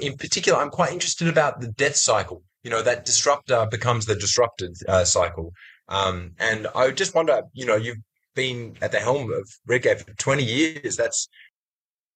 in 0.00 0.16
particular, 0.16 0.58
I'm 0.58 0.70
quite 0.70 0.92
interested 0.92 1.28
about 1.28 1.60
the 1.60 1.68
death 1.68 1.96
cycle. 1.96 2.42
You 2.62 2.70
know, 2.70 2.82
that 2.82 3.04
disruptor 3.04 3.66
becomes 3.70 4.06
the 4.06 4.14
disrupted 4.14 4.76
uh, 4.88 5.04
cycle. 5.04 5.52
Um, 5.88 6.32
and 6.38 6.66
I 6.74 6.90
just 6.90 7.14
wonder, 7.14 7.42
you 7.52 7.66
know, 7.66 7.76
you've 7.76 7.98
been 8.34 8.76
at 8.80 8.92
the 8.92 9.00
helm 9.00 9.32
of 9.32 9.48
Redgate 9.66 10.00
for 10.00 10.14
20 10.14 10.44
years. 10.44 10.96
That's 10.96 11.28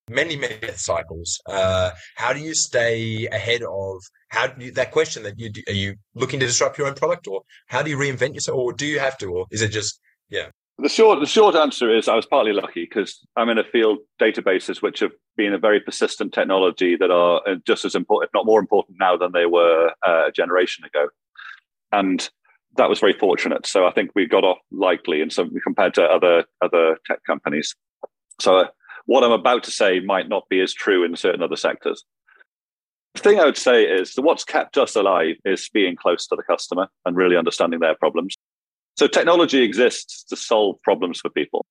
many, 0.08 0.37
many 0.37 0.56
death 0.58 0.78
cycles. 0.78 1.40
Uh, 1.46 1.90
how 2.14 2.32
do 2.32 2.40
you 2.40 2.54
stay 2.54 3.26
ahead 3.26 3.62
of 3.62 4.02
how 4.28 4.48
do 4.48 4.66
you, 4.66 4.72
that 4.72 4.90
question 4.90 5.22
that 5.22 5.38
you 5.38 5.50
are 5.68 5.72
you 5.72 5.94
looking 6.14 6.40
to 6.40 6.46
disrupt 6.46 6.78
your 6.78 6.87
own 6.87 6.94
product 6.94 7.26
or 7.26 7.42
how 7.68 7.82
do 7.82 7.90
you 7.90 7.96
reinvent 7.96 8.34
yourself 8.34 8.58
or 8.58 8.72
do 8.72 8.87
you 8.87 8.98
have 8.98 9.16
to, 9.18 9.26
or 9.26 9.46
is 9.50 9.62
it 9.62 9.68
just, 9.68 10.00
yeah. 10.28 10.48
The 10.78 10.88
short, 10.88 11.20
the 11.20 11.26
short 11.26 11.54
answer 11.54 11.94
is 11.94 12.08
I 12.08 12.16
was 12.16 12.26
partly 12.26 12.52
lucky 12.52 12.84
because 12.84 13.24
I'm 13.37 13.48
in 13.48 13.58
a 13.58 13.64
field 13.64 13.98
databases 14.20 14.82
which 14.82 14.98
have 15.00 15.12
been 15.37 15.54
a 15.54 15.58
very 15.58 15.78
persistent 15.78 16.32
technology 16.32 16.96
that 16.96 17.12
are 17.12 17.40
uh, 17.48 17.54
just 17.64 17.84
as 17.84 17.94
important, 17.94 18.28
if 18.28 18.34
not 18.34 18.44
more 18.44 18.58
important 18.58 18.96
now 18.98 19.16
than 19.16 19.30
they 19.32 19.46
were 19.46 19.92
uh, 20.04 20.26
a 20.28 20.32
generation 20.32 20.84
ago. 20.84 21.08
And 21.92 22.28
that 22.76 22.88
was 22.88 22.98
very 22.98 23.12
fortunate. 23.12 23.66
So 23.66 23.87
I 23.87 23.92
think 23.92 24.10
we 24.14 24.26
got 24.26 24.42
off 24.42 24.58
lightly 24.72 25.20
and 25.22 25.32
so 25.32 25.48
compared 25.62 25.94
to 25.94 26.02
other 26.02 26.44
other 26.60 26.98
tech 27.06 27.20
companies. 27.24 27.76
So 28.40 28.58
uh, 28.58 28.66
what 29.06 29.22
I'm 29.22 29.30
about 29.30 29.62
to 29.64 29.70
say 29.70 30.00
might 30.00 30.28
not 30.28 30.48
be 30.48 30.60
as 30.60 30.74
true 30.74 31.04
in 31.04 31.14
certain 31.14 31.42
other 31.42 31.56
sectors. 31.56 32.04
The 33.14 33.20
thing 33.20 33.38
I 33.38 33.44
would 33.44 33.56
say 33.56 33.84
is 33.84 34.14
that 34.14 34.22
what's 34.22 34.44
kept 34.44 34.76
us 34.76 34.96
alive 34.96 35.37
is 35.44 35.68
being 35.72 35.94
close 35.94 36.26
to 36.26 36.37
the 36.37 36.42
customer 36.42 36.88
and 37.04 37.16
really 37.16 37.37
understanding 37.37 37.78
their 37.78 37.94
problems. 37.94 38.34
So 38.96 39.07
technology 39.07 39.62
exists 39.62 40.24
to 40.24 40.37
solve 40.37 40.80
problems 40.83 41.20
for 41.20 41.30
people, 41.30 41.66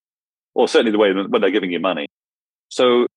or 0.54 0.68
certainly 0.68 0.92
the 0.92 0.98
way 0.98 1.14
when 1.14 1.42
they're 1.42 1.52
giving 1.52 1.72
you 1.72 1.80
money. 1.80 2.08
So 2.70 3.08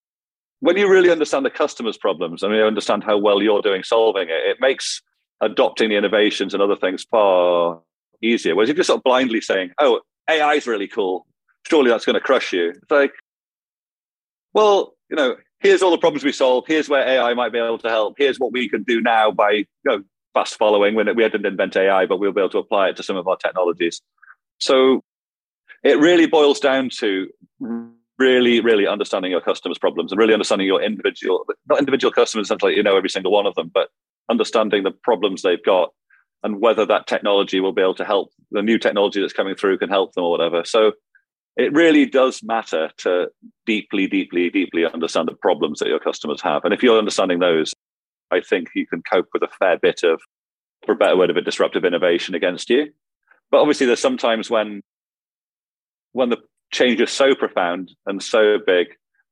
when 0.61 0.77
you 0.77 0.89
really 0.89 1.11
understand 1.11 1.45
the 1.45 1.51
customer's 1.51 1.99
problems 1.99 2.43
and 2.43 2.55
you 2.55 2.63
understand 2.63 3.05
how 3.05 3.19
well 3.19 3.43
you're 3.43 3.63
doing 3.63 3.83
solving 3.83 4.29
it, 4.29 4.49
it 4.49 4.59
makes 4.61 5.03
adopting 5.41 5.91
the 5.91 5.97
innovations 5.97 6.55
and 6.55 6.63
other 6.63 6.77
things 6.77 7.05
far 7.11 7.81
easier. 8.23 8.55
Whereas 8.55 8.71
if 8.71 8.77
you're 8.77 8.85
sort 8.85 8.99
of 8.99 9.05
blindly 9.05 9.41
saying, 9.41 9.71
"Oh, 9.79 10.01
AI 10.31 10.55
is 10.55 10.67
really 10.67 10.89
cool," 10.89 11.27
surely 11.67 11.91
that's 11.91 12.07
going 12.07 12.15
to 12.15 12.21
crush 12.21 12.53
you. 12.53 12.71
It's 12.71 12.91
like, 12.91 13.13
well, 14.55 14.97
you 15.11 15.17
know, 15.17 15.37
here's 15.61 15.83
all 15.83 15.91
the 15.91 15.99
problems 15.99 16.25
we 16.25 16.33
solve. 16.33 16.65
Here's 16.67 16.89
where 16.89 17.07
AI 17.07 17.35
might 17.35 17.53
be 17.53 17.59
able 17.59 17.79
to 17.79 17.89
help. 17.89 18.15
Here's 18.17 18.39
what 18.39 18.53
we 18.53 18.69
can 18.69 18.83
do 18.85 19.01
now 19.01 19.31
by 19.31 19.51
you 19.51 19.67
know, 19.85 20.03
fast 20.37 20.59
following 20.59 20.95
when 20.95 21.07
we 21.17 21.23
didn't 21.23 21.47
invent 21.47 21.77
AI, 21.77 22.05
but 22.05 22.19
we'll 22.19 22.33
be 22.33 22.43
able 22.43 22.51
to 22.51 22.59
apply 22.59 22.91
it 22.91 22.97
to 22.97 23.03
some 23.03 23.17
of 23.17 23.27
our 23.27 23.39
technologies. 23.39 24.03
So 24.59 25.03
it 25.83 25.99
really 25.99 26.27
boils 26.27 26.61
down 26.61 26.91
to 26.99 27.29
really, 28.19 28.61
really 28.61 28.87
understanding 28.87 29.31
your 29.31 29.41
customers' 29.41 29.79
problems 29.79 30.13
and 30.13 30.19
really 30.19 30.35
understanding 30.35 30.67
your 30.67 30.83
individual, 30.83 31.47
not 31.71 31.79
individual 31.79 32.13
customers, 32.13 32.49
essentially, 32.49 32.77
you 32.77 32.83
know 32.83 32.99
every 32.99 33.09
single 33.09 33.33
one 33.33 33.47
of 33.47 33.55
them, 33.55 33.71
but 33.73 33.89
understanding 34.31 34.83
the 34.83 34.91
problems 34.91 35.41
they've 35.41 35.65
got 35.65 35.91
and 36.43 36.61
whether 36.61 36.85
that 36.85 37.07
technology 37.07 37.61
will 37.61 37.73
be 37.73 37.81
able 37.81 37.95
to 37.95 38.05
help 38.05 38.31
the 38.51 38.63
new 38.63 38.79
technology 38.79 39.21
that's 39.23 39.33
coming 39.33 39.55
through 39.55 39.79
can 39.79 39.89
help 39.89 40.13
them 40.13 40.25
or 40.25 40.31
whatever. 40.31 40.65
So 40.67 40.93
it 41.57 41.73
really 41.73 42.05
does 42.05 42.43
matter 42.43 42.91
to 42.99 43.29
deeply, 43.65 44.07
deeply, 44.07 44.51
deeply 44.51 44.85
understand 44.85 45.29
the 45.29 45.35
problems 45.35 45.79
that 45.79 45.89
your 45.89 45.99
customers 45.99 46.43
have. 46.43 46.65
And 46.65 46.75
if 46.75 46.83
you're 46.83 46.99
understanding 46.99 47.39
those, 47.39 47.73
I 48.31 48.41
think 48.41 48.69
you 48.75 48.87
can 48.87 49.03
cope 49.03 49.29
with 49.33 49.43
a 49.43 49.49
fair 49.59 49.79
bit 49.79 50.03
of, 50.03 50.21
for 50.85 50.93
a 50.93 50.97
better 50.97 51.17
word 51.17 51.31
of 51.31 51.37
it, 51.37 51.45
disruptive 51.45 51.85
innovation 51.85 52.35
against 52.35 52.71
you. 52.71 52.93
But 53.51 53.61
obviously, 53.61 53.87
there's 53.87 54.01
sometimes 54.01 54.51
when 54.51 54.83
when 56.13 56.31
the 56.31 56.39
change 56.73 57.01
is 57.01 57.11
so 57.11 57.35
profound 57.35 57.93
and 58.07 58.23
so 58.23 58.59
big, 58.67 58.89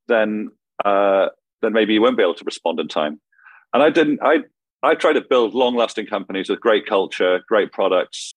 then 0.06 0.50
uh, 0.84 1.28
then 1.62 1.72
maybe 1.72 1.94
you 1.94 2.02
won't 2.02 2.16
be 2.16 2.22
able 2.22 2.34
to 2.34 2.44
respond 2.44 2.78
in 2.78 2.88
time. 2.88 3.20
And 3.72 3.82
I 3.82 3.90
didn't. 3.90 4.20
I 4.22 4.44
I 4.82 4.94
try 4.94 5.12
to 5.12 5.20
build 5.20 5.54
long-lasting 5.54 6.06
companies 6.06 6.48
with 6.48 6.60
great 6.60 6.86
culture, 6.86 7.40
great 7.48 7.72
products, 7.72 8.34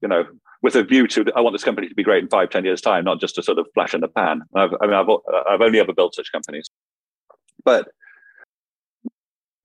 you 0.00 0.08
know, 0.08 0.24
with 0.62 0.76
a 0.76 0.82
view 0.82 1.06
to 1.08 1.26
I 1.36 1.40
want 1.40 1.54
this 1.54 1.64
company 1.64 1.88
to 1.88 1.94
be 1.94 2.04
great 2.04 2.22
in 2.22 2.28
five, 2.28 2.50
ten 2.50 2.64
years 2.64 2.80
time, 2.80 3.04
not 3.04 3.20
just 3.20 3.36
a 3.36 3.42
sort 3.42 3.58
of 3.58 3.66
flash 3.74 3.94
in 3.94 4.00
the 4.00 4.08
pan. 4.08 4.42
I've, 4.54 4.70
I 4.80 4.86
mean, 4.86 4.94
I've 4.94 5.08
I've 5.48 5.60
only 5.60 5.80
ever 5.80 5.92
built 5.92 6.14
such 6.14 6.32
companies, 6.32 6.70
but 7.64 7.88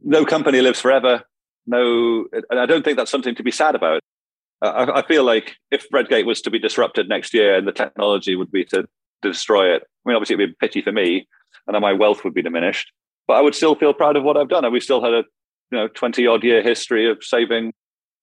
no 0.04 0.26
company 0.26 0.62
lives 0.62 0.80
forever. 0.80 1.24
No, 1.66 2.28
and 2.50 2.60
I 2.60 2.66
don't 2.66 2.84
think 2.84 2.98
that's 2.98 3.12
something 3.12 3.36
to 3.36 3.44
be 3.44 3.52
sad 3.52 3.76
about. 3.76 4.02
I, 4.62 5.00
I 5.00 5.08
feel 5.08 5.24
like 5.24 5.56
if 5.72 5.86
Redgate 5.92 6.26
was 6.26 6.42
to 6.42 6.52
be 6.52 6.60
disrupted 6.60 7.10
next 7.10 7.34
year 7.34 7.56
and 7.56 7.68
the 7.68 7.72
technology 7.72 8.36
would 8.36 8.52
be 8.52 8.66
to, 8.66 8.84
to 8.84 8.88
destroy 9.22 9.74
it, 9.74 9.84
I 9.84 10.10
mean, 10.10 10.16
obviously 10.16 10.36
it'd 10.36 10.50
be 10.50 10.54
a 10.54 10.68
pity 10.68 10.82
for 10.82 10.92
me, 10.92 11.28
and 11.68 11.80
my 11.80 11.94
wealth 11.94 12.24
would 12.24 12.34
be 12.34 12.42
diminished. 12.42 12.92
But 13.28 13.36
I 13.36 13.42
would 13.42 13.56
still 13.56 13.76
feel 13.76 13.94
proud 13.94 14.18
of 14.18 14.24
what 14.24 14.36
I've 14.36 14.50
done. 14.50 14.66
And 14.66 14.74
we 14.74 14.82
still 14.82 15.04
had 15.04 15.14
a 15.14 15.24
you 15.72 15.78
know 15.78 15.88
twenty 15.88 16.28
odd 16.28 16.44
year 16.44 16.62
history 16.62 17.10
of 17.10 17.24
saving 17.24 17.74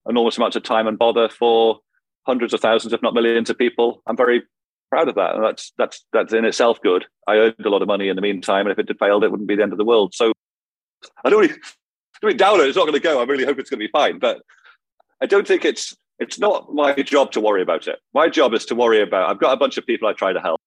enormous 0.08 0.36
amounts 0.36 0.56
of 0.56 0.62
time 0.62 0.86
and 0.86 0.98
bother 0.98 1.28
for 1.28 1.78
hundreds 2.26 2.52
of 2.52 2.60
thousands, 2.60 2.92
if 2.92 3.02
not 3.02 3.14
millions, 3.14 3.50
of 3.50 3.58
people. 3.58 4.02
I'm 4.06 4.16
very 4.16 4.42
proud 4.90 5.08
of 5.08 5.14
that, 5.14 5.34
and 5.34 5.44
that's 5.44 5.72
that's 5.78 6.04
that's 6.12 6.34
in 6.34 6.44
itself 6.44 6.78
good. 6.82 7.06
I 7.26 7.36
earned 7.36 7.64
a 7.64 7.70
lot 7.70 7.82
of 7.82 7.88
money 7.88 8.08
in 8.08 8.16
the 8.16 8.22
meantime, 8.22 8.66
and 8.66 8.72
if 8.72 8.78
it 8.78 8.88
had 8.88 8.98
failed, 8.98 9.24
it 9.24 9.30
wouldn't 9.30 9.48
be 9.48 9.56
the 9.56 9.62
end 9.62 9.72
of 9.72 9.78
the 9.78 9.84
world. 9.84 10.14
So 10.14 10.32
I 11.24 11.30
don't 11.30 11.40
really, 11.40 11.54
mean, 12.22 12.36
down 12.36 12.60
it. 12.60 12.68
It's 12.68 12.76
not 12.76 12.86
going 12.86 12.94
to 12.94 13.00
go. 13.00 13.20
I 13.20 13.24
really 13.24 13.44
hope 13.44 13.58
it's 13.58 13.70
going 13.70 13.80
to 13.80 13.86
be 13.86 13.90
fine, 13.90 14.18
but 14.18 14.42
I 15.20 15.26
don't 15.26 15.46
think 15.46 15.64
it's 15.64 15.96
it's 16.18 16.38
not 16.38 16.72
my 16.74 16.92
job 16.94 17.32
to 17.32 17.40
worry 17.40 17.62
about 17.62 17.88
it. 17.88 17.98
My 18.12 18.28
job 18.28 18.52
is 18.52 18.66
to 18.66 18.74
worry 18.74 19.00
about. 19.00 19.30
I've 19.30 19.40
got 19.40 19.54
a 19.54 19.56
bunch 19.56 19.78
of 19.78 19.86
people 19.86 20.06
I 20.06 20.12
try 20.12 20.32
to 20.32 20.40
help. 20.40 20.60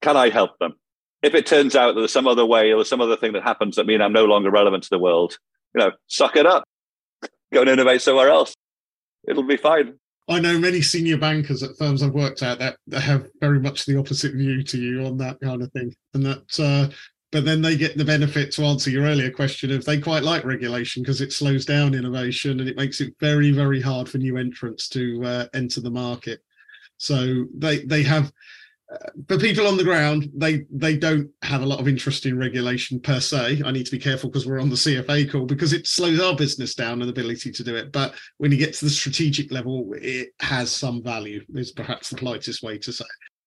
Can 0.00 0.16
I 0.16 0.30
help 0.30 0.58
them? 0.58 0.74
If 1.22 1.34
it 1.34 1.44
turns 1.44 1.74
out 1.74 1.94
that 1.94 2.00
there's 2.00 2.12
some 2.12 2.28
other 2.28 2.46
way 2.46 2.72
or 2.72 2.84
some 2.84 3.00
other 3.00 3.16
thing 3.16 3.32
that 3.32 3.42
happens 3.42 3.76
that 3.76 3.86
mean 3.86 4.00
I'm 4.00 4.12
no 4.12 4.24
longer 4.24 4.50
relevant 4.50 4.84
to 4.84 4.90
the 4.90 4.98
world, 4.98 5.36
you 5.74 5.80
know, 5.80 5.90
suck 6.06 6.36
it 6.36 6.46
up. 6.46 6.64
Go 7.52 7.62
and 7.62 7.68
innovate 7.68 8.00
somewhere 8.00 8.28
else. 8.28 8.54
It'll 9.28 9.42
be 9.42 9.56
fine. 9.56 9.98
I 10.28 10.38
know 10.38 10.56
many 10.58 10.80
senior 10.80 11.18
bankers 11.18 11.64
at 11.64 11.76
firms 11.76 12.02
I've 12.02 12.14
worked 12.14 12.42
at 12.42 12.60
that, 12.60 12.76
that 12.86 13.00
have 13.00 13.26
very 13.40 13.58
much 13.58 13.84
the 13.84 13.98
opposite 13.98 14.34
view 14.34 14.62
to 14.62 14.78
you 14.78 15.04
on 15.04 15.18
that 15.18 15.40
kind 15.40 15.62
of 15.62 15.72
thing, 15.72 15.94
and 16.14 16.24
that. 16.24 16.58
Uh, 16.58 16.94
but 17.32 17.44
then 17.44 17.62
they 17.62 17.76
get 17.76 17.96
the 17.96 18.04
benefit 18.04 18.50
to 18.52 18.64
answer 18.64 18.90
your 18.90 19.04
earlier 19.04 19.30
question 19.30 19.70
of 19.70 19.84
they 19.84 20.00
quite 20.00 20.22
like 20.22 20.44
regulation 20.44 21.02
because 21.02 21.20
it 21.20 21.32
slows 21.32 21.64
down 21.64 21.94
innovation 21.94 22.60
and 22.60 22.68
it 22.68 22.76
makes 22.76 23.00
it 23.00 23.14
very 23.20 23.50
very 23.50 23.80
hard 23.80 24.08
for 24.08 24.18
new 24.18 24.36
entrants 24.36 24.88
to 24.88 25.24
uh, 25.24 25.46
enter 25.54 25.80
the 25.80 25.90
market. 25.90 26.40
So 26.96 27.46
they 27.54 27.84
they 27.84 28.02
have 28.02 28.32
for 29.28 29.38
people 29.38 29.66
on 29.66 29.76
the 29.76 29.84
ground, 29.84 30.28
they 30.34 30.64
they 30.70 30.96
don't 30.96 31.30
have 31.42 31.62
a 31.62 31.66
lot 31.66 31.78
of 31.78 31.86
interest 31.86 32.26
in 32.26 32.36
regulation 32.36 32.98
per 32.98 33.20
se. 33.20 33.62
I 33.64 33.70
need 33.70 33.86
to 33.86 33.92
be 33.92 33.98
careful 33.98 34.30
because 34.30 34.46
we're 34.46 34.60
on 34.60 34.68
the 34.68 34.76
CFA 34.76 35.30
call 35.30 35.46
because 35.46 35.72
it 35.72 35.86
slows 35.86 36.20
our 36.20 36.34
business 36.34 36.74
down 36.74 37.00
and 37.00 37.10
ability 37.10 37.52
to 37.52 37.64
do 37.64 37.76
it. 37.76 37.92
But 37.92 38.14
when 38.38 38.50
you 38.50 38.58
get 38.58 38.74
to 38.74 38.84
the 38.84 38.90
strategic 38.90 39.52
level, 39.52 39.94
it 39.96 40.30
has 40.40 40.72
some 40.72 41.02
value. 41.02 41.44
Is 41.54 41.70
perhaps 41.70 42.10
the 42.10 42.16
politest 42.16 42.62
way 42.62 42.78
to 42.78 42.92
say. 42.92 43.04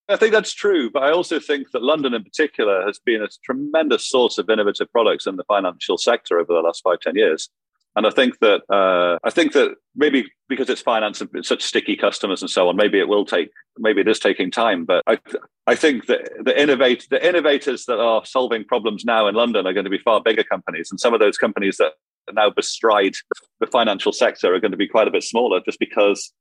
I 0.10 0.18
think 0.18 0.34
that's 0.34 0.54
true, 0.54 0.90
but 0.92 1.04
I 1.04 1.12
also 1.12 1.40
think 1.40 1.72
that 1.72 1.82
London, 1.82 2.14
in 2.14 2.24
particular, 2.24 2.86
has 2.86 3.00
been 3.00 3.22
a 3.22 3.30
tremendous 3.46 4.10
source 4.10 4.38
of 4.38 4.50
innovative 4.50 4.92
products 4.92 5.26
in 5.26 5.38
the 5.38 5.46
financial 5.46 5.98
sector 5.98 6.40
over 6.40 6.54
the 6.54 6.60
last 6.60 6.82
five 6.84 7.00
ten 7.00 7.16
years. 7.16 7.50
And 7.96 8.08
I 8.08 8.10
think 8.10 8.40
that 8.40 8.62
uh, 8.74 9.20
I 9.24 9.30
think 9.30 9.54
that 9.54 9.76
maybe 9.96 10.26
because 10.50 10.70
it's 10.70 10.82
finance 10.82 11.22
and 11.22 11.30
it's 11.36 11.48
such 11.48 11.62
sticky 11.62 11.96
customers 11.96 12.42
and 12.42 12.50
so 12.50 12.68
on, 12.68 12.76
maybe 12.76 13.00
it 13.00 13.08
will 13.08 13.24
take 13.24 13.52
maybe 13.78 14.02
it 14.02 14.08
is 14.08 14.20
taking 14.20 14.52
time. 14.52 14.84
But 14.84 15.04
I 15.08 15.20
I 15.68 15.76
think 15.76 16.08
that 16.08 16.32
the 16.44 16.60
innovate 16.60 17.08
the 17.10 17.26
innovators 17.26 17.86
that 17.86 18.00
are 18.00 18.26
solving 18.26 18.66
problems 18.66 19.06
now 19.06 19.28
in 19.28 19.36
London 19.36 19.68
are 19.68 19.74
going 19.74 19.84
to 19.86 19.92
be 19.92 20.00
far 20.00 20.22
bigger 20.22 20.44
companies, 20.44 20.90
and 20.92 21.00
some 21.00 21.14
of 21.14 21.20
those 21.20 21.38
companies 21.38 21.78
that 21.78 21.94
now 22.34 22.50
bestride 22.50 23.14
the 23.60 23.68
financial 23.68 24.12
sector 24.12 24.54
are 24.54 24.60
going 24.60 24.72
to 24.72 24.78
be 24.78 24.88
quite 24.88 25.08
a 25.08 25.12
bit 25.12 25.24
smaller, 25.24 25.62
just 25.64 25.80
because 25.80 26.34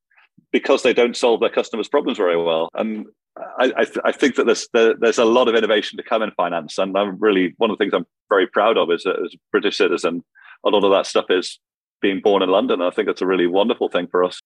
because 0.52 0.82
they 0.82 0.94
don't 0.94 1.16
solve 1.16 1.40
their 1.40 1.50
customers' 1.50 1.88
problems 1.88 2.18
very 2.18 2.42
well. 2.42 2.70
And 2.74 3.06
I, 3.36 3.72
I, 3.78 3.86
I 4.06 4.12
think 4.12 4.36
that 4.36 4.44
there's 4.44 4.68
there, 4.72 4.94
there's 4.98 5.18
a 5.18 5.24
lot 5.24 5.48
of 5.48 5.54
innovation 5.54 5.96
to 5.96 6.02
come 6.02 6.22
in 6.22 6.30
finance, 6.32 6.78
and 6.78 6.96
I'm 6.96 7.18
really 7.18 7.54
one 7.56 7.70
of 7.70 7.78
the 7.78 7.82
things 7.82 7.94
I'm 7.94 8.06
very 8.28 8.46
proud 8.46 8.76
of 8.76 8.90
is 8.90 9.06
as 9.06 9.34
a 9.34 9.38
British 9.50 9.78
citizen 9.78 10.22
a 10.64 10.70
lot 10.70 10.84
of 10.84 10.92
that 10.92 11.06
stuff 11.06 11.26
is 11.28 11.58
being 12.00 12.20
born 12.20 12.42
in 12.42 12.48
London. 12.48 12.82
I 12.82 12.90
think 12.90 13.08
it's 13.08 13.22
a 13.22 13.26
really 13.26 13.46
wonderful 13.46 13.88
thing 13.88 14.08
for 14.10 14.24
us. 14.24 14.40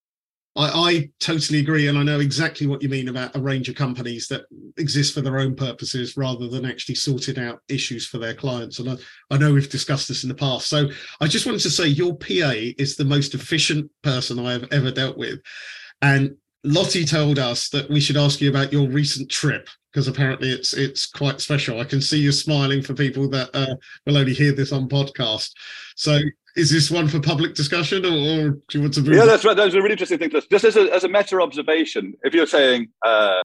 I, 0.54 0.70
I, 0.70 1.10
totally 1.20 1.60
agree, 1.60 1.86
and 1.86 1.98
I 1.98 2.02
know 2.02 2.18
exactly 2.18 2.66
what 2.66 2.82
you 2.82 2.88
mean 2.88 3.08
about 3.08 3.36
a 3.36 3.40
range 3.40 3.68
of 3.68 3.74
companies 3.74 4.26
that 4.28 4.46
exist 4.78 5.12
for 5.12 5.20
their 5.20 5.38
own 5.38 5.54
purposes 5.54 6.16
rather 6.16 6.48
than 6.48 6.64
actually 6.64 6.94
sorting 6.94 7.38
out 7.38 7.60
issues 7.68 8.06
for 8.06 8.16
their 8.16 8.32
clients. 8.32 8.78
And 8.78 8.88
I, 8.88 8.96
I 9.30 9.36
know 9.36 9.52
we've 9.52 9.68
discussed 9.68 10.08
this 10.08 10.22
in 10.22 10.30
the 10.30 10.34
past. 10.34 10.68
So 10.68 10.88
I 11.20 11.26
just 11.26 11.44
wanted 11.44 11.60
to 11.60 11.70
say 11.70 11.86
your 11.86 12.16
PA 12.16 12.54
is 12.78 12.96
the 12.96 13.04
most 13.04 13.34
efficient 13.34 13.90
person 14.02 14.38
I 14.38 14.52
have 14.52 14.68
ever 14.72 14.90
dealt 14.90 15.18
with, 15.18 15.40
and 16.00 16.36
Lottie 16.66 17.04
told 17.04 17.38
us 17.38 17.68
that 17.70 17.88
we 17.88 18.00
should 18.00 18.16
ask 18.16 18.40
you 18.40 18.50
about 18.50 18.72
your 18.72 18.88
recent 18.88 19.30
trip 19.30 19.68
because 19.92 20.08
apparently 20.08 20.50
it's 20.50 20.74
it's 20.74 21.06
quite 21.06 21.40
special. 21.40 21.80
I 21.80 21.84
can 21.84 22.00
see 22.00 22.18
you 22.18 22.32
smiling 22.32 22.82
for 22.82 22.92
people 22.92 23.28
that 23.30 23.50
uh, 23.54 23.76
will 24.04 24.18
only 24.18 24.34
hear 24.34 24.52
this 24.52 24.72
on 24.72 24.88
podcast. 24.88 25.52
So 25.94 26.18
is 26.56 26.70
this 26.70 26.90
one 26.90 27.06
for 27.06 27.20
public 27.20 27.54
discussion 27.54 28.04
or, 28.04 28.08
or 28.08 28.50
do 28.50 28.62
you 28.72 28.80
want 28.80 28.94
to 28.94 29.02
Yeah, 29.02 29.26
that's 29.26 29.44
right. 29.44 29.56
That's 29.56 29.74
a 29.74 29.78
really 29.78 29.92
interesting 29.92 30.18
thing. 30.18 30.30
Just 30.30 30.64
as 30.64 30.76
a, 30.76 30.92
as 30.92 31.04
a 31.04 31.08
meta 31.08 31.40
observation, 31.40 32.14
if 32.24 32.34
you're 32.34 32.46
saying 32.46 32.88
uh, 33.04 33.42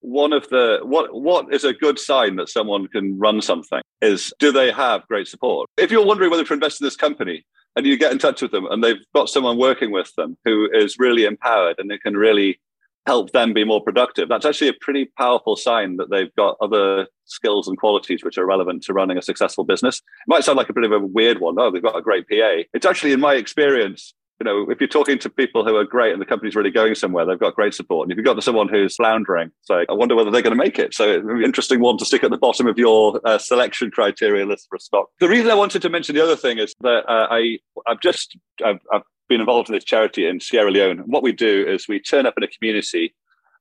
one 0.00 0.32
of 0.32 0.48
the 0.50 0.80
what 0.82 1.14
what 1.14 1.52
is 1.52 1.64
a 1.64 1.72
good 1.72 1.98
sign 1.98 2.36
that 2.36 2.50
someone 2.50 2.86
can 2.88 3.18
run 3.18 3.40
something 3.40 3.80
is 4.02 4.32
do 4.38 4.52
they 4.52 4.70
have 4.70 5.06
great 5.08 5.26
support? 5.26 5.70
If 5.78 5.90
you're 5.90 6.04
wondering 6.04 6.30
whether 6.30 6.44
to 6.44 6.52
invest 6.52 6.82
in 6.82 6.84
this 6.84 6.96
company 6.96 7.46
and 7.78 7.86
you 7.86 7.96
get 7.96 8.10
in 8.10 8.18
touch 8.18 8.42
with 8.42 8.50
them 8.50 8.66
and 8.66 8.82
they've 8.82 9.04
got 9.14 9.28
someone 9.28 9.56
working 9.56 9.92
with 9.92 10.12
them 10.16 10.36
who 10.44 10.68
is 10.72 10.96
really 10.98 11.24
empowered 11.24 11.76
and 11.78 11.92
it 11.92 12.02
can 12.02 12.16
really 12.16 12.60
help 13.06 13.30
them 13.30 13.52
be 13.52 13.62
more 13.62 13.80
productive. 13.80 14.28
That's 14.28 14.44
actually 14.44 14.68
a 14.68 14.74
pretty 14.80 15.04
powerful 15.16 15.54
sign 15.54 15.96
that 15.98 16.10
they've 16.10 16.34
got 16.34 16.56
other 16.60 17.06
skills 17.24 17.68
and 17.68 17.78
qualities 17.78 18.24
which 18.24 18.36
are 18.36 18.44
relevant 18.44 18.82
to 18.82 18.92
running 18.92 19.16
a 19.16 19.22
successful 19.22 19.62
business. 19.62 19.98
It 19.98 20.02
might 20.26 20.42
sound 20.42 20.58
like 20.58 20.68
a 20.68 20.72
bit 20.72 20.82
of 20.82 20.90
a 20.90 20.98
weird 20.98 21.38
one. 21.38 21.54
Oh, 21.56 21.70
they've 21.70 21.80
got 21.80 21.96
a 21.96 22.02
great 22.02 22.28
PA. 22.28 22.64
It's 22.74 22.84
actually, 22.84 23.12
in 23.12 23.20
my 23.20 23.34
experience, 23.34 24.12
you 24.40 24.44
know, 24.44 24.70
if 24.70 24.80
you're 24.80 24.88
talking 24.88 25.18
to 25.18 25.28
people 25.28 25.64
who 25.64 25.76
are 25.76 25.84
great 25.84 26.12
and 26.12 26.20
the 26.20 26.26
company's 26.26 26.54
really 26.54 26.70
going 26.70 26.94
somewhere, 26.94 27.26
they've 27.26 27.38
got 27.38 27.54
great 27.54 27.74
support. 27.74 28.04
And 28.04 28.12
if 28.12 28.16
you've 28.16 28.24
got 28.24 28.42
someone 28.42 28.68
who's 28.68 28.94
floundering, 28.96 29.50
so 29.62 29.84
I 29.88 29.92
wonder 29.92 30.14
whether 30.14 30.30
they're 30.30 30.42
going 30.42 30.56
to 30.56 30.62
make 30.62 30.78
it. 30.78 30.94
So 30.94 31.16
interesting 31.42 31.80
one 31.80 31.98
to 31.98 32.04
stick 32.04 32.22
at 32.22 32.30
the 32.30 32.38
bottom 32.38 32.66
of 32.66 32.78
your 32.78 33.20
uh, 33.24 33.38
selection 33.38 33.90
criteria 33.90 34.46
list 34.46 34.66
for 34.68 34.76
a 34.76 34.80
stock. 34.80 35.08
The 35.18 35.28
reason 35.28 35.50
I 35.50 35.54
wanted 35.54 35.82
to 35.82 35.88
mention 35.88 36.14
the 36.14 36.22
other 36.22 36.36
thing 36.36 36.58
is 36.58 36.74
that 36.80 37.04
uh, 37.08 37.26
I 37.30 37.58
I've 37.86 38.00
just 38.00 38.36
I've, 38.64 38.80
I've 38.92 39.02
been 39.28 39.40
involved 39.40 39.68
in 39.68 39.74
this 39.74 39.84
charity 39.84 40.26
in 40.26 40.40
Sierra 40.40 40.70
Leone. 40.70 40.98
What 41.06 41.22
we 41.22 41.32
do 41.32 41.66
is 41.66 41.88
we 41.88 42.00
turn 42.00 42.24
up 42.24 42.34
in 42.36 42.42
a 42.42 42.48
community 42.48 43.14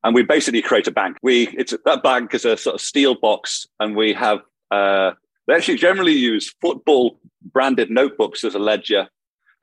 and 0.04 0.14
we 0.14 0.24
basically 0.24 0.62
create 0.62 0.88
a 0.88 0.92
bank. 0.92 1.18
We 1.24 1.48
it's 1.58 1.74
that 1.86 2.04
bank 2.04 2.34
is 2.34 2.46
a 2.46 2.56
sort 2.56 2.76
of 2.76 2.82
steel 2.82 3.16
box, 3.16 3.68
and 3.80 3.96
we 3.96 4.14
have 4.14 4.40
uh, 4.72 5.12
they 5.48 5.54
actually 5.54 5.78
generally 5.78 6.14
use 6.14 6.54
football 6.62 7.20
branded 7.52 7.90
notebooks 7.90 8.44
as 8.44 8.56
a 8.56 8.60
ledger. 8.60 9.08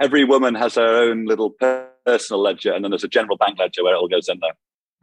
Every 0.01 0.25
woman 0.25 0.55
has 0.55 0.75
her 0.75 1.03
own 1.03 1.27
little 1.27 1.51
personal 2.05 2.43
ledger, 2.43 2.73
and 2.73 2.85
then 2.85 2.91
there's 2.91 3.05
a 3.05 3.09
general 3.09 3.37
bank 3.37 3.59
ledger 3.59 3.85
where 3.85 3.95
it 3.95 3.99
all 3.99 4.09
goes 4.09 4.29
in 4.29 4.39
there. 4.41 4.55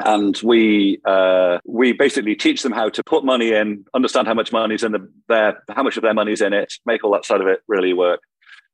And 0.04 0.39
we 0.43 0.99
uh, 1.06 1.60
we 1.65 1.93
basically 1.93 2.36
teach 2.36 2.63
them 2.63 2.71
how 2.71 2.89
to 2.89 3.04
put 3.04 3.23
money 3.23 3.54
in, 3.54 3.86
understand 3.93 4.27
how 4.27 4.34
much 4.34 4.51
money's 4.51 4.84
in 4.84 4.93
the, 4.93 5.12
there, 5.27 5.63
how 5.69 5.84
much 5.84 5.97
of 5.97 6.04
their 6.04 6.13
money's 6.13 6.41
in 6.41 6.54
it, 6.54 6.73
make 6.86 7.04
all 7.04 7.12
that 7.12 7.25
side 7.25 7.41
of 7.41 7.47
it 7.47 7.62
really 7.67 7.93
work. 7.93 8.21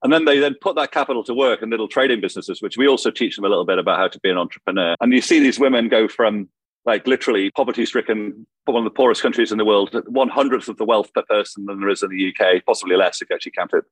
And 0.03 0.13
then 0.13 0.25
they 0.25 0.39
then 0.39 0.55
put 0.61 0.75
that 0.75 0.91
capital 0.91 1.23
to 1.23 1.33
work 1.33 1.61
in 1.61 1.69
little 1.69 1.87
trading 1.87 2.21
businesses, 2.21 2.61
which 2.61 2.77
we 2.77 2.87
also 2.87 3.09
teach 3.09 3.35
them 3.35 3.45
a 3.45 3.49
little 3.49 3.65
bit 3.65 3.79
about 3.79 3.97
how 3.97 4.07
to 4.07 4.19
be 4.19 4.29
an 4.29 4.37
entrepreneur. 4.37 4.95
And 5.01 5.11
you 5.11 5.21
see 5.21 5.39
these 5.39 5.59
women 5.59 5.89
go 5.89 6.07
from 6.07 6.49
like 6.87 7.05
literally 7.05 7.51
poverty 7.51 7.85
stricken, 7.85 8.47
one 8.65 8.77
of 8.77 8.83
the 8.85 8.89
poorest 8.89 9.21
countries 9.21 9.51
in 9.51 9.57
the 9.57 9.65
world, 9.65 9.93
one 10.07 10.29
hundredth 10.29 10.69
of 10.69 10.77
the 10.77 10.85
wealth 10.85 11.13
per 11.13 11.21
person 11.23 11.65
than 11.65 11.81
there 11.81 11.89
is 11.89 12.01
in 12.01 12.09
the 12.09 12.33
UK, 12.33 12.65
possibly 12.65 12.95
less 12.95 13.21
if 13.21 13.29
you 13.29 13.35
actually 13.35 13.51
count 13.51 13.73
it 13.73 13.83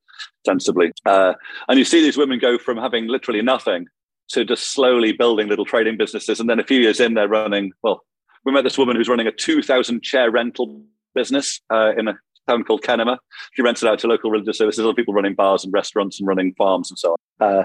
sensibly. 0.46 0.94
Uh, 1.06 1.34
and 1.68 1.78
you 1.78 1.84
see 1.84 2.02
these 2.02 2.18
women 2.18 2.40
go 2.40 2.58
from 2.58 2.78
having 2.78 3.08
literally 3.08 3.42
nothing 3.42 3.86
to 4.30 4.46
just 4.46 4.72
slowly 4.72 5.12
building 5.12 5.50
little 5.50 5.66
trading 5.66 5.98
businesses. 5.98 6.40
And 6.40 6.50
then 6.50 6.60
a 6.60 6.64
few 6.64 6.80
years 6.80 7.02
in, 7.02 7.14
they're 7.14 7.28
running, 7.28 7.74
well, 7.84 8.02
we 8.46 8.54
met 8.54 8.64
this 8.64 8.78
woman 8.78 8.96
who's 8.96 9.10
running 9.10 9.28
a 9.28 9.32
2,000 9.32 10.02
chair 10.02 10.32
rental 10.32 10.82
business 11.14 11.60
uh, 11.72 11.92
in 11.98 12.08
a 12.08 12.18
town 12.48 12.64
called 12.64 12.82
Kenema. 12.82 13.18
She 13.54 13.62
rents 13.62 13.84
it 13.84 13.90
out 13.90 14.00
to 14.00 14.08
local 14.08 14.32
religious 14.32 14.58
services, 14.58 14.84
other 14.84 14.94
people 14.94 15.14
running 15.14 15.36
bars 15.36 15.66
and 15.66 15.74
restaurants 15.74 16.20
and 16.20 16.28
running 16.28 16.54
farms 16.58 16.90
and 16.90 16.98
so 16.98 17.18
on. 17.40 17.56
Uh, 17.56 17.64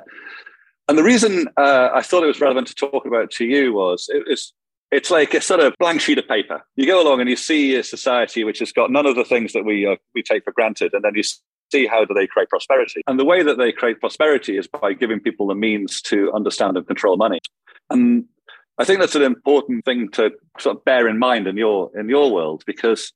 and 0.88 0.98
the 0.98 1.04
reason 1.04 1.46
uh, 1.56 1.90
I 1.94 2.02
thought 2.02 2.24
it 2.24 2.26
was 2.26 2.40
relevant 2.40 2.66
to 2.66 2.74
talk 2.74 3.06
about 3.06 3.30
to 3.32 3.44
you 3.44 3.72
was 3.72 4.08
it 4.12 4.24
was 4.28 4.52
it's 4.90 5.10
like 5.10 5.34
a 5.34 5.40
sort 5.40 5.60
of 5.60 5.74
blank 5.78 6.00
sheet 6.00 6.18
of 6.18 6.26
paper. 6.26 6.62
You 6.76 6.86
go 6.86 7.02
along 7.02 7.20
and 7.20 7.30
you 7.30 7.36
see 7.36 7.76
a 7.76 7.84
society 7.84 8.44
which 8.44 8.58
has 8.58 8.72
got 8.72 8.90
none 8.90 9.06
of 9.06 9.16
the 9.16 9.24
things 9.24 9.52
that 9.52 9.64
we 9.64 9.86
uh, 9.86 9.96
we 10.14 10.22
take 10.22 10.44
for 10.44 10.52
granted, 10.52 10.92
and 10.94 11.04
then 11.04 11.12
you 11.14 11.22
see 11.70 11.86
how 11.86 12.04
do 12.04 12.14
they 12.14 12.26
create 12.26 12.48
prosperity. 12.48 13.02
And 13.06 13.18
the 13.18 13.24
way 13.24 13.42
that 13.42 13.58
they 13.58 13.72
create 13.72 14.00
prosperity 14.00 14.58
is 14.58 14.66
by 14.66 14.92
giving 14.92 15.20
people 15.20 15.46
the 15.46 15.54
means 15.54 16.00
to 16.02 16.32
understand 16.32 16.76
and 16.76 16.86
control 16.86 17.16
money. 17.16 17.38
And 17.88 18.24
I 18.78 18.84
think 18.84 19.00
that's 19.00 19.14
an 19.14 19.22
important 19.22 19.84
thing 19.84 20.08
to 20.12 20.30
sort 20.58 20.76
of 20.76 20.84
bear 20.84 21.08
in 21.08 21.18
mind 21.18 21.46
in 21.46 21.56
your 21.56 21.90
in 21.98 22.08
your 22.08 22.32
world 22.32 22.64
because 22.66 23.12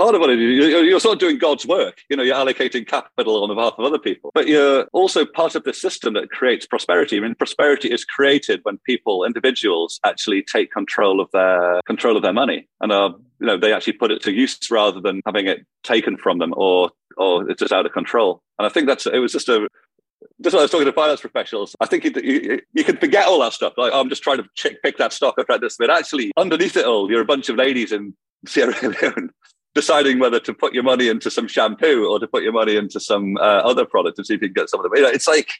part 0.00 0.14
of 0.14 0.20
what 0.22 0.30
it 0.30 0.40
is, 0.40 0.56
you're, 0.56 0.82
you're 0.82 0.98
sort 0.98 1.12
of 1.12 1.18
doing 1.18 1.36
God's 1.36 1.66
work. 1.66 2.00
You 2.08 2.16
know, 2.16 2.22
you're 2.22 2.34
allocating 2.34 2.86
capital 2.86 3.42
on 3.42 3.54
behalf 3.54 3.74
of 3.76 3.84
other 3.84 3.98
people, 3.98 4.30
but 4.32 4.48
you're 4.48 4.84
also 4.94 5.26
part 5.26 5.54
of 5.54 5.64
the 5.64 5.74
system 5.74 6.14
that 6.14 6.30
creates 6.30 6.66
prosperity. 6.66 7.18
I 7.18 7.20
mean, 7.20 7.34
prosperity 7.34 7.88
is 7.88 8.02
created 8.02 8.60
when 8.62 8.78
people, 8.86 9.24
individuals, 9.24 10.00
actually 10.02 10.42
take 10.42 10.72
control 10.72 11.20
of 11.20 11.30
their 11.32 11.82
control 11.86 12.16
of 12.16 12.22
their 12.22 12.32
money 12.32 12.66
and 12.80 12.92
are, 12.92 13.10
you 13.40 13.46
know, 13.46 13.58
they 13.58 13.74
actually 13.74 13.92
put 13.92 14.10
it 14.10 14.22
to 14.22 14.32
use 14.32 14.58
rather 14.70 15.02
than 15.02 15.20
having 15.26 15.46
it 15.46 15.66
taken 15.82 16.16
from 16.16 16.38
them 16.38 16.54
or 16.56 16.90
or 17.18 17.50
it's 17.50 17.60
just 17.60 17.72
out 17.72 17.84
of 17.84 17.92
control. 17.92 18.42
And 18.58 18.64
I 18.64 18.70
think 18.70 18.86
that's 18.86 19.06
it 19.06 19.18
was 19.18 19.32
just 19.32 19.50
a 19.50 19.68
just 20.42 20.54
when 20.54 20.60
I 20.60 20.64
was 20.64 20.70
talking 20.70 20.86
to 20.86 20.92
finance 20.92 21.20
professionals, 21.20 21.76
I 21.80 21.86
think 21.86 22.04
you, 22.04 22.12
you, 22.22 22.60
you, 22.72 22.84
can 22.84 22.96
forget 22.96 23.26
all 23.26 23.40
that 23.40 23.52
stuff. 23.52 23.74
Like, 23.76 23.92
I'm 23.92 24.08
just 24.08 24.22
trying 24.22 24.38
to 24.38 24.76
pick 24.82 24.96
that 24.98 25.12
stock 25.14 25.34
or 25.36 25.44
try 25.44 25.58
this. 25.58 25.76
But 25.78 25.90
actually, 25.90 26.30
underneath 26.36 26.76
it 26.76 26.84
all, 26.84 27.10
you're 27.10 27.22
a 27.22 27.26
bunch 27.26 27.48
of 27.48 27.56
ladies 27.56 27.90
in 27.90 28.14
Sierra 28.46 28.74
Leone 28.82 29.30
deciding 29.74 30.18
whether 30.18 30.40
to 30.40 30.52
put 30.52 30.74
your 30.74 30.82
money 30.82 31.08
into 31.08 31.30
some 31.30 31.46
shampoo 31.46 32.08
or 32.10 32.18
to 32.18 32.26
put 32.26 32.42
your 32.42 32.52
money 32.52 32.76
into 32.76 32.98
some 33.00 33.36
uh, 33.36 33.62
other 33.64 33.84
product 33.84 34.16
to 34.16 34.24
see 34.24 34.34
if 34.34 34.42
you 34.42 34.48
can 34.48 34.54
get 34.54 34.70
some 34.70 34.80
of 34.80 34.84
them. 34.84 34.92
You 34.96 35.02
know, 35.02 35.10
it's 35.10 35.28
like 35.28 35.50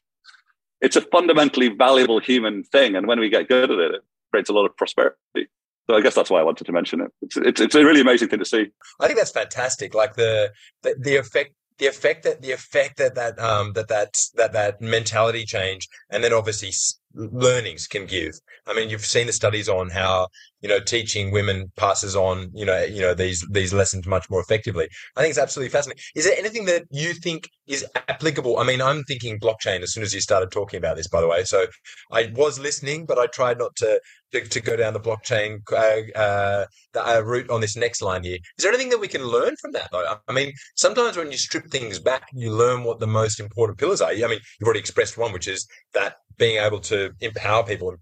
it's 0.81 0.97
a 0.97 1.03
fundamentally 1.03 1.69
valuable 1.69 2.21
human 2.21 2.65
thing, 2.65 2.97
and 2.97 3.07
when 3.07 3.21
we 3.21 3.29
get 3.29 3.49
good 3.49 3.71
at 3.71 3.79
it, 3.79 3.95
it 3.95 4.03
creates 4.31 4.51
a 4.51 4.53
lot 4.53 4.67
of 4.67 4.77
prosperity. 4.77 5.49
So 5.89 5.97
I 5.97 6.01
guess 6.01 6.15
that's 6.15 6.31
why 6.31 6.41
I 6.41 6.45
wanted 6.45 6.65
to 6.65 6.73
mention 6.73 7.01
it. 7.01 7.13
It's, 7.21 7.37
it's, 7.37 7.61
it's 7.61 7.75
a 7.75 7.85
really 7.85 8.01
amazing 8.01 8.29
thing 8.29 8.39
to 8.39 8.45
see. 8.45 8.71
I 9.01 9.07
think 9.07 9.19
that's 9.19 9.33
fantastic. 9.33 9.95
Like 9.95 10.15
the 10.15 10.53
the, 10.83 10.95
the 10.99 11.17
effect 11.17 11.55
the 11.79 11.87
effect 11.87 12.25
that 12.25 12.43
the 12.43 12.53
effect 12.53 12.99
that 12.99 13.15
that 13.15 13.39
um 13.39 13.73
that 13.73 13.89
that 13.89 14.15
that 14.35 14.53
that 14.53 14.81
mentality 14.81 15.45
change 15.45 15.89
and 16.11 16.23
then 16.23 16.33
obviously 16.33 16.71
learnings 17.15 17.87
can 17.87 18.07
give. 18.07 18.35
I 18.67 18.75
mean, 18.75 18.89
you've 18.89 19.05
seen 19.05 19.27
the 19.27 19.33
studies 19.33 19.69
on 19.69 19.91
how 19.91 20.29
you 20.61 20.69
know 20.69 20.81
teaching 20.81 21.31
women 21.31 21.73
passes 21.77 22.15
on 22.15 22.51
you 22.55 22.65
know 22.65 22.83
you 22.85 23.01
know 23.01 23.15
these 23.15 23.47
these 23.51 23.73
lessons 23.73 24.07
much 24.07 24.29
more 24.31 24.41
effectively. 24.41 24.89
I 25.17 25.21
think 25.21 25.31
it's 25.31 25.39
absolutely 25.39 25.71
fascinating. 25.71 26.03
Is 26.15 26.25
there 26.25 26.39
anything 26.39 26.67
that 26.67 26.85
you 26.91 27.15
think 27.15 27.49
is 27.67 27.85
applicable? 28.09 28.59
I 28.59 28.65
mean, 28.65 28.81
I'm 28.81 29.03
thinking 29.05 29.41
blockchain 29.41 29.83
as 29.83 29.93
soon 29.93 30.03
as 30.03 30.15
you 30.15 30.21
started 30.21 30.51
talking 30.51 30.79
about 30.79 30.97
this, 30.97 31.09
by 31.09 31.21
the 31.21 31.29
way. 31.29 31.45
So 31.45 31.67
I 32.13 32.31
was 32.35 32.59
listening, 32.59 33.07
but 33.07 33.19
I 33.19 33.27
tried 33.27 33.59
not 33.59 33.75
to 33.77 34.01
to, 34.33 34.49
to 34.49 34.61
go 34.61 34.77
down 34.77 34.93
the 34.93 35.01
blockchain 35.01 35.61
uh, 35.73 36.19
uh, 36.19 36.67
the, 36.93 37.09
uh, 37.09 37.21
route 37.21 37.51
on 37.51 37.61
this 37.61 37.77
next 37.77 38.03
line 38.03 38.25
here. 38.25 38.39
Is 38.59 38.65
there 38.65 38.73
anything 38.73 38.91
that 38.91 39.01
we 39.01 39.09
can 39.09 39.25
learn 39.25 39.57
from 39.57 39.73
that? 39.73 39.89
Though? 39.93 40.17
I 40.29 40.33
mean, 40.33 40.53
sometimes 40.77 41.17
when 41.17 41.31
you 41.31 41.39
strip 41.39 41.71
things 41.71 41.99
back, 41.99 42.29
you 42.33 42.53
learn 42.53 42.85
what 42.85 43.01
the 43.01 43.07
most 43.07 43.41
important 43.41 43.79
pillars 43.79 44.01
are. 44.01 44.11
I 44.11 44.15
mean, 44.15 44.41
you've 44.59 44.67
already 44.67 44.81
expressed 44.81 45.19
one, 45.19 45.33
which 45.33 45.49
is 45.49 45.67
that 45.95 46.17
being 46.39 46.63
able 46.63 46.81
to 46.81 47.13
empower 47.21 47.65
people 47.65 47.97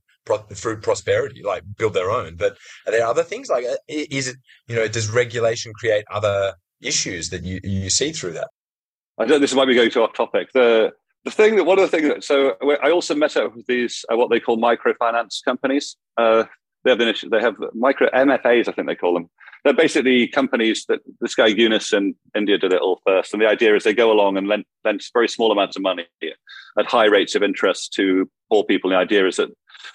through 0.54 0.80
prosperity, 0.80 1.42
like 1.42 1.62
build 1.76 1.94
their 1.94 2.10
own. 2.10 2.36
But 2.36 2.56
are 2.86 2.92
there 2.92 3.06
other 3.06 3.22
things 3.22 3.48
like 3.48 3.64
uh, 3.64 3.76
is 3.88 4.28
it 4.28 4.36
you 4.66 4.76
know 4.76 4.88
does 4.88 5.08
regulation 5.08 5.72
create 5.74 6.04
other 6.10 6.54
issues 6.80 7.30
that 7.30 7.44
you 7.44 7.60
you 7.64 7.90
see 7.90 8.12
through 8.12 8.32
that? 8.32 8.48
I 9.18 9.24
don't. 9.24 9.40
This 9.40 9.54
might 9.54 9.66
be 9.66 9.74
going 9.74 9.90
to 9.90 10.02
off 10.02 10.14
topic. 10.14 10.48
The 10.52 10.92
the 11.24 11.30
thing 11.30 11.56
that 11.56 11.64
one 11.64 11.78
of 11.78 11.90
the 11.90 11.96
things 11.96 12.26
so 12.26 12.56
I 12.82 12.90
also 12.90 13.14
met 13.14 13.36
up 13.36 13.56
with 13.56 13.66
these 13.66 14.04
uh, 14.10 14.16
what 14.16 14.30
they 14.30 14.40
call 14.40 14.58
microfinance 14.58 15.44
companies. 15.44 15.96
Uh, 16.18 16.44
they 16.84 16.90
have 16.90 17.16
they 17.30 17.40
have 17.40 17.56
micro 17.74 18.08
MFAs, 18.10 18.68
I 18.68 18.72
think 18.72 18.86
they 18.86 18.94
call 18.94 19.14
them. 19.14 19.28
They're 19.64 19.74
basically 19.74 20.28
companies 20.28 20.84
that 20.88 21.00
this 21.20 21.34
guy 21.34 21.46
Yunus 21.46 21.92
in 21.92 22.14
India 22.36 22.58
did 22.58 22.72
it 22.72 22.80
all 22.80 23.00
first, 23.06 23.32
and 23.32 23.42
the 23.42 23.48
idea 23.48 23.74
is 23.74 23.84
they 23.84 23.94
go 23.94 24.12
along 24.12 24.36
and 24.36 24.46
lend, 24.46 24.64
lend 24.84 25.02
very 25.12 25.28
small 25.28 25.50
amounts 25.50 25.76
of 25.76 25.82
money 25.82 26.06
at 26.78 26.86
high 26.86 27.06
rates 27.06 27.34
of 27.34 27.42
interest 27.42 27.92
to 27.94 28.30
poor 28.50 28.64
people. 28.64 28.90
And 28.90 28.96
the 28.96 29.02
idea 29.02 29.26
is 29.26 29.36
that 29.36 29.50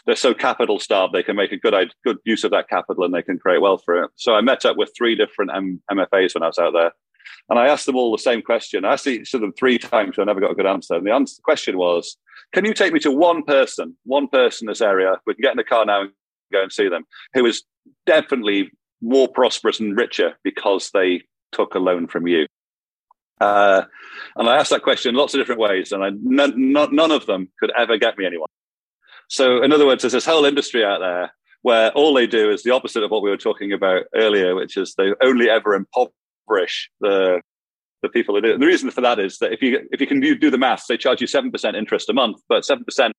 they're 0.05 0.15
so 0.15 0.33
capital 0.33 0.79
starved 0.79 1.13
they 1.13 1.23
can 1.23 1.35
make 1.35 1.51
a 1.51 1.57
good 1.57 1.93
good 2.03 2.17
use 2.25 2.43
of 2.43 2.51
that 2.51 2.69
capital 2.69 3.03
and 3.03 3.13
they 3.13 3.21
can 3.21 3.39
create 3.39 3.61
wealth 3.61 3.81
for 3.85 4.03
it. 4.03 4.11
So 4.15 4.35
I 4.35 4.41
met 4.41 4.65
up 4.65 4.77
with 4.77 4.91
three 4.97 5.15
different 5.15 5.51
M- 5.53 5.81
MFAs 5.91 6.33
when 6.33 6.43
I 6.43 6.47
was 6.47 6.59
out 6.59 6.73
there, 6.73 6.91
and 7.49 7.59
I 7.59 7.67
asked 7.67 7.85
them 7.85 7.95
all 7.95 8.11
the 8.11 8.17
same 8.17 8.41
question. 8.41 8.85
I 8.85 8.93
asked 8.93 9.07
each 9.07 9.33
of 9.33 9.41
them 9.41 9.53
three 9.53 9.77
times, 9.77 10.15
but 10.15 10.23
I 10.23 10.25
never 10.25 10.41
got 10.41 10.51
a 10.51 10.55
good 10.55 10.65
answer. 10.65 10.95
And 10.95 11.05
the 11.05 11.13
answer, 11.13 11.35
the 11.37 11.43
question 11.43 11.77
was, 11.77 12.17
"Can 12.53 12.65
you 12.65 12.73
take 12.73 12.93
me 12.93 12.99
to 13.01 13.11
one 13.11 13.43
person, 13.43 13.97
one 14.05 14.27
person 14.27 14.67
in 14.67 14.71
this 14.71 14.81
area? 14.81 15.19
We 15.25 15.33
can 15.35 15.41
get 15.41 15.51
in 15.51 15.57
the 15.57 15.63
car 15.63 15.85
now 15.85 16.01
and 16.01 16.11
go 16.51 16.61
and 16.61 16.71
see 16.71 16.89
them, 16.89 17.05
who 17.33 17.45
is 17.45 17.63
definitely 18.05 18.71
more 19.01 19.27
prosperous 19.27 19.79
and 19.79 19.97
richer 19.97 20.37
because 20.43 20.91
they 20.91 21.23
took 21.51 21.75
a 21.75 21.79
loan 21.79 22.07
from 22.07 22.27
you." 22.27 22.47
Uh, 23.41 23.83
and 24.37 24.47
I 24.47 24.57
asked 24.57 24.69
that 24.69 24.83
question 24.83 25.15
lots 25.15 25.33
of 25.33 25.39
different 25.39 25.59
ways, 25.59 25.91
and 25.91 26.03
I, 26.03 26.11
none, 26.21 26.53
none 26.71 27.11
of 27.11 27.25
them 27.25 27.49
could 27.59 27.71
ever 27.77 27.97
get 27.97 28.17
me 28.17 28.25
anyone. 28.25 28.47
So, 29.27 29.63
in 29.63 29.73
other 29.73 29.85
words, 29.85 30.03
there's 30.03 30.13
this 30.13 30.25
whole 30.25 30.45
industry 30.45 30.85
out 30.85 30.99
there 30.99 31.33
where 31.63 31.91
all 31.91 32.13
they 32.13 32.27
do 32.27 32.51
is 32.51 32.63
the 32.63 32.71
opposite 32.71 33.03
of 33.03 33.11
what 33.11 33.23
we 33.23 33.29
were 33.29 33.37
talking 33.37 33.73
about 33.73 34.03
earlier, 34.13 34.53
which 34.53 34.77
is 34.77 34.93
they 34.95 35.13
only 35.21 35.49
ever 35.49 35.73
impoverish 35.73 36.13
the 36.99 37.41
the 38.01 38.09
people 38.09 38.35
who 38.35 38.41
do 38.41 38.49
it. 38.49 38.53
And 38.53 38.61
the 38.61 38.67
reason 38.67 38.91
for 38.91 39.01
that 39.01 39.19
is 39.19 39.37
that 39.39 39.53
if 39.53 39.61
you 39.61 39.79
if 39.91 40.01
you 40.01 40.07
can 40.07 40.19
do 40.19 40.51
the 40.51 40.57
maths, 40.57 40.87
they 40.87 40.97
charge 40.97 41.21
you 41.21 41.27
seven 41.27 41.51
percent 41.51 41.75
interest 41.75 42.09
a 42.09 42.13
month, 42.13 42.37
but 42.49 42.65
seven 42.65 42.83
percent 42.83 43.13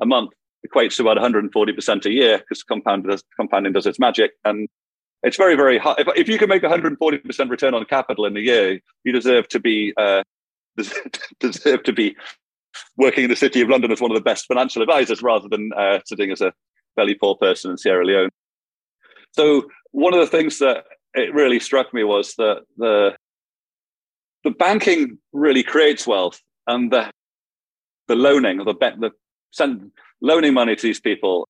a 0.00 0.06
month 0.06 0.30
equates 0.66 0.96
to 0.96 1.02
about 1.02 1.16
140 1.16 1.72
percent 1.72 2.06
a 2.06 2.12
year 2.12 2.38
because 2.38 2.62
compound 2.62 3.06
compounding 3.36 3.72
does 3.72 3.86
its 3.86 3.98
magic. 3.98 4.32
And 4.44 4.68
it's 5.22 5.36
very, 5.36 5.56
very 5.56 5.78
hard. 5.78 5.98
If, 5.98 6.08
if 6.14 6.28
you 6.28 6.38
can 6.38 6.48
make 6.48 6.62
140% 6.62 7.50
return 7.50 7.74
on 7.74 7.84
capital 7.86 8.24
in 8.24 8.36
a 8.36 8.40
year, 8.40 8.80
you 9.04 9.12
deserve 9.12 9.48
to 9.48 9.58
be 9.58 9.92
uh, 9.96 10.22
deserve 11.40 11.82
to 11.84 11.92
be 11.92 12.16
working 12.96 13.24
in 13.24 13.30
the 13.30 13.36
city 13.36 13.60
of 13.60 13.68
London 13.68 13.90
as 13.90 14.00
one 14.00 14.10
of 14.10 14.16
the 14.16 14.22
best 14.22 14.46
financial 14.46 14.82
advisors 14.82 15.22
rather 15.22 15.48
than 15.48 15.70
uh, 15.76 15.98
sitting 16.06 16.30
as 16.30 16.40
a 16.40 16.52
fairly 16.94 17.14
poor 17.14 17.34
person 17.36 17.70
in 17.70 17.78
Sierra 17.78 18.04
Leone. 18.04 18.30
So 19.32 19.68
one 19.90 20.14
of 20.14 20.20
the 20.20 20.26
things 20.26 20.58
that 20.58 20.84
it 21.14 21.34
really 21.34 21.60
struck 21.60 21.92
me 21.92 22.04
was 22.04 22.34
that 22.36 22.62
the 22.76 23.16
the 24.44 24.50
banking 24.50 25.18
really 25.32 25.62
creates 25.62 26.06
wealth, 26.06 26.40
and 26.66 26.92
the 26.92 27.10
the 28.06 28.16
loaning, 28.16 28.58
the 28.58 28.74
the 28.74 29.10
send 29.50 29.90
loaning 30.20 30.54
money 30.54 30.76
to 30.76 30.82
these 30.82 31.00
people, 31.00 31.48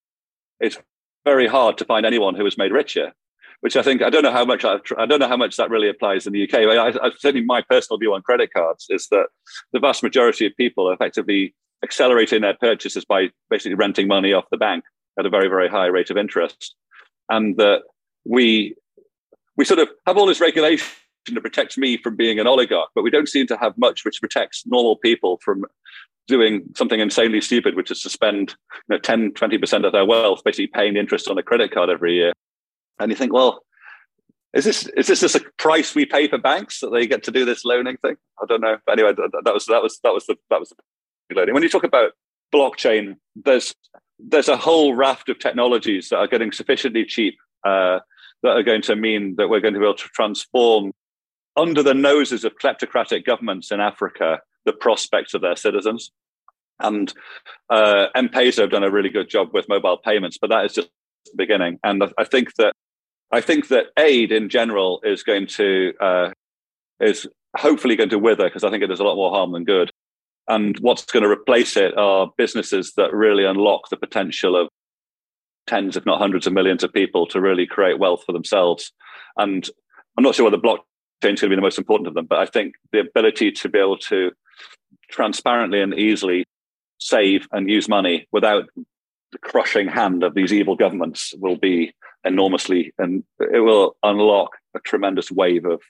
it's 0.61 0.79
very 1.25 1.47
hard 1.47 1.79
to 1.79 1.85
find 1.85 2.07
anyone 2.07 2.35
who 2.35 2.47
is 2.47 2.59
made 2.59 2.73
richer 2.73 3.13
which 3.61 3.77
I 3.77 3.83
think 3.83 4.03
I 4.03 4.11
don't 4.11 4.23
know 4.23 4.33
how 4.33 4.45
much 4.45 4.65
I, 4.65 4.77
I 4.97 5.07
don't 5.07 5.19
know 5.19 5.29
how 5.29 5.37
much 5.37 5.57
that 5.57 5.71
really 5.71 5.89
applies 5.89 6.27
in 6.27 6.33
the 6.33 6.45
UK. 6.45 6.55
I, 6.61 6.89
I, 6.89 7.11
certainly, 7.19 7.45
my 7.45 7.63
personal 7.63 7.99
view 7.99 8.15
on 8.15 8.23
credit 8.23 8.53
cards 8.53 8.87
is 8.89 9.09
that 9.11 9.27
the 9.73 9.81
vast 9.81 10.03
majority 10.03 10.47
of 10.47 10.57
people 10.57 10.89
are 10.89 10.95
effectively 10.95 11.55
accelerating 11.83 12.43
their 12.43 12.55
purchases 12.55 13.05
by 13.05 13.31
basically 13.51 13.75
renting 13.75 14.07
money 14.07 14.33
off 14.33 14.45
the 14.51 14.57
bank 14.57 14.85
at 15.19 15.27
a 15.27 15.31
very 15.31 15.49
very 15.49 15.69
high 15.69 15.87
rate 15.87 16.11
of 16.11 16.17
interest, 16.17 16.77
and 17.29 17.57
that 17.57 17.83
we 18.25 18.75
we 19.59 19.67
sort 19.67 19.81
of 19.81 19.89
have 20.07 20.17
all 20.17 20.25
this 20.25 20.41
regulation 20.41 20.87
that 21.27 21.41
protects 21.43 21.77
me 21.77 21.99
from 21.99 22.17
being 22.17 22.39
an 22.39 22.47
oligarch, 22.47 22.89
but 22.95 23.03
we 23.05 23.11
don't 23.11 23.29
seem 23.29 23.47
to 23.49 23.59
have 23.59 23.77
much 23.77 24.05
which 24.05 24.21
protects 24.21 24.65
normal 24.65 24.97
people 24.97 25.39
from 25.45 25.67
doing 26.27 26.63
something 26.77 27.01
insanely 27.01 27.41
stupid, 27.41 27.75
which 27.75 27.91
is 27.91 28.01
to 28.01 28.09
spend 28.09 28.55
you 28.89 28.97
know, 28.97 28.99
10, 28.99 29.33
20% 29.33 29.85
of 29.85 29.93
their 29.93 30.07
wealth 30.07 30.43
basically 30.45 30.69
paying 30.69 30.97
interest 30.97 31.29
on 31.29 31.37
a 31.37 31.43
credit 31.43 31.71
card 31.71 31.91
every 31.91 32.15
year 32.15 32.33
and 32.99 33.11
you 33.11 33.17
think, 33.17 33.33
well, 33.33 33.65
is 34.55 34.65
this 34.65 34.87
is 34.97 35.07
this 35.07 35.21
just 35.21 35.35
a 35.35 35.45
price 35.59 35.95
we 35.95 36.07
pay 36.07 36.27
for 36.27 36.39
banks 36.39 36.81
that 36.81 36.91
they 36.91 37.07
get 37.07 37.23
to 37.25 37.31
do 37.31 37.45
this 37.45 37.65
loaning 37.65 37.99
thing? 37.99 38.17
I 38.43 38.47
don't 38.47 38.63
know. 38.63 38.79
But 38.87 38.93
anyway, 38.93 39.13
that 39.15 39.55
was 39.55 39.67
that 39.67 39.83
was 39.83 40.01
that 40.03 40.15
was 40.15 40.27
the 40.27 40.37
that 40.51 40.59
was 40.59 40.73
the 41.29 41.35
loaning. 41.35 41.55
When 41.55 41.63
you 41.63 41.69
talk 41.69 41.85
about 41.85 42.13
blockchain, 42.53 43.17
there's 43.37 43.75
there's 44.19 44.49
a 44.49 44.57
whole 44.57 44.95
raft 44.95 45.29
of 45.29 45.39
technologies 45.39 46.09
that 46.09 46.17
are 46.17 46.27
getting 46.27 46.51
sufficiently 46.51 47.05
cheap 47.05 47.37
uh, 47.65 47.99
that 48.43 48.51
are 48.51 48.63
going 48.63 48.83
to 48.83 48.97
mean 48.97 49.35
that 49.37 49.49
we're 49.49 49.61
going 49.61 49.75
to 49.75 49.81
be 49.81 49.87
able 49.87 49.95
to 49.95 50.09
transform 50.15 50.93
under 51.57 51.83
the 51.83 51.95
noses 51.95 52.45
of 52.45 52.59
kleptocratic 52.63 53.25
governments 53.25 53.73
in 53.73 53.81
Africa 53.81 54.41
the 54.65 54.73
prospects 54.73 55.35
of 55.35 55.41
their 55.41 55.57
citizens. 55.57 56.11
And 56.81 57.13
uh, 57.71 58.07
M-Pesa 58.15 58.61
have 58.61 58.71
done 58.71 58.85
a 58.85 58.91
really 58.91 59.09
good 59.09 59.29
job 59.29 59.49
with 59.53 59.69
mobile 59.69 59.97
payments, 59.97 60.39
but 60.41 60.51
that 60.51 60.65
is 60.65 60.75
just 60.75 60.89
the 61.27 61.33
beginning. 61.37 61.79
And 61.83 62.03
I 62.17 62.25
think 62.25 62.55
that 62.57 62.73
I 63.31 63.41
think 63.41 63.69
that 63.69 63.87
aid 63.99 64.33
in 64.33 64.49
general 64.49 65.01
is 65.03 65.23
going 65.23 65.49
to 65.49 65.93
uh, 66.01 66.31
is 67.01 67.27
hopefully 67.57 67.97
going 67.97 68.11
to 68.11 68.19
wither 68.19 68.45
because 68.45 68.65
I 68.65 68.71
think 68.71 68.83
it 68.83 68.87
does 68.87 69.01
a 69.01 69.05
lot 69.05 69.17
more 69.17 69.31
harm 69.31 69.53
than 69.53 69.65
good. 69.65 69.91
And 70.49 70.79
what's 70.79 71.05
going 71.05 71.25
to 71.25 71.29
replace 71.29 71.77
it 71.77 71.97
are 71.99 72.33
businesses 72.39 72.95
that 72.97 73.13
really 73.13 73.45
unlock 73.45 73.91
the 73.91 73.99
potential 73.99 74.57
of 74.57 74.69
tens, 75.69 75.97
if 75.97 76.07
not 76.07 76.19
hundreds 76.19 76.47
of 76.47 76.53
millions 76.53 76.83
of 76.83 76.93
people 76.93 77.27
to 77.29 77.41
really 77.41 77.67
create 77.67 77.99
wealth 77.99 78.25
for 78.25 78.33
themselves. 78.33 78.93
And 79.37 79.69
I'm 80.17 80.25
not 80.25 80.35
sure 80.35 80.45
whether 80.45 80.57
blockchain 80.57 80.83
is 81.23 81.23
going 81.23 81.37
to 81.37 81.49
be 81.51 81.57
the 81.57 81.63
most 81.63 81.79
important 81.79 82.09
of 82.09 82.15
them, 82.15 82.27
but 82.27 82.39
I 82.39 82.47
think 82.47 82.75
the 82.93 83.01
ability 83.01 83.53
to 83.53 83.69
be 83.69 83.79
able 83.79 83.99
to 83.99 84.33
transparently 85.11 85.81
and 85.81 85.95
easily 85.95 86.45
save 86.99 87.47
and 87.53 87.71
use 87.71 87.89
money 87.89 88.27
without 88.33 88.65
the 89.33 89.39
crushing 89.39 89.89
hand 89.89 90.25
of 90.25 90.35
these 90.35 90.53
evil 90.53 90.75
governments 90.75 91.35
will 91.39 91.57
be 91.57 91.93
enormously, 92.25 92.93
and 92.99 93.25
it 93.39 93.61
will 93.61 93.97
unlock 94.03 94.51
a 94.75 94.81
tremendous 94.81 95.31
wave 95.31 95.65
of 95.65 95.81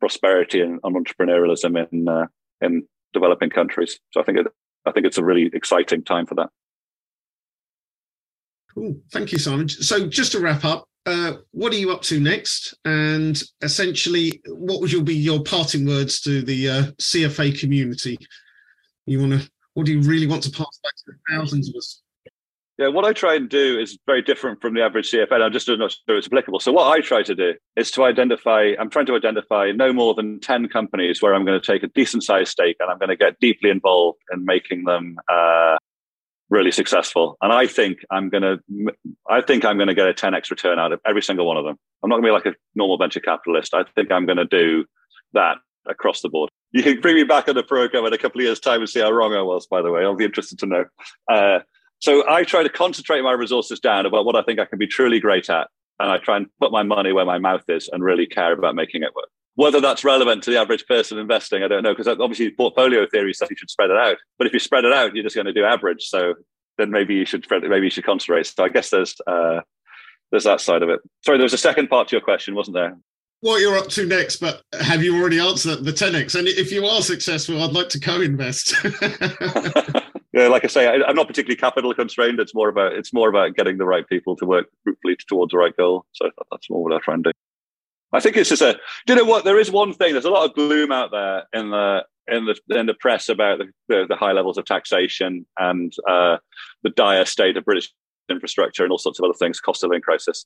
prosperity 0.00 0.60
and, 0.60 0.80
entrepreneurialism 0.82 1.86
in 1.90 2.08
uh, 2.08 2.26
in 2.60 2.86
developing 3.12 3.50
countries. 3.50 3.98
So 4.10 4.20
I 4.20 4.24
think 4.24 4.38
it, 4.38 4.46
I 4.86 4.92
think 4.92 5.06
it's 5.06 5.18
a 5.18 5.24
really 5.24 5.50
exciting 5.52 6.02
time 6.02 6.26
for 6.26 6.34
that. 6.36 6.50
Cool, 8.78 8.96
thank 9.10 9.32
you, 9.32 9.38
Simon. 9.38 9.68
So 9.68 10.06
just 10.06 10.30
to 10.32 10.38
wrap 10.38 10.64
up, 10.64 10.84
uh, 11.04 11.32
what 11.50 11.72
are 11.72 11.76
you 11.76 11.90
up 11.90 12.02
to 12.02 12.20
next? 12.20 12.78
And 12.84 13.42
essentially, 13.60 14.40
what 14.46 14.80
would 14.80 14.92
your 14.92 15.02
be 15.02 15.16
your 15.16 15.42
parting 15.42 15.84
words 15.84 16.20
to 16.20 16.42
the 16.42 16.68
uh, 16.68 16.82
CFA 17.00 17.58
community? 17.58 18.16
You 19.06 19.18
want 19.18 19.32
to, 19.32 19.50
what 19.74 19.86
do 19.86 19.92
you 19.92 20.00
really 20.02 20.28
want 20.28 20.44
to 20.44 20.50
pass 20.50 20.78
back 20.84 20.94
to 20.94 21.04
the 21.06 21.18
thousands 21.28 21.68
of 21.68 21.74
us? 21.74 22.02
Yeah, 22.78 22.86
what 22.86 23.04
I 23.04 23.12
try 23.12 23.34
and 23.34 23.48
do 23.48 23.80
is 23.80 23.98
very 24.06 24.22
different 24.22 24.60
from 24.60 24.74
the 24.74 24.82
average 24.82 25.10
CFA. 25.10 25.42
I'm 25.42 25.52
just 25.52 25.68
not 25.68 25.90
sure 25.90 26.16
it's 26.16 26.28
applicable. 26.28 26.60
So 26.60 26.70
what 26.70 26.96
I 26.96 27.00
try 27.00 27.24
to 27.24 27.34
do 27.34 27.54
is 27.74 27.90
to 27.92 28.04
identify. 28.04 28.74
I'm 28.78 28.90
trying 28.90 29.06
to 29.06 29.16
identify 29.16 29.72
no 29.72 29.92
more 29.92 30.14
than 30.14 30.38
ten 30.38 30.68
companies 30.68 31.20
where 31.20 31.34
I'm 31.34 31.44
going 31.44 31.60
to 31.60 31.66
take 31.66 31.82
a 31.82 31.88
decent 31.88 32.22
sized 32.22 32.52
stake 32.52 32.76
and 32.78 32.88
I'm 32.88 32.98
going 32.98 33.08
to 33.08 33.16
get 33.16 33.40
deeply 33.40 33.70
involved 33.70 34.20
in 34.32 34.44
making 34.44 34.84
them 34.84 35.18
uh, 35.28 35.78
really 36.50 36.72
successful. 36.72 37.36
And 37.40 37.52
I 37.52 37.66
think 37.66 37.98
I'm 38.10 38.30
to. 38.42 38.58
I 39.28 39.40
think 39.40 39.64
I'm 39.64 39.76
to 39.88 39.94
get 39.94 40.08
a 40.08 40.14
10x 40.14 40.50
return 40.50 40.78
out 40.78 40.92
of 40.92 41.00
every 41.06 41.22
single 41.22 41.46
one 41.46 41.56
of 41.56 41.64
them. 41.64 41.76
I'm 42.02 42.10
not 42.10 42.16
to 42.16 42.22
be 42.22 42.32
like 42.32 42.46
a 42.46 42.54
normal 42.74 42.98
venture 42.98 43.20
capitalist. 43.20 43.74
I 43.74 43.84
think 43.94 44.10
I'm 44.10 44.26
to 44.38 44.44
do 44.44 44.84
that 45.34 45.56
across 45.88 46.20
the 46.20 46.28
board. 46.28 46.50
You 46.72 46.82
can 46.82 47.00
bring 47.00 47.14
me 47.14 47.24
back 47.24 47.48
on 47.48 47.54
the 47.54 47.62
program 47.62 48.04
in 48.04 48.12
a 48.12 48.18
couple 48.18 48.40
of 48.40 48.44
years' 48.44 48.60
time 48.60 48.80
and 48.80 48.88
see 48.88 49.00
how 49.00 49.10
wrong 49.10 49.34
I 49.34 49.42
was. 49.42 49.66
By 49.66 49.82
the 49.82 49.90
way, 49.90 50.02
I'll 50.02 50.16
be 50.16 50.24
interested 50.24 50.58
to 50.60 50.66
know. 50.66 50.84
Uh, 51.30 51.60
so 52.00 52.28
I 52.28 52.44
try 52.44 52.62
to 52.62 52.68
concentrate 52.68 53.22
my 53.22 53.32
resources 53.32 53.80
down 53.80 54.06
about 54.06 54.24
what 54.24 54.36
I 54.36 54.42
think 54.42 54.60
I 54.60 54.64
can 54.64 54.78
be 54.78 54.86
truly 54.86 55.18
great 55.18 55.50
at. 55.50 55.68
And 55.98 56.10
I 56.10 56.18
try 56.18 56.36
and 56.36 56.46
put 56.60 56.70
my 56.70 56.84
money 56.84 57.12
where 57.12 57.24
my 57.24 57.38
mouth 57.38 57.64
is 57.68 57.88
and 57.92 58.04
really 58.04 58.26
care 58.26 58.52
about 58.52 58.76
making 58.76 59.02
it 59.02 59.14
work. 59.16 59.28
Whether 59.58 59.80
that's 59.80 60.04
relevant 60.04 60.44
to 60.44 60.52
the 60.52 60.56
average 60.56 60.86
person 60.86 61.18
investing, 61.18 61.64
I 61.64 61.66
don't 61.66 61.82
know, 61.82 61.92
because 61.92 62.06
obviously 62.06 62.48
portfolio 62.52 63.08
theory 63.08 63.34
says 63.34 63.50
you 63.50 63.56
should 63.56 63.68
spread 63.68 63.90
it 63.90 63.96
out. 63.96 64.16
But 64.38 64.46
if 64.46 64.52
you 64.52 64.60
spread 64.60 64.84
it 64.84 64.92
out, 64.92 65.16
you're 65.16 65.24
just 65.24 65.34
going 65.34 65.46
to 65.46 65.52
do 65.52 65.64
average. 65.64 66.04
So 66.04 66.34
then 66.76 66.92
maybe 66.92 67.16
you 67.16 67.24
should 67.24 67.44
maybe 67.50 67.86
you 67.86 67.90
should 67.90 68.06
concentrate. 68.06 68.46
So 68.46 68.62
I 68.62 68.68
guess 68.68 68.90
there's 68.90 69.16
uh, 69.26 69.62
there's 70.30 70.44
that 70.44 70.60
side 70.60 70.84
of 70.84 70.90
it. 70.90 71.00
Sorry, 71.24 71.38
there 71.38 71.42
was 71.42 71.54
a 71.54 71.58
second 71.58 71.88
part 71.88 72.06
to 72.06 72.14
your 72.14 72.20
question, 72.20 72.54
wasn't 72.54 72.76
there? 72.76 72.96
What 73.40 73.60
you're 73.60 73.76
up 73.76 73.88
to 73.88 74.06
next, 74.06 74.36
but 74.36 74.62
have 74.80 75.02
you 75.02 75.18
already 75.18 75.40
answered 75.40 75.84
the 75.84 75.90
10x? 75.90 76.36
And 76.38 76.46
if 76.46 76.70
you 76.70 76.86
are 76.86 77.02
successful, 77.02 77.60
I'd 77.60 77.72
like 77.72 77.88
to 77.88 78.00
co-invest. 78.00 78.76
yeah, 80.32 80.46
like 80.46 80.64
I 80.64 80.68
say, 80.68 80.86
I, 80.86 81.10
am 81.10 81.16
not 81.16 81.26
particularly 81.26 81.56
capital 81.56 81.92
constrained. 81.94 82.38
It's 82.38 82.54
more 82.54 82.68
about 82.68 82.92
it's 82.92 83.12
more 83.12 83.28
about 83.28 83.56
getting 83.56 83.76
the 83.78 83.86
right 83.86 84.06
people 84.06 84.36
to 84.36 84.46
work 84.46 84.66
fruitfully 84.84 85.16
towards 85.28 85.50
the 85.50 85.58
right 85.58 85.76
goal. 85.76 86.06
So 86.12 86.30
that's 86.52 86.70
more 86.70 86.84
what 86.84 86.92
I 86.92 87.00
try 87.00 87.14
and 87.14 87.24
do. 87.24 87.32
I 88.12 88.20
think 88.20 88.36
it's 88.36 88.48
just 88.48 88.62
a. 88.62 88.78
Do 89.06 89.12
you 89.12 89.18
know 89.18 89.24
what? 89.24 89.44
There 89.44 89.58
is 89.58 89.70
one 89.70 89.92
thing. 89.92 90.12
There's 90.12 90.24
a 90.24 90.30
lot 90.30 90.48
of 90.48 90.54
gloom 90.54 90.92
out 90.92 91.10
there 91.10 91.44
in 91.52 91.70
the 91.70 92.04
in 92.26 92.46
the 92.46 92.78
in 92.78 92.86
the 92.86 92.94
press 92.94 93.28
about 93.28 93.58
the, 93.58 93.66
the, 93.88 94.06
the 94.08 94.16
high 94.16 94.32
levels 94.32 94.58
of 94.58 94.64
taxation 94.64 95.46
and 95.58 95.92
uh, 96.08 96.38
the 96.82 96.90
dire 96.90 97.24
state 97.24 97.56
of 97.56 97.64
British 97.64 97.90
infrastructure 98.30 98.82
and 98.82 98.92
all 98.92 98.98
sorts 98.98 99.18
of 99.18 99.24
other 99.24 99.34
things, 99.34 99.60
cost 99.60 99.82
of 99.82 99.90
living 99.90 100.02
crisis. 100.02 100.44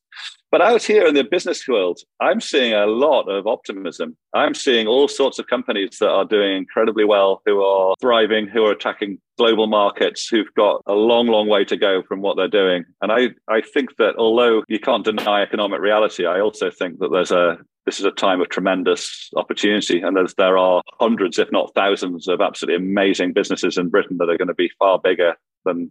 But 0.50 0.60
out 0.60 0.82
here 0.82 1.06
in 1.06 1.14
the 1.14 1.24
business 1.24 1.66
world, 1.66 2.00
I'm 2.20 2.40
seeing 2.40 2.72
a 2.72 2.86
lot 2.86 3.28
of 3.28 3.46
optimism. 3.46 4.16
I'm 4.34 4.54
seeing 4.54 4.86
all 4.86 5.08
sorts 5.08 5.38
of 5.38 5.46
companies 5.46 5.98
that 6.00 6.10
are 6.10 6.24
doing 6.24 6.56
incredibly 6.56 7.04
well, 7.04 7.42
who 7.46 7.62
are 7.62 7.94
thriving, 8.00 8.48
who 8.48 8.64
are 8.64 8.72
attacking 8.72 9.18
global 9.38 9.66
markets, 9.66 10.28
who've 10.28 10.52
got 10.54 10.82
a 10.86 10.92
long, 10.92 11.26
long 11.26 11.48
way 11.48 11.64
to 11.64 11.76
go 11.76 12.02
from 12.02 12.20
what 12.20 12.36
they're 12.36 12.48
doing. 12.48 12.84
And 13.00 13.10
I, 13.10 13.30
I 13.48 13.60
think 13.60 13.96
that 13.98 14.16
although 14.16 14.62
you 14.68 14.78
can't 14.78 15.04
deny 15.04 15.42
economic 15.42 15.80
reality, 15.80 16.26
I 16.26 16.40
also 16.40 16.70
think 16.70 16.98
that 16.98 17.10
there's 17.10 17.32
a 17.32 17.58
this 17.84 17.98
is 17.98 18.04
a 18.04 18.12
time 18.12 18.40
of 18.40 18.48
tremendous 18.48 19.28
opportunity. 19.36 20.00
And 20.00 20.16
there 20.38 20.58
are 20.58 20.82
hundreds, 21.00 21.38
if 21.38 21.50
not 21.50 21.74
thousands, 21.74 22.28
of 22.28 22.40
absolutely 22.40 22.76
amazing 22.76 23.32
businesses 23.32 23.76
in 23.76 23.88
Britain 23.88 24.18
that 24.18 24.28
are 24.28 24.38
going 24.38 24.48
to 24.48 24.54
be 24.54 24.70
far 24.78 25.00
bigger 25.02 25.34
than 25.64 25.90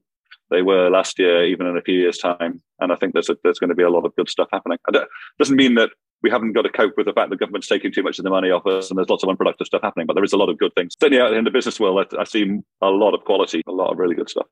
they 0.51 0.61
were 0.61 0.89
last 0.89 1.17
year, 1.17 1.45
even 1.45 1.65
in 1.65 1.77
a 1.77 1.81
few 1.81 1.99
years' 1.99 2.17
time. 2.17 2.61
And 2.79 2.91
I 2.91 2.95
think 2.95 3.13
there's 3.13 3.29
a, 3.29 3.37
there's 3.43 3.57
going 3.57 3.69
to 3.69 3.75
be 3.75 3.83
a 3.83 3.89
lot 3.89 4.05
of 4.05 4.15
good 4.15 4.29
stuff 4.29 4.49
happening. 4.51 4.77
It 4.87 5.07
doesn't 5.39 5.55
mean 5.55 5.75
that 5.75 5.89
we 6.21 6.29
haven't 6.29 6.53
got 6.53 6.63
to 6.63 6.69
cope 6.69 6.93
with 6.97 7.07
the 7.07 7.13
fact 7.13 7.29
the 7.29 7.35
government's 7.35 7.67
taking 7.67 7.91
too 7.91 8.03
much 8.03 8.19
of 8.19 8.23
the 8.23 8.29
money 8.29 8.51
off 8.51 8.67
us 8.67 8.89
and 8.89 8.97
there's 8.97 9.09
lots 9.09 9.23
of 9.23 9.29
unproductive 9.29 9.65
stuff 9.65 9.81
happening, 9.81 10.05
but 10.05 10.13
there 10.13 10.23
is 10.23 10.33
a 10.33 10.37
lot 10.37 10.49
of 10.49 10.57
good 10.59 10.73
things. 10.75 10.95
Certainly 10.99 11.21
out 11.21 11.33
in 11.33 11.43
the 11.45 11.51
business 11.51 11.79
world, 11.79 12.05
I, 12.13 12.21
I 12.21 12.23
see 12.25 12.59
a 12.81 12.89
lot 12.89 13.15
of 13.15 13.23
quality, 13.23 13.63
a 13.67 13.71
lot 13.71 13.91
of 13.91 13.97
really 13.97 14.15
good 14.15 14.29
stuff. 14.29 14.45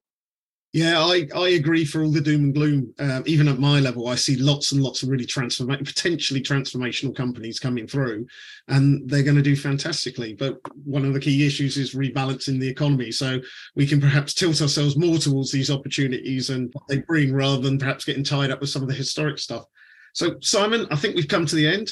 Yeah, 0.72 1.00
I, 1.00 1.28
I 1.36 1.50
agree 1.50 1.84
for 1.84 2.04
all 2.04 2.12
the 2.12 2.22
doom 2.22 2.44
and 2.44 2.54
gloom. 2.54 2.94
Um, 3.00 3.24
even 3.26 3.48
at 3.48 3.58
my 3.58 3.80
level, 3.80 4.08
I 4.08 4.14
see 4.14 4.36
lots 4.36 4.72
and 4.72 4.84
lots 4.84 5.02
of 5.02 5.10
really 5.10 5.26
transform 5.26 5.70
potentially 5.70 6.42
transformational 6.42 7.16
companies 7.16 7.60
coming 7.60 7.88
through, 7.88 8.28
and 8.68 9.10
they're 9.10 9.24
going 9.24 9.36
to 9.36 9.42
do 9.42 9.56
fantastically. 9.56 10.36
But 10.36 10.60
one 10.86 11.06
of 11.06 11.14
the 11.14 11.20
key 11.20 11.48
issues 11.48 11.76
is 11.78 11.96
rebalancing 11.96 12.60
the 12.60 12.70
economy, 12.70 13.12
so 13.12 13.40
we 13.76 13.88
can 13.88 14.00
perhaps 14.00 14.36
tilt 14.36 14.62
ourselves 14.62 14.96
more 14.96 15.18
towards 15.18 15.52
these 15.52 15.72
opportunities 15.72 16.52
and 16.52 16.70
what 16.74 16.84
they 16.88 17.00
bring, 17.00 17.34
rather 17.34 17.62
than 17.62 17.80
perhaps 17.80 18.06
getting 18.06 18.24
tied 18.24 18.52
up 18.52 18.62
with 18.62 18.70
some 18.70 18.84
of 18.84 18.90
the 18.90 18.94
historic 18.94 19.40
stuff. 19.40 19.66
So, 20.14 20.36
Simon, 20.42 20.86
I 20.92 20.98
think 20.98 21.16
we've 21.16 21.28
come 21.28 21.48
to 21.48 21.56
the 21.56 21.68
end. 21.68 21.92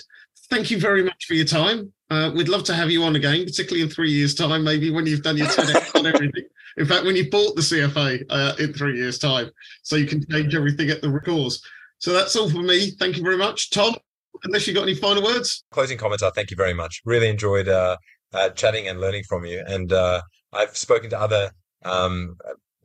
Thank 0.52 0.70
you 0.70 0.80
very 0.80 1.04
much 1.04 1.26
for 1.26 1.34
your 1.34 1.46
time. 1.46 1.92
Uh, 2.12 2.32
we'd 2.36 2.48
love 2.48 2.64
to 2.66 2.76
have 2.76 2.92
you 2.92 3.04
on 3.04 3.16
again, 3.16 3.44
particularly 3.44 3.82
in 3.82 3.90
three 3.90 4.12
years' 4.12 4.36
time, 4.36 4.64
maybe 4.64 4.92
when 4.92 5.08
you've 5.08 5.24
done 5.24 5.36
your 5.38 5.48
10x 5.48 6.00
on 6.00 6.06
everything. 6.06 6.44
In 6.78 6.86
fact, 6.86 7.06
when 7.06 7.16
you 7.16 7.30
bought 7.30 7.56
the 7.56 7.62
CFA 7.62 8.24
uh, 8.30 8.54
in 8.60 8.74
three 8.74 8.98
years' 8.98 9.18
time, 9.18 9.50
so 9.82 9.96
you 9.96 10.06
can 10.06 10.24
change 10.30 10.54
everything 10.56 10.90
at 10.90 11.02
the 11.02 11.20
course. 11.20 11.62
So 12.00 12.14
that's 12.14 12.36
all 12.36 12.50
for 12.50 12.62
me. 12.62 12.92
Thank 12.92 13.18
you 13.18 13.24
very 13.24 13.38
much, 13.38 13.72
Tom. 13.72 13.96
Unless 14.44 14.68
you 14.68 14.74
got 14.74 14.84
any 14.84 14.94
final 14.94 15.24
words. 15.24 15.64
Closing 15.72 15.98
comments 15.98 16.22
are 16.22 16.32
thank 16.32 16.52
you 16.52 16.58
very 16.58 16.74
much. 16.74 17.02
Really 17.06 17.28
enjoyed 17.28 17.68
uh, 17.68 17.98
uh, 18.34 18.50
chatting 18.50 18.88
and 18.88 19.02
learning 19.02 19.24
from 19.28 19.46
you. 19.46 19.64
And 19.68 19.92
uh, 19.92 20.22
I've 20.54 20.78
spoken 20.78 21.10
to 21.10 21.20
other 21.20 21.52
um, 21.84 22.36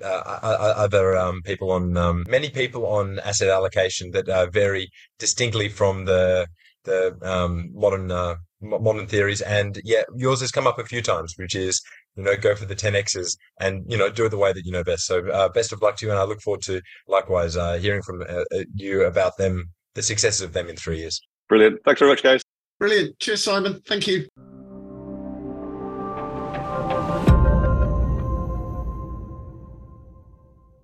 uh, 0.03 0.74
other 0.76 1.16
um, 1.16 1.43
people 1.43 1.70
on 1.70 1.97
um, 1.97 2.24
many 2.26 2.49
people 2.49 2.86
on 2.86 3.18
asset 3.20 3.49
allocation 3.49 4.11
that 4.12 4.28
are 4.30 4.49
very 4.51 4.90
distinctly 5.18 5.68
from 5.68 6.07
the 6.07 6.47
the 6.84 7.16
um, 7.22 7.70
modern 7.74 8.11
uh, 8.11 8.36
modern 8.61 9.07
theories. 9.07 9.40
And 9.43 9.80
yeah, 9.84 10.03
yours 10.16 10.40
has 10.40 10.51
come 10.51 10.66
up 10.66 10.78
a 10.78 10.84
few 10.84 11.03
times, 11.03 11.34
which 11.36 11.55
is 11.55 11.82
you 12.17 12.23
know, 12.25 12.37
go 12.37 12.55
for 12.55 12.67
the 12.67 12.77
10Xs 12.77 13.37
and, 13.61 13.85
you 13.91 13.97
know, 13.97 14.11
do 14.11 14.27
it 14.27 14.29
the 14.29 14.39
way 14.39 14.53
that 14.53 14.65
you 14.65 14.73
know 14.73 14.85
best. 14.85 15.07
So, 15.07 15.27
uh, 15.31 15.49
best 15.49 15.73
of 15.73 15.83
luck 15.83 15.97
to 15.97 16.07
you. 16.07 16.13
And 16.13 16.19
I 16.21 16.25
look 16.25 16.41
forward 16.41 16.63
to 16.63 16.81
likewise, 17.09 17.57
uh, 17.57 17.75
hearing 17.75 18.03
from 18.03 18.23
uh, 18.23 18.45
uh, 18.55 18.65
you 18.75 19.05
about 19.05 19.37
them, 19.39 19.71
the 19.95 20.03
successes 20.03 20.41
of 20.41 20.53
them 20.53 20.69
in 20.69 20.77
three 20.77 20.99
years. 20.99 21.21
Brilliant. 21.49 21.81
Thanks 21.85 21.99
very 21.99 22.11
much, 22.11 22.23
guys. 22.23 22.43
Brilliant. 22.79 23.19
Cheers, 23.19 23.45
Simon. 23.45 23.81
Thank 23.87 24.07
you. 24.07 24.27